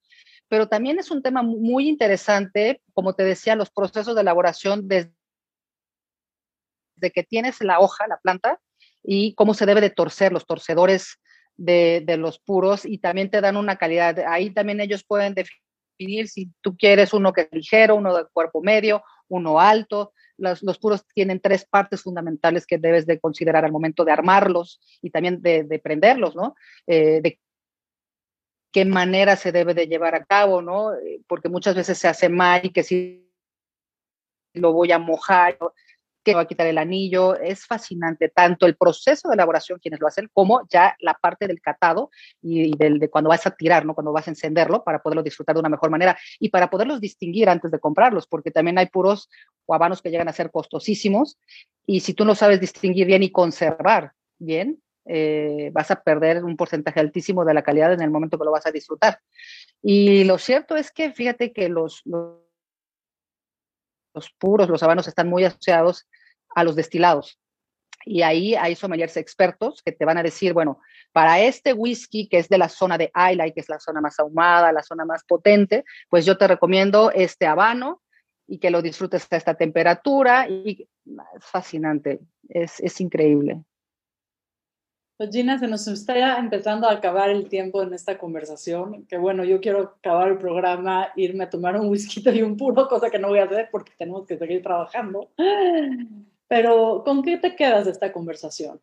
pero 0.50 0.68
también 0.68 1.00
es 1.00 1.12
un 1.12 1.22
tema 1.22 1.44
muy 1.44 1.88
interesante, 1.88 2.82
como 2.94 3.14
te 3.14 3.24
decía, 3.24 3.56
los 3.56 3.70
procesos 3.70 4.16
de 4.16 4.22
elaboración 4.22 4.88
desde 4.88 5.12
que 7.14 7.24
tienes 7.24 7.62
la 7.62 7.80
hoja, 7.80 8.08
la 8.08 8.18
planta, 8.18 8.60
y 9.04 9.36
cómo 9.36 9.54
se 9.54 9.68
debe 9.68 9.80
de 9.80 9.92
torcer 9.92 10.34
los 10.34 10.46
torcedores 10.46 11.20
de, 11.60 12.18
los 12.18 12.40
puros 12.40 12.86
y 12.86 12.98
también 12.98 13.30
te 13.30 13.42
dan 13.42 13.58
una 13.58 13.76
calidad. 13.76 14.18
Ahí 14.28 14.50
también 14.52 14.80
ellos 14.80 15.04
pueden 15.04 15.34
definir 15.34 16.28
si 16.28 16.52
tú 16.62 16.78
quieres 16.78 17.14
uno 17.14 17.34
que 17.34 17.42
es 17.42 17.50
ligero, 17.52 17.96
uno 17.96 18.16
de 18.16 18.26
cuerpo 18.32 18.62
medio, 18.62 19.04
uno 19.28 19.60
alto. 19.60 20.14
Los, 20.38 20.62
puros 20.80 21.06
tienen 21.14 21.42
tres 21.42 21.66
partes 21.66 22.02
fundamentales 22.02 22.66
que 22.66 22.78
debes 22.78 23.06
de 23.06 23.20
considerar 23.20 23.66
al 23.66 23.74
momento 23.74 24.06
de 24.06 24.14
armarlos 24.14 24.80
y 25.02 25.10
también 25.10 25.42
de, 25.42 25.82
prenderlos, 25.84 26.34
¿no? 26.34 26.56
Eh, 26.88 27.20
de 27.22 27.40
qué 28.72 28.86
manera 28.86 29.36
se 29.36 29.52
debe 29.52 29.74
de 29.74 29.88
llevar 29.88 30.16
a 30.16 30.24
cabo, 30.24 30.62
¿no? 30.62 30.92
Porque 31.28 31.50
muchas 31.50 31.76
veces 31.76 31.98
se 31.98 32.08
hace 32.08 32.30
mal 32.30 32.62
y 32.64 32.70
que 32.70 32.84
si 32.84 33.30
lo 34.54 34.72
voy 34.72 34.94
a 34.94 35.00
mojar, 35.00 35.58
que 36.24 36.36
va 36.36 36.42
a 36.42 36.48
quitar 36.48 36.68
el 36.68 36.78
anillo, 36.78 37.36
es 37.36 37.66
fascinante 37.66 38.30
tanto 38.30 38.66
el 38.66 38.76
proceso 38.76 39.30
de 39.30 39.36
elaboración 39.36 39.80
quienes 39.80 40.00
lo 40.00 40.08
hacen 40.08 40.30
como 40.34 40.68
ya 40.70 40.96
la 41.00 41.14
parte 41.14 41.48
del 41.48 41.62
catado 41.62 42.10
y, 42.42 42.76
del, 42.78 43.00
de 43.00 43.10
cuando 43.10 43.30
vas 43.30 43.46
a 43.48 43.52
tirar, 43.52 43.86
¿no? 43.86 43.94
Cuando 43.94 44.12
vas 44.12 44.28
a 44.28 44.32
encenderlo 44.32 44.84
para 44.84 45.02
poderlo 45.02 45.24
disfrutar 45.24 45.56
de 45.56 45.62
una 45.62 45.70
mejor 45.70 45.90
manera 45.90 46.18
y 46.40 46.50
para 46.50 46.70
poderlos 46.70 47.00
distinguir 47.00 47.50
antes 47.50 47.72
de 47.72 47.80
comprarlos, 47.80 48.28
porque 48.28 48.52
también 48.52 48.78
hay 48.78 48.88
puros 48.88 49.30
o 49.66 49.74
habanos 49.74 50.02
que 50.02 50.12
llegan 50.12 50.28
a 50.28 50.34
ser 50.34 50.52
costosísimos 50.52 51.38
y 51.86 52.02
si 52.02 52.14
tú 52.14 52.26
no 52.26 52.36
sabes 52.36 52.60
distinguir 52.60 53.08
bien 53.08 53.24
y 53.24 53.32
conservar 53.32 54.14
bien, 54.38 54.82
eh, 55.06 55.72
vas 55.74 55.90
a 55.90 56.02
perder 56.04 56.44
un 56.44 56.56
porcentaje 56.56 57.00
altísimo 57.00 57.44
de 57.44 57.54
la 57.54 57.64
calidad 57.64 57.94
en 57.94 58.02
el 58.02 58.12
momento 58.12 58.38
que 58.38 58.46
lo 58.46 58.52
vas 58.52 58.68
a 58.68 58.72
disfrutar. 58.72 59.20
Y 59.82 60.24
lo 60.26 60.38
cierto 60.38 60.76
es 60.76 60.92
que 60.92 61.12
fíjate 61.12 61.52
que 61.52 61.70
los, 61.70 62.04
puros, 64.38 64.70
los 64.70 64.84
habanos 64.84 65.08
están 65.08 65.30
muy 65.30 65.44
asociados 65.44 66.08
a 66.56 66.64
los 66.64 66.76
destilados. 66.76 67.40
Y 68.06 68.22
ahí 68.22 68.56
hay 68.56 68.76
sommeliers 68.76 69.18
expertos 69.18 69.82
que 69.84 69.92
te 69.92 70.06
van 70.06 70.18
a 70.18 70.24
decir, 70.24 70.54
bueno, 70.54 70.80
para 71.12 71.40
este 71.42 71.74
whisky 71.74 72.28
que 72.28 72.38
es 72.38 72.50
de 72.50 72.58
la 72.58 72.70
zona 72.70 72.98
de 72.98 73.12
Islay, 73.32 73.54
que 73.54 73.60
es 73.60 73.70
la 73.70 73.80
zona 73.80 74.02
más 74.02 74.20
ahumada, 74.20 74.72
la 74.72 74.84
zona 74.84 75.06
más 75.06 75.24
potente, 75.24 75.84
pues 76.10 76.26
yo 76.26 76.38
te 76.38 76.48
recomiendo 76.48 77.12
este 77.12 77.46
habano 77.46 78.02
y 78.48 78.60
que 78.60 78.72
lo 78.72 78.82
disfrutes 78.82 79.28
a 79.32 79.38
esta 79.38 79.54
temperatura. 79.56 80.48
Y 80.48 80.88
es 81.06 81.46
fascinante, 81.46 82.20
es, 82.48 82.80
es 82.80 83.02
increíble. 83.02 83.64
Pues 85.20 85.32
Gina, 85.32 85.60
se 85.60 85.68
nos 85.68 85.86
está 85.86 86.40
empezando 86.40 86.88
a 86.88 86.94
acabar 86.94 87.30
el 87.30 87.50
tiempo 87.50 87.84
en 87.84 87.94
esta 87.94 88.18
conversación, 88.18 89.06
que 89.06 89.18
bueno, 89.18 89.44
yo 89.44 89.60
quiero 89.60 89.96
acabar 89.98 90.30
el 90.30 90.38
programa, 90.38 91.10
irme 91.18 91.44
a 91.44 91.50
tomar 91.50 91.76
un 91.76 91.90
whisky 91.90 92.24
y 92.30 92.42
un 92.42 92.56
puro, 92.56 92.88
cosa 92.88 93.10
que 93.10 93.20
no 93.20 93.28
voy 93.28 93.40
a 93.40 93.44
hacer 93.44 93.68
porque 93.70 93.92
tenemos 93.98 94.26
que 94.26 94.38
seguir 94.38 94.64
trabajando. 94.64 95.30
Pero, 96.48 97.04
¿con 97.04 97.22
qué 97.22 97.38
te 97.38 97.54
quedas 97.58 97.84
de 97.84 97.92
esta 97.92 98.14
conversación? 98.14 98.80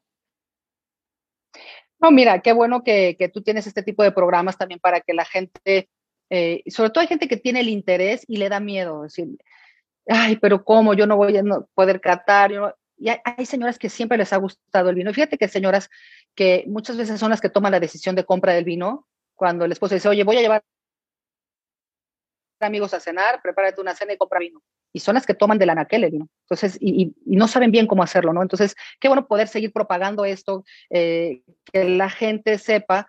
No, 1.98 2.10
mira, 2.10 2.42
qué 2.42 2.52
bueno 2.52 2.84
que, 2.84 3.16
que 3.18 3.30
tú 3.30 3.40
tienes 3.40 3.66
este 3.66 3.82
tipo 3.82 4.02
de 4.02 4.12
programas 4.12 4.58
también 4.58 4.78
para 4.78 5.00
que 5.00 5.14
la 5.14 5.24
gente, 5.24 5.88
eh, 6.28 6.62
sobre 6.66 6.90
todo 6.90 7.00
hay 7.00 7.08
gente 7.08 7.28
que 7.28 7.38
tiene 7.38 7.60
el 7.60 7.70
interés 7.70 8.26
y 8.28 8.36
le 8.36 8.50
da 8.50 8.60
miedo, 8.60 9.04
decir, 9.04 9.38
ay, 10.06 10.36
pero 10.36 10.62
¿cómo? 10.62 10.92
Yo 10.92 11.06
no 11.06 11.16
voy 11.16 11.34
a 11.38 11.42
poder 11.72 11.98
catar. 11.98 12.76
Y 12.98 13.08
hay, 13.08 13.46
señoras 13.46 13.78
que 13.78 13.88
siempre 13.88 14.18
les 14.18 14.32
ha 14.32 14.38
gustado 14.38 14.88
el 14.88 14.96
vino. 14.96 15.12
Fíjate 15.12 15.38
que 15.38 15.48
señoras 15.48 15.90
que 16.34 16.64
muchas 16.66 16.96
veces 16.96 17.20
son 17.20 17.30
las 17.30 17.40
que 17.40 17.50
toman 17.50 17.72
la 17.72 17.80
decisión 17.80 18.14
de 18.16 18.24
compra 18.24 18.54
del 18.54 18.64
vino, 18.64 19.06
cuando 19.34 19.64
el 19.64 19.72
esposo 19.72 19.94
dice, 19.94 20.08
oye, 20.08 20.24
voy 20.24 20.38
a 20.38 20.40
llevar 20.40 20.64
amigos 22.60 22.94
a 22.94 23.00
cenar, 23.00 23.42
prepárate 23.42 23.80
una 23.80 23.94
cena 23.94 24.14
y 24.14 24.16
compra 24.16 24.40
vino. 24.40 24.62
Y 24.92 25.00
son 25.00 25.14
las 25.14 25.26
que 25.26 25.34
toman 25.34 25.58
del 25.58 25.70
anaquel 25.70 26.04
el 26.04 26.10
vino. 26.10 26.28
Entonces, 26.44 26.78
y, 26.80 27.14
no 27.26 27.48
saben 27.48 27.70
bien 27.70 27.86
cómo 27.86 28.02
hacerlo, 28.02 28.32
¿no? 28.32 28.40
Entonces, 28.40 28.74
qué 28.98 29.08
bueno 29.08 29.26
poder 29.26 29.48
seguir 29.48 29.72
propagando 29.72 30.24
esto, 30.24 30.64
eh, 30.88 31.42
que 31.70 31.84
la 31.84 32.08
gente 32.08 32.56
sepa 32.56 33.06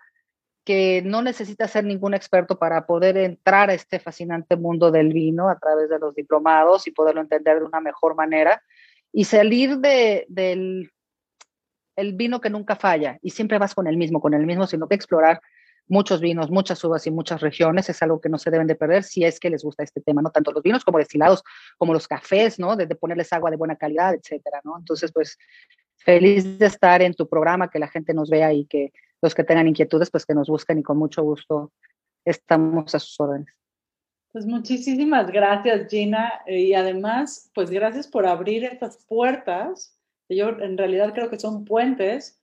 que 0.66 1.00
no 1.02 1.22
necesita 1.22 1.66
ser 1.66 1.84
ningún 1.84 2.12
experto 2.12 2.58
para 2.58 2.84
poder 2.84 3.16
entrar 3.16 3.70
a 3.70 3.74
este 3.74 4.00
fascinante 4.00 4.54
mundo 4.54 4.90
del 4.90 5.14
vino 5.14 5.48
a 5.48 5.58
través 5.58 5.88
de 5.88 5.98
los 5.98 6.14
diplomados 6.14 6.86
y 6.86 6.90
poderlo 6.90 7.22
entender 7.22 7.60
de 7.60 7.64
una 7.64 7.80
mejor 7.80 8.14
manera 8.14 8.62
y 9.12 9.24
salir 9.24 9.78
de, 9.78 10.26
del 10.28 10.90
el 11.96 12.12
vino 12.12 12.40
que 12.40 12.48
nunca 12.48 12.76
falla 12.76 13.18
y 13.22 13.30
siempre 13.30 13.58
vas 13.58 13.74
con 13.74 13.88
el 13.88 13.96
mismo, 13.96 14.20
con 14.20 14.32
el 14.32 14.46
mismo, 14.46 14.68
sino 14.68 14.86
que 14.88 14.94
explorar 14.94 15.40
muchos 15.88 16.20
vinos, 16.20 16.50
muchas 16.50 16.82
uvas 16.84 17.06
y 17.06 17.10
muchas 17.10 17.40
regiones 17.40 17.88
es 17.88 18.00
algo 18.02 18.20
que 18.20 18.28
no 18.28 18.38
se 18.38 18.50
deben 18.50 18.68
de 18.68 18.76
perder 18.76 19.02
si 19.02 19.24
es 19.24 19.40
que 19.40 19.50
les 19.50 19.64
gusta 19.64 19.82
este 19.82 20.00
tema, 20.00 20.22
¿no? 20.22 20.30
Tanto 20.30 20.52
los 20.52 20.62
vinos 20.62 20.84
como 20.84 20.98
destilados, 20.98 21.42
como 21.76 21.92
los 21.92 22.06
cafés, 22.06 22.58
¿no? 22.58 22.76
De, 22.76 22.86
ponerles 22.94 23.32
agua 23.32 23.50
de 23.50 23.56
buena 23.56 23.74
calidad, 23.74 24.14
etcétera, 24.14 24.60
¿no? 24.62 24.78
Entonces, 24.78 25.10
pues, 25.12 25.36
feliz 25.96 26.58
de 26.58 26.66
estar 26.66 27.02
en 27.02 27.14
tu 27.14 27.28
programa, 27.28 27.68
que 27.68 27.78
la 27.80 27.88
gente 27.88 28.14
nos 28.14 28.30
vea 28.30 28.52
y 28.52 28.66
que 28.66 28.92
los 29.20 29.34
que 29.34 29.42
tengan 29.42 29.66
inquietudes, 29.66 30.10
pues 30.10 30.24
que 30.24 30.34
nos 30.34 30.48
busquen 30.48 30.78
y 30.78 30.82
con 30.84 30.98
mucho 30.98 31.22
gusto 31.24 31.72
estamos 32.24 32.94
a 32.94 33.00
sus 33.00 33.18
órdenes. 33.18 33.48
Pues 34.32 34.44
muchísimas 34.46 35.30
gracias, 35.30 35.88
Gina. 35.88 36.42
Y 36.46 36.74
además, 36.74 37.50
pues 37.54 37.70
gracias 37.70 38.06
por 38.06 38.26
abrir 38.26 38.64
estas 38.64 39.04
puertas. 39.06 39.96
Yo 40.28 40.50
en 40.50 40.76
realidad 40.76 41.14
creo 41.14 41.30
que 41.30 41.38
son 41.38 41.64
puentes 41.64 42.38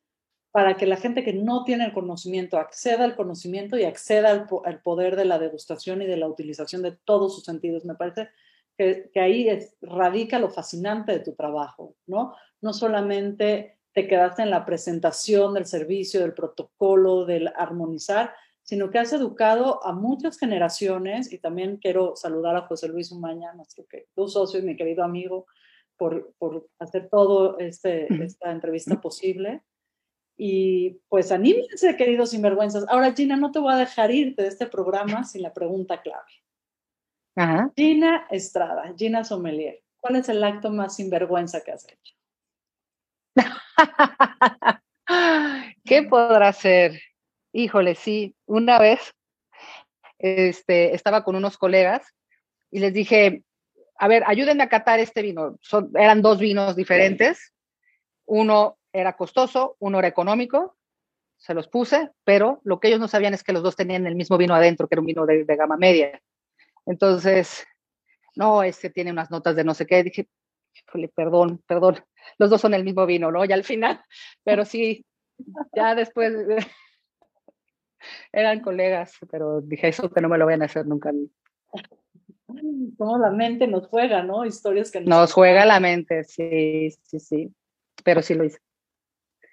para 0.56 0.78
que 0.78 0.86
la 0.86 0.96
gente 0.96 1.24
que 1.24 1.34
no 1.34 1.66
tiene 1.66 1.84
el 1.84 1.92
conocimiento 1.92 2.58
acceda 2.58 3.04
al 3.04 3.18
conocimiento 3.18 3.78
y 3.78 3.84
acceda 3.84 4.48
al, 4.64 4.82
poder 4.82 5.18
de 5.18 5.26
la 5.26 5.38
degustación 5.38 6.02
y 6.02 6.06
de 6.06 6.16
la 6.16 6.30
utilización 6.30 6.82
de 6.82 6.94
todos 6.94 7.36
sus 7.36 7.44
sentidos. 7.44 7.84
Me 7.84 7.96
parece 7.96 8.30
que, 8.78 9.12
ahí 9.16 9.50
radica 9.82 10.40
lo 10.40 10.50
fascinante 10.50 11.12
de 11.12 11.20
tu 11.20 11.34
trabajo, 11.34 11.96
¿no? 12.08 12.36
No 12.62 12.72
solamente 12.72 13.80
te 13.94 14.08
quedaste 14.08 14.44
en 14.44 14.50
la 14.50 14.66
presentación 14.66 15.54
del 15.54 15.66
servicio, 15.66 16.22
del 16.22 16.34
protocolo, 16.34 17.26
del 17.26 17.50
armonizar, 17.56 18.34
sino 18.66 18.90
que 18.90 18.98
has 18.98 19.14
educado 19.14 19.86
a 19.86 19.94
muchas 19.94 20.40
generaciones 20.40 21.32
y 21.32 21.38
también 21.38 21.78
quiero 21.78 22.16
saludar 22.16 22.56
a 22.56 22.66
José 22.68 22.88
Luis 22.88 23.12
Umaña, 23.12 23.54
nuestro 23.54 23.86
tu 24.16 24.28
socio 24.28 24.60
y 24.60 24.64
mi 24.64 24.76
querido 24.76 25.04
amigo, 25.04 25.46
por, 25.98 26.34
por 26.40 26.68
hacer 26.80 27.08
todo 27.10 27.60
este, 27.60 28.12
esta 28.24 28.52
entrevista 28.52 29.00
posible. 29.00 29.62
Y 30.36 31.00
pues 31.08 31.32
anímense, 31.32 31.96
queridos 31.96 32.32
sinvergüenzas. 32.32 32.86
Ahora, 32.90 33.14
Gina, 33.14 33.38
no 33.38 33.52
te 33.52 33.60
voy 33.60 33.72
a 33.72 33.78
dejar 33.78 34.10
irte 34.12 34.42
de 34.42 34.50
este 34.50 34.66
programa 34.66 35.24
sin 35.24 35.44
la 35.44 35.54
pregunta 35.54 36.02
clave. 36.02 36.26
Gina 37.76 38.26
Estrada, 38.32 38.94
Gina 38.98 39.24
Sommelier, 39.24 39.84
¿cuál 39.98 40.16
es 40.16 40.28
el 40.28 40.44
acto 40.44 40.72
más 40.72 40.96
sinvergüenza 40.96 41.62
que 41.62 41.72
has 41.72 41.86
hecho? 41.88 42.16
¿Qué 45.86 46.04
podrá 46.04 46.52
ser? 46.52 47.00
Híjole, 47.58 47.96
sí, 47.96 48.36
una 48.48 48.80
vez 48.80 49.16
este, 50.20 50.94
estaba 50.94 51.24
con 51.24 51.38
unos 51.38 51.58
colegas 51.58 52.06
y 52.70 52.80
les 52.80 52.92
dije, 52.92 53.46
a 53.98 54.10
ver, 54.10 54.24
ayúdenme 54.28 54.64
a 54.64 54.68
catar 54.68 55.00
este 55.00 55.22
vino. 55.22 55.58
Son, 55.62 55.90
eran 55.96 56.22
dos 56.22 56.38
vinos 56.38 56.76
diferentes. 56.76 57.54
Uno 58.26 58.78
era 58.92 59.16
costoso, 59.16 59.78
uno 59.80 60.00
era 60.00 60.10
económico. 60.10 60.76
Se 61.38 61.54
los 61.54 61.70
puse, 61.70 62.12
pero 62.26 62.60
lo 62.66 62.82
que 62.82 62.90
ellos 62.90 63.00
no 63.00 63.08
sabían 63.08 63.34
es 63.34 63.42
que 63.42 63.54
los 63.54 63.64
dos 63.64 63.78
tenían 63.78 64.06
el 64.06 64.16
mismo 64.16 64.38
vino 64.38 64.54
adentro, 64.54 64.90
que 64.90 64.96
era 64.96 65.02
un 65.02 65.08
vino 65.08 65.26
de, 65.26 65.46
de 65.46 65.56
gama 65.56 65.78
media. 65.78 66.22
Entonces, 66.86 67.66
no, 68.36 68.64
este 68.64 68.90
tiene 68.90 69.14
unas 69.14 69.32
notas 69.32 69.56
de 69.56 69.64
no 69.64 69.74
sé 69.74 69.86
qué. 69.86 70.04
Dije, 70.04 70.28
híjole, 70.74 71.08
perdón, 71.08 71.64
perdón. 71.66 72.04
Los 72.38 72.50
dos 72.50 72.60
son 72.60 72.74
el 72.74 72.84
mismo 72.84 73.06
vino, 73.06 73.32
¿no? 73.32 73.46
Ya 73.46 73.56
al 73.56 73.64
final. 73.64 74.04
Pero 74.44 74.66
sí, 74.66 75.06
ya 75.74 75.96
después 75.96 76.34
eran 78.32 78.62
colegas, 78.62 79.14
pero 79.30 79.62
dije 79.62 79.88
eso 79.88 80.10
que 80.10 80.22
no 80.22 80.30
me 80.30 80.38
lo 80.38 80.46
van 80.46 80.62
a 80.62 80.66
hacer 80.66 80.86
nunca. 80.86 81.12
Como 82.98 83.18
la 83.18 83.32
mente 83.32 83.68
nos 83.68 83.88
juega, 83.88 84.24
¿no? 84.24 84.46
Historias 84.46 84.92
que 84.92 85.02
nos, 85.02 85.10
nos 85.10 85.34
juega 85.34 85.66
la 85.66 85.80
mente, 85.80 86.24
sí, 86.24 86.90
sí, 87.04 87.20
sí, 87.20 87.54
pero 88.04 88.22
sí 88.22 88.34
lo 88.34 88.46
hice. 88.46 88.60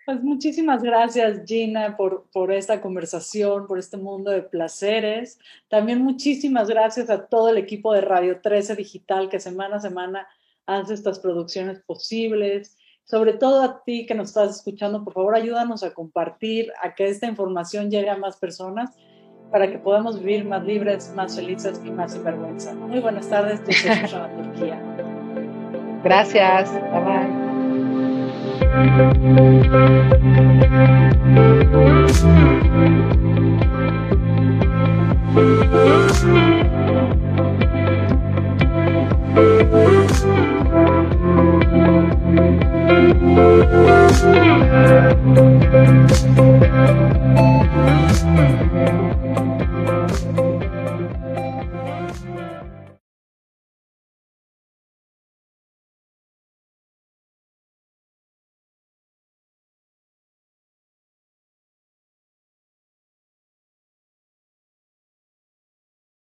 Pues 0.04 0.20
muchísimas 0.22 0.82
gracias, 0.82 1.42
Gina, 1.46 1.96
por, 1.96 2.28
por 2.32 2.52
esta 2.52 2.80
conversación, 2.80 3.68
por 3.68 3.78
este 3.78 3.96
mundo 3.96 4.32
de 4.32 4.42
placeres. 4.42 5.38
También 5.68 6.02
muchísimas 6.02 6.68
gracias 6.68 7.08
a 7.08 7.26
todo 7.26 7.50
el 7.50 7.56
equipo 7.56 7.92
de 7.92 8.00
Radio 8.00 8.40
13 8.40 8.74
Digital 8.74 9.28
que 9.28 9.38
semana 9.38 9.76
a 9.76 9.80
semana 9.80 10.26
hace 10.66 10.94
estas 10.94 11.20
producciones 11.20 11.80
posibles 11.80 12.76
sobre 13.04 13.34
todo 13.34 13.62
a 13.62 13.82
ti 13.84 14.06
que 14.06 14.14
nos 14.14 14.28
estás 14.28 14.56
escuchando, 14.56 15.04
por 15.04 15.14
favor 15.14 15.34
ayúdanos 15.34 15.82
a 15.82 15.92
compartir, 15.92 16.72
a 16.82 16.94
que 16.94 17.06
esta 17.06 17.26
información 17.26 17.90
llegue 17.90 18.10
a 18.10 18.16
más 18.16 18.36
personas 18.36 18.90
para 19.50 19.70
que 19.70 19.78
podamos 19.78 20.18
vivir 20.18 20.44
más 20.46 20.64
libres, 20.64 21.12
más 21.14 21.36
felices 21.36 21.80
y 21.84 21.90
más 21.90 22.12
sin 22.12 22.24
vergüenza. 22.24 22.74
Muy 22.74 23.00
buenas 23.00 23.28
tardes, 23.28 23.62
tu 23.62 23.70
Turquía. 23.70 24.80
Gracias, 26.02 26.72
bye 26.72 27.00
bye. 27.04 27.42
Mm-hmm. 44.22 45.51